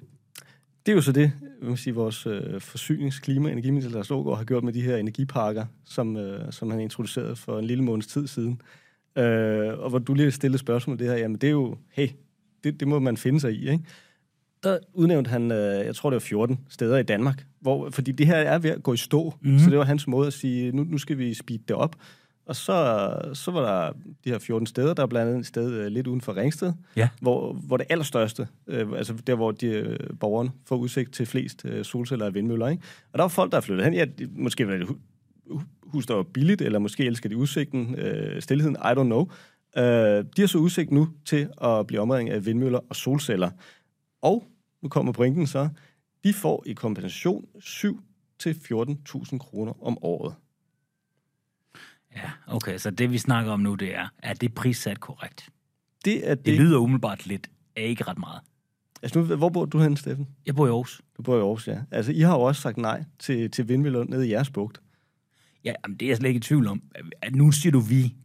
Det 0.86 0.92
er 0.92 0.96
jo 0.96 1.02
så 1.02 1.12
det, 1.12 1.32
vil 1.60 1.68
man 1.68 1.78
sige, 1.78 1.96
vores 1.96 2.28
øh, 2.28 2.62
forsynings-, 2.62 3.20
klima- 3.20 3.48
og 3.48 3.52
energiminister 3.52 3.92
Lars 3.92 4.12
Aagaard 4.12 4.38
har 4.38 4.44
gjort 4.44 4.64
med 4.64 4.74
de 4.74 4.82
her 4.82 4.98
energiparker, 4.98 5.66
som, 5.86 6.18
øh, 6.18 6.52
som 6.52 6.72
han 6.72 6.80
introducerede 6.80 7.36
for 7.36 7.60
en 7.60 7.66
lille 7.66 7.84
måneds 7.84 8.08
tid 8.08 8.28
siden. 8.28 8.62
Øh, 9.18 9.80
og 9.80 9.90
hvor 9.90 10.00
du 10.00 10.14
lige 10.14 10.32
stillede 10.32 10.58
spørgsmål 10.58 11.00
det 11.00 11.08
her, 11.08 11.16
jamen 11.16 11.38
det 11.38 11.48
er 11.48 11.52
jo, 11.52 11.78
hey, 11.92 12.08
det, 12.64 12.80
det 12.80 12.88
må 12.88 13.00
man 13.00 13.18
finde 13.18 13.40
sig 13.40 13.54
i, 13.54 13.70
ikke? 13.70 13.84
Der 14.64 14.78
udnævnte 14.94 15.30
han, 15.30 15.52
øh, 15.52 15.86
jeg 15.86 15.96
tror 15.96 16.10
det 16.10 16.16
var 16.16 16.20
14 16.20 16.60
steder 16.70 16.98
i 16.98 17.04
Danmark, 17.04 17.46
hvor, 17.60 17.90
fordi 17.90 18.12
det 18.12 18.28
her 18.28 18.36
er 18.36 18.60
ved 18.60 18.70
at 18.70 18.84
gå 18.84 18.94
i 18.94 18.98
stå, 18.98 19.34
mm. 19.42 19.60
så 19.60 19.70
det 19.70 19.78
var 19.78 19.86
hans 19.86 20.08
måde 20.08 20.28
at 20.28 20.34
sige, 20.34 20.72
nu, 20.72 20.84
nu 20.84 20.98
skal 20.98 21.18
vi 21.18 21.34
speede 21.34 21.64
det 21.68 21.76
op. 21.76 21.96
Og 22.46 22.56
så, 22.56 23.32
så 23.34 23.52
var 23.52 23.62
der 23.62 23.92
de 24.24 24.30
her 24.30 24.40
14 24.40 24.68
steder, 24.68 24.94
der 24.94 25.04
er 25.04 25.08
blandt 25.08 25.30
andet 25.30 25.40
et 25.40 25.46
sted 25.48 25.72
øh, 25.74 25.88
lidt 25.88 26.08
uden 26.08 26.22
for 26.22 26.36
Ringsted, 26.38 26.74
Ja. 26.96 27.10
hvor, 27.22 27.54
hvor 27.54 27.78
det 27.78 27.86
allerstørste, 27.90 28.48
øh, 28.68 28.88
altså 28.98 29.14
der, 29.28 29.36
hvor 29.36 29.52
de, 29.52 29.66
øh, 29.68 30.00
borgerne 30.20 30.52
får 30.66 30.76
udsigt 30.76 31.14
til 31.14 31.26
flest 31.26 31.66
øh, 31.66 31.86
solceller 31.86 32.26
og 32.26 32.34
vindmøller, 32.34 32.68
ikke? 32.68 32.84
Og 33.12 33.18
der 33.18 33.24
var 33.24 33.30
folk, 33.30 33.52
der 33.52 33.58
er 33.58 33.62
flyttet 33.62 33.86
hen. 33.86 33.94
Ja, 33.94 34.06
de, 34.06 34.28
måske 34.36 34.68
var 34.68 34.74
det 34.74 34.82
et 34.82 34.88
hu- 34.88 35.62
hus, 35.84 36.06
der 36.06 36.14
var 36.16 36.24
billigt, 36.24 36.62
eller 36.62 36.80
måske 36.80 37.06
elsker 37.06 37.30
de 37.30 37.38
udsigten, 37.38 37.96
øh, 37.96 38.42
stillheden, 38.42 38.76
I 38.76 38.88
don't 38.98 39.04
know. 39.04 39.28
Øh, 39.78 39.84
de 40.36 40.42
har 40.42 40.48
så 40.48 40.58
udsigt 40.58 40.92
nu 40.92 41.10
til 41.26 41.50
at 41.64 41.88
blive 41.88 42.02
omringet 42.02 42.34
af 42.34 42.46
vindmøller 42.46 42.80
og 42.90 42.96
solceller. 42.96 43.50
Og, 44.22 44.44
nu 44.82 44.90
kommer 44.90 45.12
brinken 45.12 45.48
så, 45.48 45.70
de 46.24 46.34
får 46.34 46.64
i 46.66 46.74
kompensation 46.74 47.46
7 47.60 48.00
til 48.40 48.54
14.000 48.54 49.38
kroner 49.38 49.84
om 49.86 49.98
året. 50.02 50.36
Ja, 52.16 52.32
okay, 52.48 52.78
så 52.78 52.92
det 52.92 53.12
vi 53.12 53.18
snakker 53.18 53.52
om 53.52 53.60
nu, 53.60 53.76
det 53.76 53.96
er, 53.96 54.08
er 54.24 54.34
det 54.34 54.56
prissat 54.56 55.00
korrekt? 55.00 55.50
Det 56.06 56.30
er 56.30 56.36
det. 56.36 56.46
Det 56.46 56.54
lyder 56.54 56.78
umiddelbart 56.78 57.28
lidt 57.28 57.50
af 57.76 57.84
ikke 57.84 58.04
ret 58.04 58.20
meget. 58.20 58.42
Altså 59.04 59.20
nu, 59.20 59.36
hvor 59.36 59.50
bor 59.50 59.66
du 59.66 59.80
hen, 59.80 59.98
Steffen? 59.98 60.28
Jeg 60.46 60.56
bor 60.56 60.66
i 60.66 60.70
Aarhus. 60.70 61.02
Du 61.18 61.22
bor 61.22 61.36
i 61.36 61.40
Aarhus, 61.40 61.68
ja. 61.68 61.80
Altså, 61.92 62.12
I 62.12 62.20
har 62.20 62.34
jo 62.34 62.42
også 62.42 62.62
sagt 62.62 62.78
nej 62.78 63.04
til, 63.20 63.52
til 63.52 63.68
vindmøller 63.68 64.04
nede 64.04 64.28
i 64.28 64.32
jeres 64.32 64.50
bugt. 64.50 64.82
Ja, 65.64 65.74
jamen, 65.84 65.98
det 65.98 66.06
er 66.06 66.10
jeg 66.10 66.18
slet 66.18 66.30
ikke 66.30 66.38
i 66.38 66.42
tvivl 66.42 66.68
om. 66.68 66.82
At 67.22 67.36
Nu 67.36 67.52
siger 67.52 67.72
du 67.72 67.80
vi. 67.80 68.16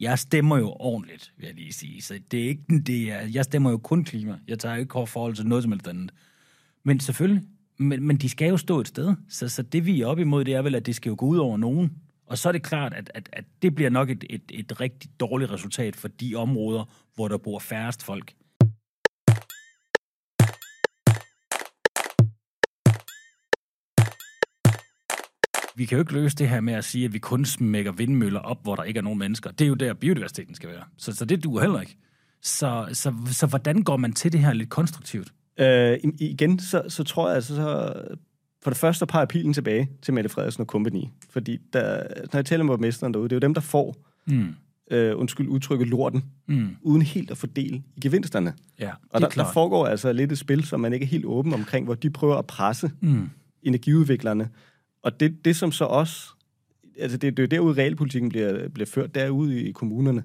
Jeg 0.00 0.18
stemmer 0.18 0.58
jo 0.58 0.76
ordentligt, 0.80 1.32
vil 1.36 1.46
jeg 1.46 1.54
lige 1.54 1.72
sige. 1.72 2.02
Så 2.02 2.18
det 2.30 2.44
er 2.44 2.48
ikke, 2.48 2.82
det 2.86 3.12
er, 3.12 3.20
jeg 3.20 3.44
stemmer 3.44 3.70
jo 3.70 3.78
kun 3.78 4.04
klima. 4.04 4.38
Jeg 4.48 4.58
tager 4.58 4.76
ikke 4.76 5.06
forhold 5.06 5.34
til 5.34 5.46
noget 5.46 5.64
som 5.64 5.72
helst 5.72 5.88
andet. 5.88 6.10
Men 6.84 7.00
selvfølgelig, 7.00 7.42
men, 7.78 8.02
men 8.02 8.16
de 8.16 8.28
skal 8.28 8.48
jo 8.48 8.56
stå 8.56 8.80
et 8.80 8.88
sted. 8.88 9.14
Så, 9.28 9.48
så 9.48 9.62
det 9.62 9.86
vi 9.86 10.00
er 10.00 10.06
op 10.06 10.18
imod, 10.18 10.44
det 10.44 10.54
er 10.54 10.62
vel, 10.62 10.74
at 10.74 10.86
det 10.86 10.94
skal 10.94 11.10
jo 11.10 11.16
gå 11.18 11.26
ud 11.26 11.36
over 11.36 11.56
nogen. 11.56 11.92
Og 12.26 12.38
så 12.38 12.48
er 12.48 12.52
det 12.52 12.62
klart, 12.62 12.94
at, 12.94 13.10
at, 13.14 13.28
at 13.32 13.44
det 13.62 13.74
bliver 13.74 13.90
nok 13.90 14.10
et, 14.10 14.24
et, 14.30 14.42
et 14.50 14.80
rigtig 14.80 15.10
dårligt 15.20 15.50
resultat 15.50 15.96
for 15.96 16.08
de 16.08 16.34
områder, 16.34 16.84
hvor 17.14 17.28
der 17.28 17.38
bor 17.38 17.58
færrest 17.58 18.02
folk. 18.02 18.32
Vi 25.76 25.84
kan 25.84 25.96
jo 25.96 26.02
ikke 26.02 26.12
løse 26.12 26.36
det 26.36 26.48
her 26.48 26.60
med 26.60 26.74
at 26.74 26.84
sige, 26.84 27.04
at 27.04 27.12
vi 27.12 27.18
kun 27.18 27.44
smækker 27.44 27.92
vindmøller 27.92 28.40
op, 28.40 28.62
hvor 28.62 28.76
der 28.76 28.82
ikke 28.82 28.98
er 28.98 29.02
nogen 29.02 29.18
mennesker. 29.18 29.50
Det 29.50 29.64
er 29.64 29.68
jo 29.68 29.74
der, 29.74 29.94
biodiversiteten 29.94 30.54
skal 30.54 30.68
være. 30.68 30.84
Så, 30.96 31.12
så 31.12 31.24
det 31.24 31.44
duer 31.44 31.60
heller 31.60 31.80
ikke. 31.80 31.96
Så, 32.42 32.88
så, 32.92 33.14
så 33.26 33.46
hvordan 33.46 33.82
går 33.82 33.96
man 33.96 34.12
til 34.12 34.32
det 34.32 34.40
her 34.40 34.52
lidt 34.52 34.70
konstruktivt? 34.70 35.32
Øh, 35.58 35.98
igen, 36.18 36.58
så, 36.58 36.82
så 36.88 37.04
tror 37.04 37.28
jeg 37.28 37.34
altså, 37.36 37.54
så, 37.54 37.94
for 38.66 38.70
det 38.70 38.78
første, 38.78 38.98
så 38.98 39.06
peger 39.06 39.26
pilen 39.26 39.52
tilbage 39.52 39.90
til 40.02 40.14
Mette 40.14 40.30
Frederiksen 40.30 40.60
og 40.60 40.66
company. 40.66 41.02
Fordi 41.30 41.58
der, 41.72 42.02
når 42.32 42.38
jeg 42.38 42.44
taler 42.46 42.64
med 42.64 42.70
borgmesteren 42.72 43.14
derude, 43.14 43.28
det 43.28 43.32
er 43.32 43.36
jo 43.36 43.40
dem, 43.40 43.54
der 43.54 43.60
får, 43.60 43.96
Mm. 44.26 44.46
øh, 44.90 45.18
undskyld 45.18 45.48
udtrykket, 45.48 45.88
lorten, 45.88 46.24
Mm. 46.46 46.68
uden 46.82 47.02
helt 47.02 47.30
at 47.30 47.38
fordele 47.38 47.82
i 47.96 48.00
gevinsterne. 48.00 48.54
Ja, 48.80 48.90
Og 48.90 48.96
er 49.12 49.18
der, 49.18 49.28
der 49.28 49.52
foregår 49.52 49.86
altså 49.86 50.12
lidt 50.12 50.32
et 50.32 50.38
spil, 50.38 50.64
som 50.64 50.80
man 50.80 50.92
ikke 50.92 51.04
er 51.04 51.08
helt 51.08 51.24
åben 51.24 51.52
omkring, 51.54 51.84
hvor 51.84 51.94
de 51.94 52.10
prøver 52.10 52.36
at 52.36 52.46
presse 52.46 52.90
Mm. 53.00 53.28
energiudviklerne. 53.62 54.48
Og 55.02 55.20
det, 55.20 55.44
det 55.44 55.56
som 55.56 55.72
så 55.72 55.84
også, 55.84 56.28
altså 56.98 57.16
det, 57.16 57.36
det 57.36 57.38
er 57.38 57.42
jo 57.42 57.46
derude, 57.64 57.74
realpolitikken 57.82 58.28
bliver, 58.28 58.68
bliver 58.68 58.86
ført, 58.86 59.14
derude 59.14 59.60
i 59.62 59.72
kommunerne. 59.72 60.24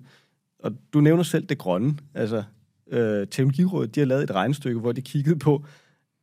Og 0.60 0.71
du 0.93 1.01
nævner 1.01 1.23
selv 1.23 1.45
det 1.45 1.58
grønne. 1.58 1.97
Altså, 2.13 2.43
øh, 2.91 3.27
Teknologirådet, 3.27 3.95
de 3.95 3.99
har 3.99 4.08
lavet 4.08 4.23
et 4.23 4.32
regnestykke, 4.32 4.80
hvor 4.80 4.91
de 4.91 5.01
kiggede 5.01 5.39
på 5.39 5.65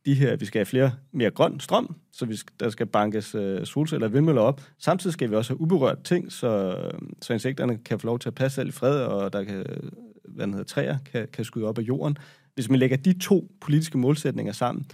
de 0.05 0.13
her, 0.13 0.35
vi 0.35 0.45
skal 0.45 0.59
have 0.59 0.65
flere, 0.65 0.91
mere 1.11 1.31
grøn 1.31 1.59
strøm, 1.59 1.95
så 2.11 2.25
vi 2.25 2.35
skal, 2.35 2.53
der 2.59 2.69
skal 2.69 2.85
bankes 2.85 3.35
øh, 3.35 3.65
solceller 3.65 4.07
og 4.07 4.13
vindmøller 4.13 4.41
op. 4.41 4.61
Samtidig 4.77 5.13
skal 5.13 5.29
vi 5.29 5.35
også 5.35 5.53
have 5.53 5.61
uberørt 5.61 6.03
ting, 6.03 6.31
så, 6.31 6.47
øh, 6.47 6.99
så 7.21 7.33
insekterne 7.33 7.77
kan 7.77 7.99
få 7.99 8.07
lov 8.07 8.19
til 8.19 8.29
at 8.29 8.35
passe 8.35 8.55
selv 8.55 8.69
i 8.69 8.71
fred, 8.71 9.01
og 9.01 9.33
der 9.33 9.43
kan, 9.43 9.65
hvad 10.27 10.45
den 10.45 10.53
hedder, 10.53 10.65
træer 10.65 10.97
kan, 11.11 11.27
kan 11.33 11.45
skyde 11.45 11.65
op 11.65 11.77
af 11.77 11.81
jorden. 11.81 12.17
Hvis 12.55 12.69
man 12.69 12.79
lægger 12.79 12.97
de 12.97 13.19
to 13.19 13.51
politiske 13.61 13.97
målsætninger 13.97 14.53
sammen, 14.53 14.85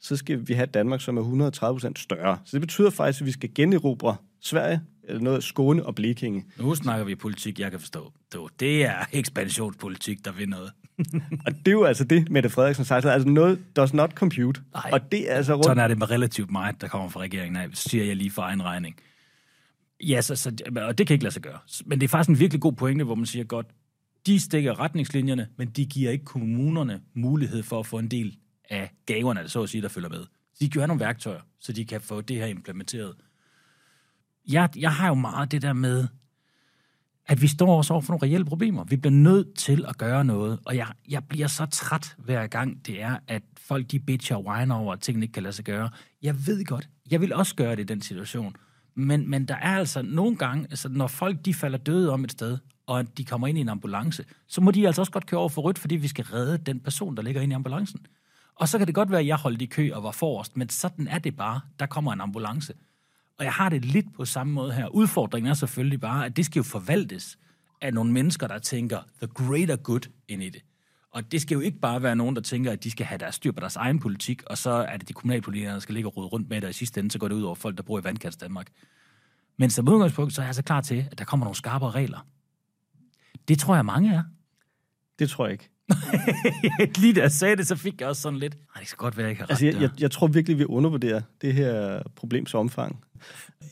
så 0.00 0.16
skal 0.16 0.48
vi 0.48 0.54
have 0.54 0.66
Danmark, 0.66 1.00
som 1.00 1.16
er 1.16 1.50
130% 1.88 1.92
større. 1.96 2.38
Så 2.44 2.50
det 2.52 2.60
betyder 2.60 2.90
faktisk, 2.90 3.20
at 3.20 3.26
vi 3.26 3.32
skal 3.32 3.54
generobre 3.54 4.16
Sverige, 4.40 4.80
eller 5.04 5.20
noget 5.22 5.36
af 5.36 5.42
Skåne 5.42 5.86
og 5.86 5.94
Blekinge. 5.94 6.44
Nu 6.58 6.74
snakker 6.74 7.04
vi 7.04 7.14
politik, 7.14 7.60
jeg 7.60 7.70
kan 7.70 7.80
forstå. 7.80 8.12
Det 8.60 8.84
er 8.84 8.96
ekspansionspolitik, 9.12 10.24
der 10.24 10.32
vil 10.32 10.48
noget. 10.48 10.72
Og 11.46 11.52
det 11.52 11.68
er 11.68 11.72
jo 11.72 11.84
altså 11.84 12.04
det, 12.04 12.30
Mette 12.30 12.48
Frederiksen 12.48 12.84
sagde. 12.84 13.12
Altså 13.12 13.28
noget 13.28 13.76
does 13.76 13.94
not 13.94 14.12
compute. 14.12 14.60
Nej. 14.74 14.90
Og 14.92 15.12
det 15.12 15.30
er 15.30 15.34
altså 15.34 15.54
rundt... 15.54 15.64
Sådan 15.64 15.84
er 15.84 15.88
det 15.88 15.98
med 15.98 16.10
relativt 16.10 16.50
meget, 16.50 16.80
der 16.80 16.88
kommer 16.88 17.08
fra 17.08 17.20
regeringen 17.20 17.56
af, 17.56 17.68
siger 17.72 18.04
jeg 18.04 18.16
lige 18.16 18.30
for 18.30 18.42
egen 18.42 18.64
regning. 18.64 18.96
Ja, 20.00 20.20
så, 20.20 20.36
så, 20.36 20.56
og 20.76 20.98
det 20.98 21.06
kan 21.06 21.14
ikke 21.14 21.24
lade 21.24 21.34
sig 21.34 21.42
gøre. 21.42 21.58
Men 21.86 22.00
det 22.00 22.06
er 22.06 22.08
faktisk 22.08 22.30
en 22.30 22.38
virkelig 22.38 22.60
god 22.60 22.72
pointe, 22.72 23.04
hvor 23.04 23.14
man 23.14 23.26
siger 23.26 23.44
godt, 23.44 23.66
de 24.26 24.40
stikker 24.40 24.80
retningslinjerne, 24.80 25.48
men 25.56 25.68
de 25.68 25.86
giver 25.86 26.10
ikke 26.10 26.24
kommunerne 26.24 27.00
mulighed 27.14 27.62
for 27.62 27.78
at 27.80 27.86
få 27.86 27.98
en 27.98 28.08
del 28.08 28.36
af 28.70 28.90
gaverne, 29.06 29.48
så 29.48 29.62
at 29.62 29.68
sige, 29.68 29.82
der 29.82 29.88
følger 29.88 30.08
med. 30.08 30.24
Så 30.54 30.58
de 30.60 30.68
kan 30.70 30.74
jo 30.74 30.80
have 30.80 30.88
nogle 30.88 31.00
værktøjer, 31.00 31.40
så 31.60 31.72
de 31.72 31.84
kan 31.84 32.00
få 32.00 32.20
det 32.20 32.36
her 32.36 32.46
implementeret. 32.46 33.14
Jeg, 34.48 34.68
jeg 34.76 34.92
har 34.92 35.08
jo 35.08 35.14
meget 35.14 35.52
det 35.52 35.62
der 35.62 35.72
med, 35.72 36.06
at 37.26 37.42
vi 37.42 37.46
står 37.46 37.76
også 37.76 37.92
over 37.92 38.02
for 38.02 38.12
nogle 38.12 38.26
reelle 38.26 38.44
problemer. 38.44 38.84
Vi 38.84 38.96
bliver 38.96 39.12
nødt 39.12 39.54
til 39.54 39.84
at 39.88 39.98
gøre 39.98 40.24
noget, 40.24 40.58
og 40.64 40.76
jeg, 40.76 40.86
jeg 41.08 41.24
bliver 41.24 41.46
så 41.46 41.66
træt 41.66 42.16
hver 42.18 42.46
gang 42.46 42.86
det 42.86 43.02
er, 43.02 43.16
at 43.28 43.42
folk 43.58 43.90
de 43.90 43.98
bitcher 43.98 44.36
og 44.36 44.46
whiner 44.46 44.74
over, 44.74 44.92
at 44.92 45.00
tingene 45.00 45.24
ikke 45.24 45.32
kan 45.32 45.42
lade 45.42 45.52
sig 45.52 45.64
gøre. 45.64 45.90
Jeg 46.22 46.46
ved 46.46 46.64
godt, 46.64 46.88
jeg 47.10 47.20
vil 47.20 47.32
også 47.32 47.54
gøre 47.54 47.76
det 47.76 47.82
i 47.82 47.84
den 47.84 48.02
situation. 48.02 48.56
Men, 48.94 49.30
men 49.30 49.48
der 49.48 49.54
er 49.54 49.78
altså 49.78 50.02
nogle 50.02 50.36
gange, 50.36 50.66
altså 50.70 50.88
når 50.88 51.06
folk 51.06 51.44
de 51.44 51.54
falder 51.54 51.78
døde 51.78 52.12
om 52.12 52.24
et 52.24 52.32
sted, 52.32 52.58
og 52.86 53.18
de 53.18 53.24
kommer 53.24 53.46
ind 53.46 53.58
i 53.58 53.60
en 53.60 53.68
ambulance, 53.68 54.24
så 54.48 54.60
må 54.60 54.70
de 54.70 54.86
altså 54.86 55.02
også 55.02 55.12
godt 55.12 55.26
køre 55.26 55.40
over 55.40 55.48
for 55.48 55.62
rødt, 55.62 55.78
fordi 55.78 55.96
vi 55.96 56.08
skal 56.08 56.24
redde 56.24 56.58
den 56.58 56.80
person, 56.80 57.16
der 57.16 57.22
ligger 57.22 57.40
inde 57.40 57.52
i 57.52 57.54
ambulancen. 57.54 58.06
Og 58.56 58.68
så 58.68 58.78
kan 58.78 58.86
det 58.86 58.94
godt 58.94 59.10
være, 59.10 59.20
at 59.20 59.26
jeg 59.26 59.36
holdt 59.36 59.62
i 59.62 59.66
kø 59.66 59.90
og 59.92 60.02
var 60.02 60.10
forrest, 60.10 60.56
men 60.56 60.68
sådan 60.68 61.08
er 61.08 61.18
det 61.18 61.36
bare. 61.36 61.60
Der 61.80 61.86
kommer 61.86 62.12
en 62.12 62.20
ambulance. 62.20 62.72
Og 63.38 63.44
jeg 63.44 63.52
har 63.52 63.68
det 63.68 63.84
lidt 63.84 64.14
på 64.16 64.24
samme 64.24 64.52
måde 64.52 64.72
her. 64.72 64.88
Udfordringen 64.88 65.50
er 65.50 65.54
selvfølgelig 65.54 66.00
bare, 66.00 66.26
at 66.26 66.36
det 66.36 66.46
skal 66.46 66.58
jo 66.60 66.62
forvaltes 66.62 67.38
af 67.80 67.94
nogle 67.94 68.12
mennesker, 68.12 68.46
der 68.46 68.58
tænker 68.58 68.98
the 69.22 69.26
greater 69.26 69.76
good 69.76 70.10
ind 70.28 70.42
i 70.42 70.48
det. 70.48 70.62
Og 71.10 71.32
det 71.32 71.42
skal 71.42 71.54
jo 71.54 71.60
ikke 71.60 71.78
bare 71.78 72.02
være 72.02 72.16
nogen, 72.16 72.36
der 72.36 72.42
tænker, 72.42 72.72
at 72.72 72.84
de 72.84 72.90
skal 72.90 73.06
have 73.06 73.18
deres 73.18 73.34
styr 73.34 73.52
på 73.52 73.60
deres 73.60 73.76
egen 73.76 73.98
politik, 73.98 74.42
og 74.46 74.58
så 74.58 74.70
er 74.70 74.96
det 74.96 75.08
de 75.08 75.12
kommunalpolitikere, 75.12 75.72
der 75.72 75.78
skal 75.78 75.94
ligge 75.94 76.08
og 76.08 76.16
rode 76.16 76.26
rundt 76.26 76.48
med 76.48 76.56
det, 76.56 76.64
og 76.64 76.70
i 76.70 76.72
sidste 76.72 77.00
ende, 77.00 77.10
så 77.10 77.18
går 77.18 77.28
det 77.28 77.34
ud 77.34 77.42
over 77.42 77.54
folk, 77.54 77.76
der 77.76 77.82
bor 77.82 77.98
i 77.98 78.04
vandkants 78.04 78.36
Danmark. 78.36 78.66
Men 79.56 79.70
som 79.70 79.88
udgangspunkt, 79.88 80.34
så 80.34 80.42
er 80.42 80.46
jeg 80.46 80.54
så 80.54 80.62
klar 80.62 80.80
til, 80.80 81.08
at 81.10 81.18
der 81.18 81.24
kommer 81.24 81.46
nogle 81.46 81.56
skarpere 81.56 81.90
regler. 81.90 82.26
Det 83.48 83.58
tror 83.58 83.74
jeg, 83.74 83.84
mange 83.84 84.14
er. 84.14 84.22
Det 85.18 85.30
tror 85.30 85.46
jeg 85.46 85.52
ikke. 85.52 85.70
Lige 87.00 87.12
da 87.14 87.20
jeg 87.20 87.30
sagde 87.32 87.56
det, 87.56 87.66
så 87.66 87.76
fik 87.76 88.00
jeg 88.00 88.08
også 88.08 88.22
sådan 88.22 88.38
lidt, 88.38 88.54
"Ej, 88.74 88.80
det 88.80 88.88
skal 88.88 88.96
godt 88.96 89.16
være, 89.16 89.24
jeg 89.24 89.30
ikke 89.30 89.40
har 89.42 89.46
ret 89.46 89.50
Altså, 89.50 89.64
jeg, 89.66 89.74
der." 89.74 89.80
jeg, 89.80 89.90
jeg 90.00 90.10
tror 90.10 90.26
virkelig, 90.26 90.58
vi 90.58 90.64
undervurderer 90.64 91.20
det 91.42 91.54
her 91.54 92.02
problems 92.16 92.54
omfang. 92.54 93.00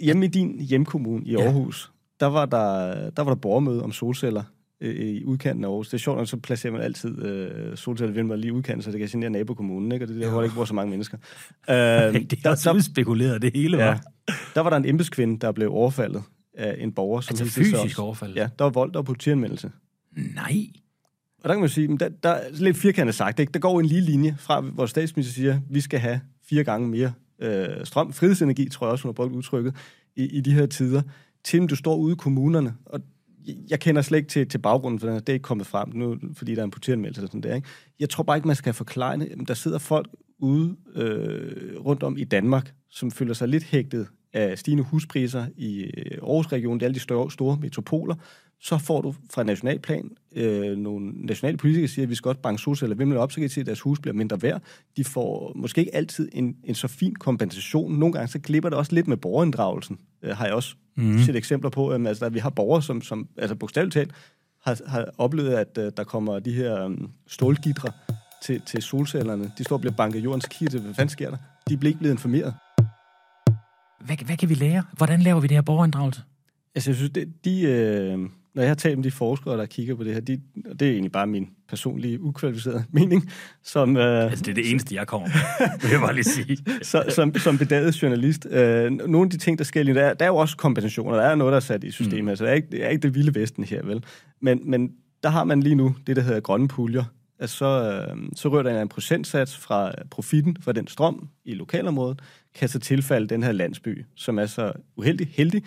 Hjemme 0.00 0.24
i 0.24 0.28
din 0.28 0.60
hjemkommune 0.60 1.24
i 1.26 1.32
Ja. 1.32 1.40
Aarhus, 1.42 1.92
der, 2.20 2.26
var 2.26 2.46
der, 2.46 2.94
der 3.10 3.22
var 3.22 3.30
der 3.30 3.40
borgermøde 3.40 3.82
om 3.82 3.92
solceller 3.92 4.42
øh, 4.80 4.94
i 4.94 5.24
udkanten 5.24 5.64
af 5.64 5.68
Aarhus. 5.68 5.88
Det 5.88 5.94
er 5.94 5.98
sjovt, 5.98 6.20
at 6.20 6.28
så 6.28 6.36
placerer 6.36 6.72
man 6.72 6.82
altid 6.82 7.24
øh, 7.24 7.76
solcellervindmøller 7.76 8.40
lige 8.40 8.48
i 8.48 8.52
udkanten, 8.52 8.82
så 8.82 8.90
det 8.90 8.98
kan 9.00 9.08
genere 9.08 9.30
nabokommunen, 9.30 9.92
ikke? 9.92 10.04
Og 10.04 10.08
det 10.08 10.16
er 10.16 10.20
der, 10.20 10.30
hvor 10.30 10.38
der 10.38 10.44
ikke 10.44 10.54
bor 10.56 10.64
så 10.64 10.74
mange 10.74 10.90
mennesker. 10.90 11.18
Øh, 11.70 11.74
det 12.30 12.38
er 12.46 12.50
også 12.50 12.70
der, 12.70 12.76
udspekuleret, 12.76 13.42
det 13.42 13.50
hele 13.54 13.76
var. 13.76 13.84
ja, 13.84 13.98
der 14.54 14.60
var 14.60 14.70
der 14.70 14.76
en 14.76 14.84
embedskvinde, 14.88 15.38
der 15.40 15.52
blev 15.52 15.72
overfaldet 15.72 16.22
af 16.54 16.76
en 16.78 16.92
borger. 16.92 17.20
Som 17.20 17.34
Altså 17.40 17.54
fysisk 17.60 17.98
overfald? 17.98 18.34
Ja, 18.34 18.48
der 18.58 18.64
var 18.64 18.70
vold, 18.70 18.92
der 18.92 18.98
var 18.98 19.02
politianmeldelse. 19.04 19.70
Nej. 20.34 20.66
Og 21.42 21.48
der 21.48 21.54
kan 21.54 21.60
man 21.60 21.68
sige, 21.68 21.98
der, 21.98 22.08
der 22.08 22.28
er 22.28 22.50
lidt 22.52 22.76
firkantet 22.76 23.14
sagt, 23.14 23.38
ikke? 23.38 23.52
der 23.52 23.58
går 23.58 23.80
en 23.80 23.86
lige 23.86 24.00
linje 24.00 24.36
fra, 24.38 24.60
hvor 24.60 24.86
statsminister 24.86 25.34
siger, 25.34 25.60
vi 25.70 25.80
skal 25.80 25.98
have 26.00 26.20
fire 26.44 26.64
gange 26.64 26.88
mere 26.88 27.12
øh, 27.38 27.66
strøm, 27.84 28.12
frihedsenergi, 28.12 28.68
tror 28.68 28.86
jeg 28.86 28.92
også, 28.92 29.02
hun 29.02 29.08
har 29.08 29.12
brugt 29.12 29.32
udtrykket, 29.32 29.74
i, 30.16 30.24
i 30.24 30.40
de 30.40 30.52
her 30.52 30.66
tider, 30.66 31.02
til 31.44 31.66
du 31.66 31.76
står 31.76 31.96
ude 31.96 32.12
i 32.12 32.16
kommunerne, 32.16 32.74
og 32.86 33.00
jeg 33.70 33.80
kender 33.80 34.02
slet 34.02 34.18
ikke 34.18 34.28
til, 34.28 34.48
til 34.48 34.58
baggrunden 34.58 35.00
for 35.00 35.06
den 35.06 35.14
her, 35.14 35.20
det 35.20 35.28
er 35.28 35.34
ikke 35.34 35.42
kommet 35.42 35.66
frem 35.66 35.88
nu, 35.94 36.16
fordi 36.34 36.54
der 36.54 36.60
er 36.60 36.64
en 36.64 36.70
politianmeldelse 36.70 37.20
eller 37.20 37.28
sådan 37.28 37.42
der. 37.42 37.54
Ikke? 37.54 37.68
Jeg 38.00 38.10
tror 38.10 38.24
bare 38.24 38.36
ikke, 38.36 38.46
man 38.46 38.56
skal 38.56 38.72
forklare 38.72 39.18
det. 39.18 39.48
Der 39.48 39.54
sidder 39.54 39.78
folk 39.78 40.08
ude 40.38 40.76
øh, 40.94 41.80
rundt 41.80 42.02
om 42.02 42.16
i 42.16 42.24
Danmark, 42.24 42.74
som 42.90 43.10
føler 43.10 43.34
sig 43.34 43.48
lidt 43.48 43.64
hægtet 43.64 44.08
af 44.32 44.58
stigende 44.58 44.84
huspriser 44.84 45.46
i 45.56 45.82
øh, 45.82 46.18
Aarhus-regionen, 46.22 46.84
alle 46.84 46.94
de 46.94 47.00
store, 47.00 47.30
store 47.30 47.58
metropoler, 47.60 48.14
så 48.60 48.78
får 48.78 49.00
du 49.00 49.14
fra 49.34 49.42
nationalplan 49.42 50.10
øh, 50.36 50.76
nogle 50.76 51.12
nationale 51.14 51.58
politikere, 51.58 51.88
siger, 51.88 52.06
at 52.06 52.10
vi 52.10 52.14
skal 52.14 52.28
godt 52.28 52.42
banke 52.42 52.62
solceller 52.62 52.96
vindmøller 52.96 53.22
op, 53.22 53.32
så 53.32 53.36
kan 53.36 53.48
de 53.48 53.54
se, 53.54 53.60
at 53.60 53.66
deres 53.66 53.80
hus 53.80 54.00
bliver 54.00 54.14
mindre 54.14 54.42
værd. 54.42 54.62
De 54.96 55.04
får 55.04 55.52
måske 55.56 55.80
ikke 55.80 55.94
altid 55.94 56.28
en, 56.32 56.56
en 56.64 56.74
så 56.74 56.88
fin 56.88 57.14
kompensation. 57.14 57.98
Nogle 57.98 58.12
gange 58.12 58.28
så 58.28 58.38
glipper 58.38 58.68
det 58.68 58.78
også 58.78 58.94
lidt 58.94 59.08
med 59.08 59.16
borgerinddragelsen, 59.16 59.98
øh, 60.22 60.36
har 60.36 60.44
jeg 60.44 60.54
også 60.54 60.74
mm. 60.96 61.18
set 61.18 61.36
eksempler 61.36 61.70
på. 61.70 61.92
Øh, 61.94 62.06
altså, 62.06 62.24
at 62.24 62.34
vi 62.34 62.38
har 62.38 62.50
borgere, 62.50 62.82
som, 62.82 63.02
som 63.02 63.28
altså 63.38 63.54
bogstaveligt 63.54 63.94
talt, 63.94 64.12
har, 64.64 64.80
har 64.86 65.08
oplevet, 65.18 65.54
at 65.54 65.78
øh, 65.78 65.92
der 65.96 66.04
kommer 66.04 66.38
de 66.38 66.52
her 66.52 66.88
øh, 66.88 66.96
stålgitre 67.26 67.92
til, 68.42 68.60
til 68.66 68.82
solcellerne. 68.82 69.52
De 69.58 69.64
står 69.64 69.76
og 69.76 69.80
bliver 69.80 69.94
banket 69.94 70.18
i 70.18 70.22
jordens 70.22 70.46
kirte. 70.50 70.78
Hvad 70.78 70.94
fanden 70.94 71.08
sker 71.08 71.30
der? 71.30 71.36
De 71.68 71.76
bliver 71.76 71.90
ikke 71.90 71.98
blevet 71.98 72.14
informeret. 72.14 72.54
Hvad, 74.06 74.16
hvad 74.26 74.36
kan 74.36 74.48
vi 74.48 74.54
lære? 74.54 74.82
Hvordan 74.96 75.20
laver 75.20 75.40
vi 75.40 75.46
det 75.46 75.56
her 75.56 75.62
borgerinddragelse? 75.62 76.22
Altså, 76.74 76.90
jeg 76.90 76.96
synes, 76.96 77.10
det, 77.10 77.28
de, 77.44 77.62
øh, 77.62 78.18
når 78.54 78.62
jeg 78.62 78.70
har 78.70 78.74
talt 78.74 78.98
med 78.98 79.04
de 79.04 79.10
forskere, 79.10 79.56
der 79.58 79.66
kigger 79.66 79.94
på 79.94 80.04
det 80.04 80.14
her, 80.14 80.20
de, 80.20 80.40
og 80.70 80.80
det 80.80 80.88
er 80.88 80.92
egentlig 80.92 81.12
bare 81.12 81.26
min 81.26 81.48
personlige, 81.68 82.20
ukvalificerede 82.20 82.84
mening, 82.92 83.30
som, 83.64 83.96
øh, 83.96 84.24
Altså, 84.24 84.42
det 84.44 84.50
er 84.50 84.54
det 84.54 84.70
eneste, 84.70 84.94
jeg 84.94 85.06
kommer 85.06 85.28
med, 85.28 85.68
vil 85.82 85.90
jeg 85.90 86.00
bare 86.00 86.14
lige 86.14 86.24
sige. 86.24 86.58
så, 86.82 87.04
som, 87.08 87.34
som 87.34 87.58
bedaget 87.58 88.02
journalist. 88.02 88.46
Øh, 88.50 88.90
nogle 88.92 89.26
af 89.26 89.30
de 89.30 89.36
ting, 89.38 89.58
der 89.58 89.64
sker 89.64 89.82
lige, 89.82 89.94
der, 89.94 90.02
er- 90.02 90.14
der 90.14 90.24
er 90.24 90.28
jo 90.28 90.36
også 90.36 90.56
kompensationer, 90.56 91.16
der 91.16 91.22
er 91.22 91.34
noget, 91.34 91.52
der 91.52 91.56
er 91.56 91.60
sat 91.60 91.84
i 91.84 91.90
systemet, 91.90 92.22
mm. 92.22 92.28
altså, 92.28 92.44
det 92.44 92.50
er, 92.50 92.54
ikke, 92.54 92.68
det 92.72 92.84
er 92.84 92.88
ikke 92.88 93.02
det 93.02 93.14
vilde 93.14 93.34
vesten 93.40 93.64
her, 93.64 93.82
vel? 93.86 94.04
Men, 94.40 94.70
men 94.70 94.90
der 95.22 95.28
har 95.28 95.44
man 95.44 95.62
lige 95.62 95.74
nu 95.74 95.94
det, 96.06 96.16
der 96.16 96.22
hedder 96.22 96.40
grønne 96.40 96.68
puljer 96.68 97.04
at 97.42 97.50
så, 97.50 98.06
øh, 98.10 98.16
så 98.36 98.48
rører 98.48 98.62
der 98.62 98.82
en 98.82 98.88
procentsats 98.88 99.56
fra 99.56 99.92
profitten 100.10 100.56
fra 100.60 100.72
den 100.72 100.86
strøm 100.86 101.28
i 101.44 101.54
lokalområdet, 101.54 102.20
kan 102.54 102.68
så 102.68 102.78
tilfalde 102.78 103.26
den 103.26 103.42
her 103.42 103.52
landsby, 103.52 104.04
som 104.14 104.38
er 104.38 104.46
så 104.46 104.72
uheldig, 104.96 105.28
heldig, 105.32 105.64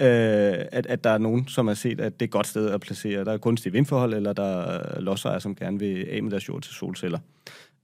øh, 0.00 0.54
at, 0.72 0.86
at 0.86 1.04
der 1.04 1.10
er 1.10 1.18
nogen, 1.18 1.48
som 1.48 1.66
har 1.66 1.74
set, 1.74 2.00
at 2.00 2.12
det 2.12 2.22
er 2.22 2.28
et 2.28 2.30
godt 2.30 2.46
sted 2.46 2.70
at 2.70 2.80
placere. 2.80 3.24
Der 3.24 3.32
er 3.32 3.38
gunstige 3.38 3.72
vindforhold, 3.72 4.14
eller 4.14 4.32
der 4.32 4.62
er 4.62 5.00
lodsejere, 5.00 5.40
som 5.40 5.54
gerne 5.54 5.78
vil 5.78 6.06
af 6.10 6.22
med 6.22 6.30
deres 6.30 6.48
jord 6.48 6.62
til 6.62 6.74
solceller. 6.74 7.18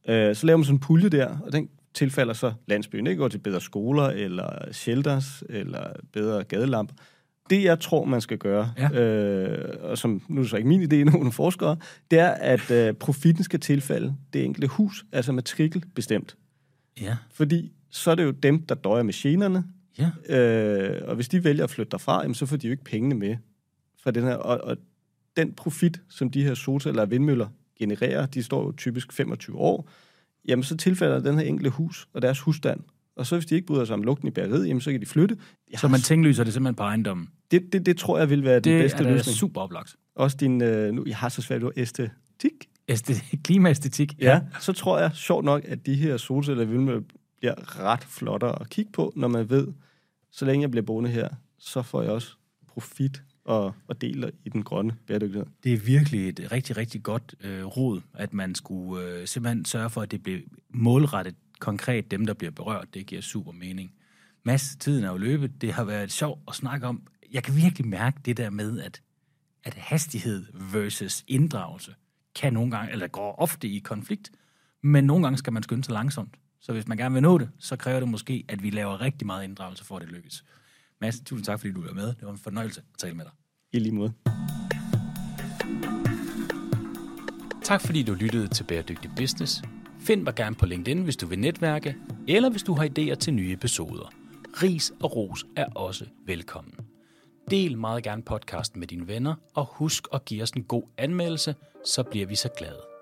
Øh, 0.09 0.35
så 0.35 0.46
laver 0.46 0.57
man 0.57 0.64
sådan 0.64 0.76
en 0.76 0.80
pulje 0.80 1.09
der, 1.09 1.38
og 1.46 1.52
den 1.52 1.68
tilfalder 1.94 2.35
så 2.35 2.52
landsbyen. 2.66 3.07
Ikke 3.07 3.18
går 3.18 3.28
til 3.28 3.38
bedre 3.38 3.61
skoler, 3.61 4.07
eller 4.07 4.72
shelters, 4.72 5.42
eller 5.48 5.92
bedre 6.12 6.44
gadelamper. 6.44 6.94
Det, 7.50 7.62
jeg 7.62 7.80
tror, 7.80 8.04
man 8.04 8.20
skal 8.20 8.38
gøre, 8.38 8.72
Ja. 8.78 9.00
øh, 9.02 9.90
og 9.90 9.98
som 9.98 10.22
nu 10.28 10.40
er 10.40 10.44
så 10.44 10.57
ikke 10.57 10.68
min 10.68 10.83
idé, 10.92 10.96
nogle 11.12 11.33
forskere, 11.33 11.76
det 12.11 12.18
er, 12.18 12.28
at 12.30 12.70
øh, 12.70 12.94
profitten 12.94 13.44
skal 13.44 13.61
tilfalde 13.61 14.14
det 14.33 14.44
enkelte 14.44 14.66
hus, 14.66 15.04
altså 15.12 15.33
matrikel 15.33 15.83
bestemt. 15.94 16.37
Ja, 17.00 17.16
Fordi 17.33 17.72
så 17.90 18.11
er 18.11 18.14
det 18.14 18.24
jo 18.24 18.30
dem, 18.30 18.66
der 18.66 18.74
døjer 18.74 19.02
med 19.02 19.12
generne, 19.16 19.64
ja. 19.98 20.37
øh, 20.37 21.09
og 21.09 21.14
hvis 21.14 21.28
de 21.28 21.44
vælger 21.44 21.64
at 21.64 21.70
flytte 21.70 21.90
derfra, 21.90 22.22
jamen, 22.22 22.35
så 22.35 22.46
får 22.46 22.57
de 22.57 22.66
jo 22.66 22.70
ikke 22.70 22.85
pengene 22.85 23.14
med 23.14 23.37
fra 24.02 24.11
den 24.11 24.22
her. 24.24 24.35
Og, 24.35 24.61
og 24.64 24.76
den 25.37 25.52
profit, 25.52 26.00
som 26.09 26.30
de 26.30 26.42
her 26.44 26.54
solceller 26.54 27.02
og 27.02 27.11
vindmøller 27.11 27.48
genererer, 27.78 28.26
de 28.26 28.42
står 28.42 28.64
jo 28.64 28.72
typisk 28.72 29.12
25 29.12 29.57
år, 29.59 29.88
jamen 30.48 30.62
så 30.62 30.76
tilfalder 30.76 31.20
den 31.20 31.38
her 31.38 31.44
enkelte 31.46 31.70
hus 31.70 32.09
og 32.12 32.22
deres 32.22 32.40
husstand. 32.40 32.80
Og 33.16 33.26
så 33.26 33.37
hvis 33.37 33.46
de 33.46 33.54
ikke 33.54 33.66
bryder 33.66 33.85
sig 33.85 33.94
om 33.94 34.02
lugten 34.02 34.28
i 34.28 34.30
bæreriet, 34.30 34.68
jamen 34.68 34.80
så 34.80 34.90
kan 34.90 35.00
de 35.00 35.07
flytte. 35.07 35.37
Jeg 35.72 35.78
Så 35.80 35.88
man 35.88 36.00
tinglyser 36.00 36.44
det 36.44 36.52
simpelthen 36.52 36.74
på 36.74 36.83
ejendommen. 36.83 37.28
Det, 37.50 37.72
det, 37.72 37.87
det 37.87 37.96
tror 37.96 38.18
jeg 38.18 38.30
vil 38.30 38.44
være 38.44 38.61
den 38.61 38.72
Det 38.72 38.83
bedste 38.83 38.98
er 39.04 39.11
løsning. 39.11 39.37
super 39.37 39.61
oplagt. 39.61 39.96
Også 40.14 40.37
din, 40.40 40.62
øh, 40.62 40.92
nu, 40.92 41.04
jeg 41.07 41.16
har 41.16 41.28
så 41.28 41.42
svært 41.42 41.62
ved 41.62 41.70
æstetik. 41.76 42.68
Æstetik, 42.88 43.38
klimaæstetik. 43.44 44.14
Ja. 44.20 44.40
Så 44.61 44.72
tror 44.72 44.98
jeg 44.98 45.11
sjovt 45.14 45.44
nok, 45.44 45.64
at 45.64 45.87
de 45.87 45.94
her 45.94 46.16
solceller 46.16 46.64
vindmøller 46.64 47.02
bliver 47.38 47.80
ret 47.80 48.04
flottere 48.04 48.61
at 48.61 48.68
kigge 48.70 48.92
på, 48.92 49.12
når 49.16 49.28
man 49.28 49.50
ved, 49.50 49.68
så 50.30 50.44
længe 50.44 50.62
jeg 50.62 50.70
bliver 50.70 50.85
boende 50.85 51.11
her, 51.11 51.28
så 51.59 51.83
får 51.83 52.02
jeg 52.02 52.11
også 52.11 52.37
profit 52.68 53.22
og, 53.44 53.74
og 53.88 54.00
deler 54.00 54.30
i 54.44 54.48
den 54.48 54.62
grønne 54.62 54.94
bæredygtighed. 55.07 55.46
Det 55.64 55.72
er 55.72 55.76
virkelig 55.76 56.28
et 56.28 56.52
rigtig, 56.52 56.76
rigtig 56.76 57.02
godt 57.02 57.35
øh, 57.40 57.64
råd, 57.64 58.00
at 58.14 58.35
man 58.35 58.54
skulle 58.54 59.07
øh, 59.07 59.26
simpelthen 59.26 59.64
sørge 59.64 59.90
for, 59.90 60.00
at 60.02 60.11
det 60.11 60.22
bliver 60.22 60.40
målrettet 60.70 61.35
konkret 61.59 62.11
dem, 62.11 62.26
der 62.26 62.35
bliver 62.35 62.50
berørt. 62.50 62.94
Det 62.94 63.07
giver 63.07 63.20
super 63.20 63.52
mening. 63.52 63.92
Mads, 64.42 64.76
tiden 64.80 65.04
er 65.04 65.11
jo 65.11 65.16
løbet. 65.16 65.61
Det 65.61 65.72
har 65.72 65.85
været 65.85 66.12
sjovt 66.12 66.40
at 66.48 66.54
snakke 66.54 66.87
om. 66.87 67.02
Jeg 67.35 67.42
kan 67.42 67.57
virkelig 67.57 67.87
mærke 67.87 68.20
det 68.25 68.37
der 68.37 68.51
med, 68.51 68.81
at, 68.81 69.03
at 69.64 69.75
hastighed 69.75 70.47
versus 70.73 71.25
inddragelse 71.29 71.94
kan 72.35 72.53
nogle 72.53 72.70
gange, 72.70 72.92
eller 72.92 73.07
går 73.07 73.35
ofte 73.35 73.68
i 73.68 73.79
konflikt, 73.79 74.31
men 74.83 75.05
nogle 75.05 75.23
gange 75.23 75.38
skal 75.38 75.53
man 75.53 75.62
skynde 75.62 75.85
sig 75.85 75.92
langsomt. 75.92 76.37
Så 76.61 76.73
hvis 76.73 76.88
man 76.88 76.99
gerne 76.99 77.12
vil 77.12 77.23
nå 77.23 77.38
det, 77.38 77.51
så 77.59 77.77
kræver 77.77 78.01
det 78.01 78.09
måske, 78.09 78.44
at 78.49 78.62
vi 78.62 78.70
laver 78.70 79.01
rigtig 79.01 79.27
meget 79.27 79.44
inddragelse 79.44 79.85
for, 79.85 79.97
at 79.97 80.03
det 80.03 80.11
lykkes. 80.11 80.44
Mads, 81.01 81.20
tusind 81.20 81.44
tak, 81.44 81.61
fordi 81.61 81.73
du 81.73 81.83
var 81.83 81.92
med. 81.92 82.07
Det 82.07 82.23
var 82.23 82.31
en 82.31 82.38
fornøjelse 82.38 82.81
at 82.81 82.99
tale 82.99 83.14
med 83.14 83.25
dig. 83.25 83.33
I 83.73 83.79
lige 83.79 83.94
måde. 83.94 84.12
Tak 87.62 87.81
fordi 87.81 88.03
du 88.03 88.14
lyttede 88.14 88.49
til 88.49 88.64
Bæredygtig 88.64 89.11
Business. 89.16 89.62
Find 90.01 90.23
mig 90.23 90.35
gerne 90.35 90.57
på 90.57 90.66
LinkedIn, 90.66 91.03
hvis 91.03 91.16
du 91.16 91.27
vil 91.27 91.38
netværke, 91.38 91.97
eller 92.29 92.51
hvis 92.51 92.62
du 92.62 92.75
har 92.75 92.88
idéer 92.88 93.14
til 93.14 93.35
nye 93.35 93.53
episoder. 93.53 94.12
Ris 94.62 94.92
og 95.01 95.16
ros 95.16 95.47
er 95.57 95.66
også 95.66 96.07
velkommen. 96.27 96.84
Del 97.50 97.78
meget 97.78 98.02
gerne 98.02 98.22
podcasten 98.22 98.80
med 98.80 98.88
dine 98.88 99.09
venner, 99.09 99.35
og 99.54 99.66
husk 99.66 100.07
at 100.12 100.24
give 100.24 100.42
os 100.42 100.50
en 100.50 100.64
god 100.64 100.83
anmeldelse, 100.98 101.54
så 101.85 102.02
bliver 102.02 102.26
vi 102.26 102.35
så 102.35 102.48
glade. 102.57 102.93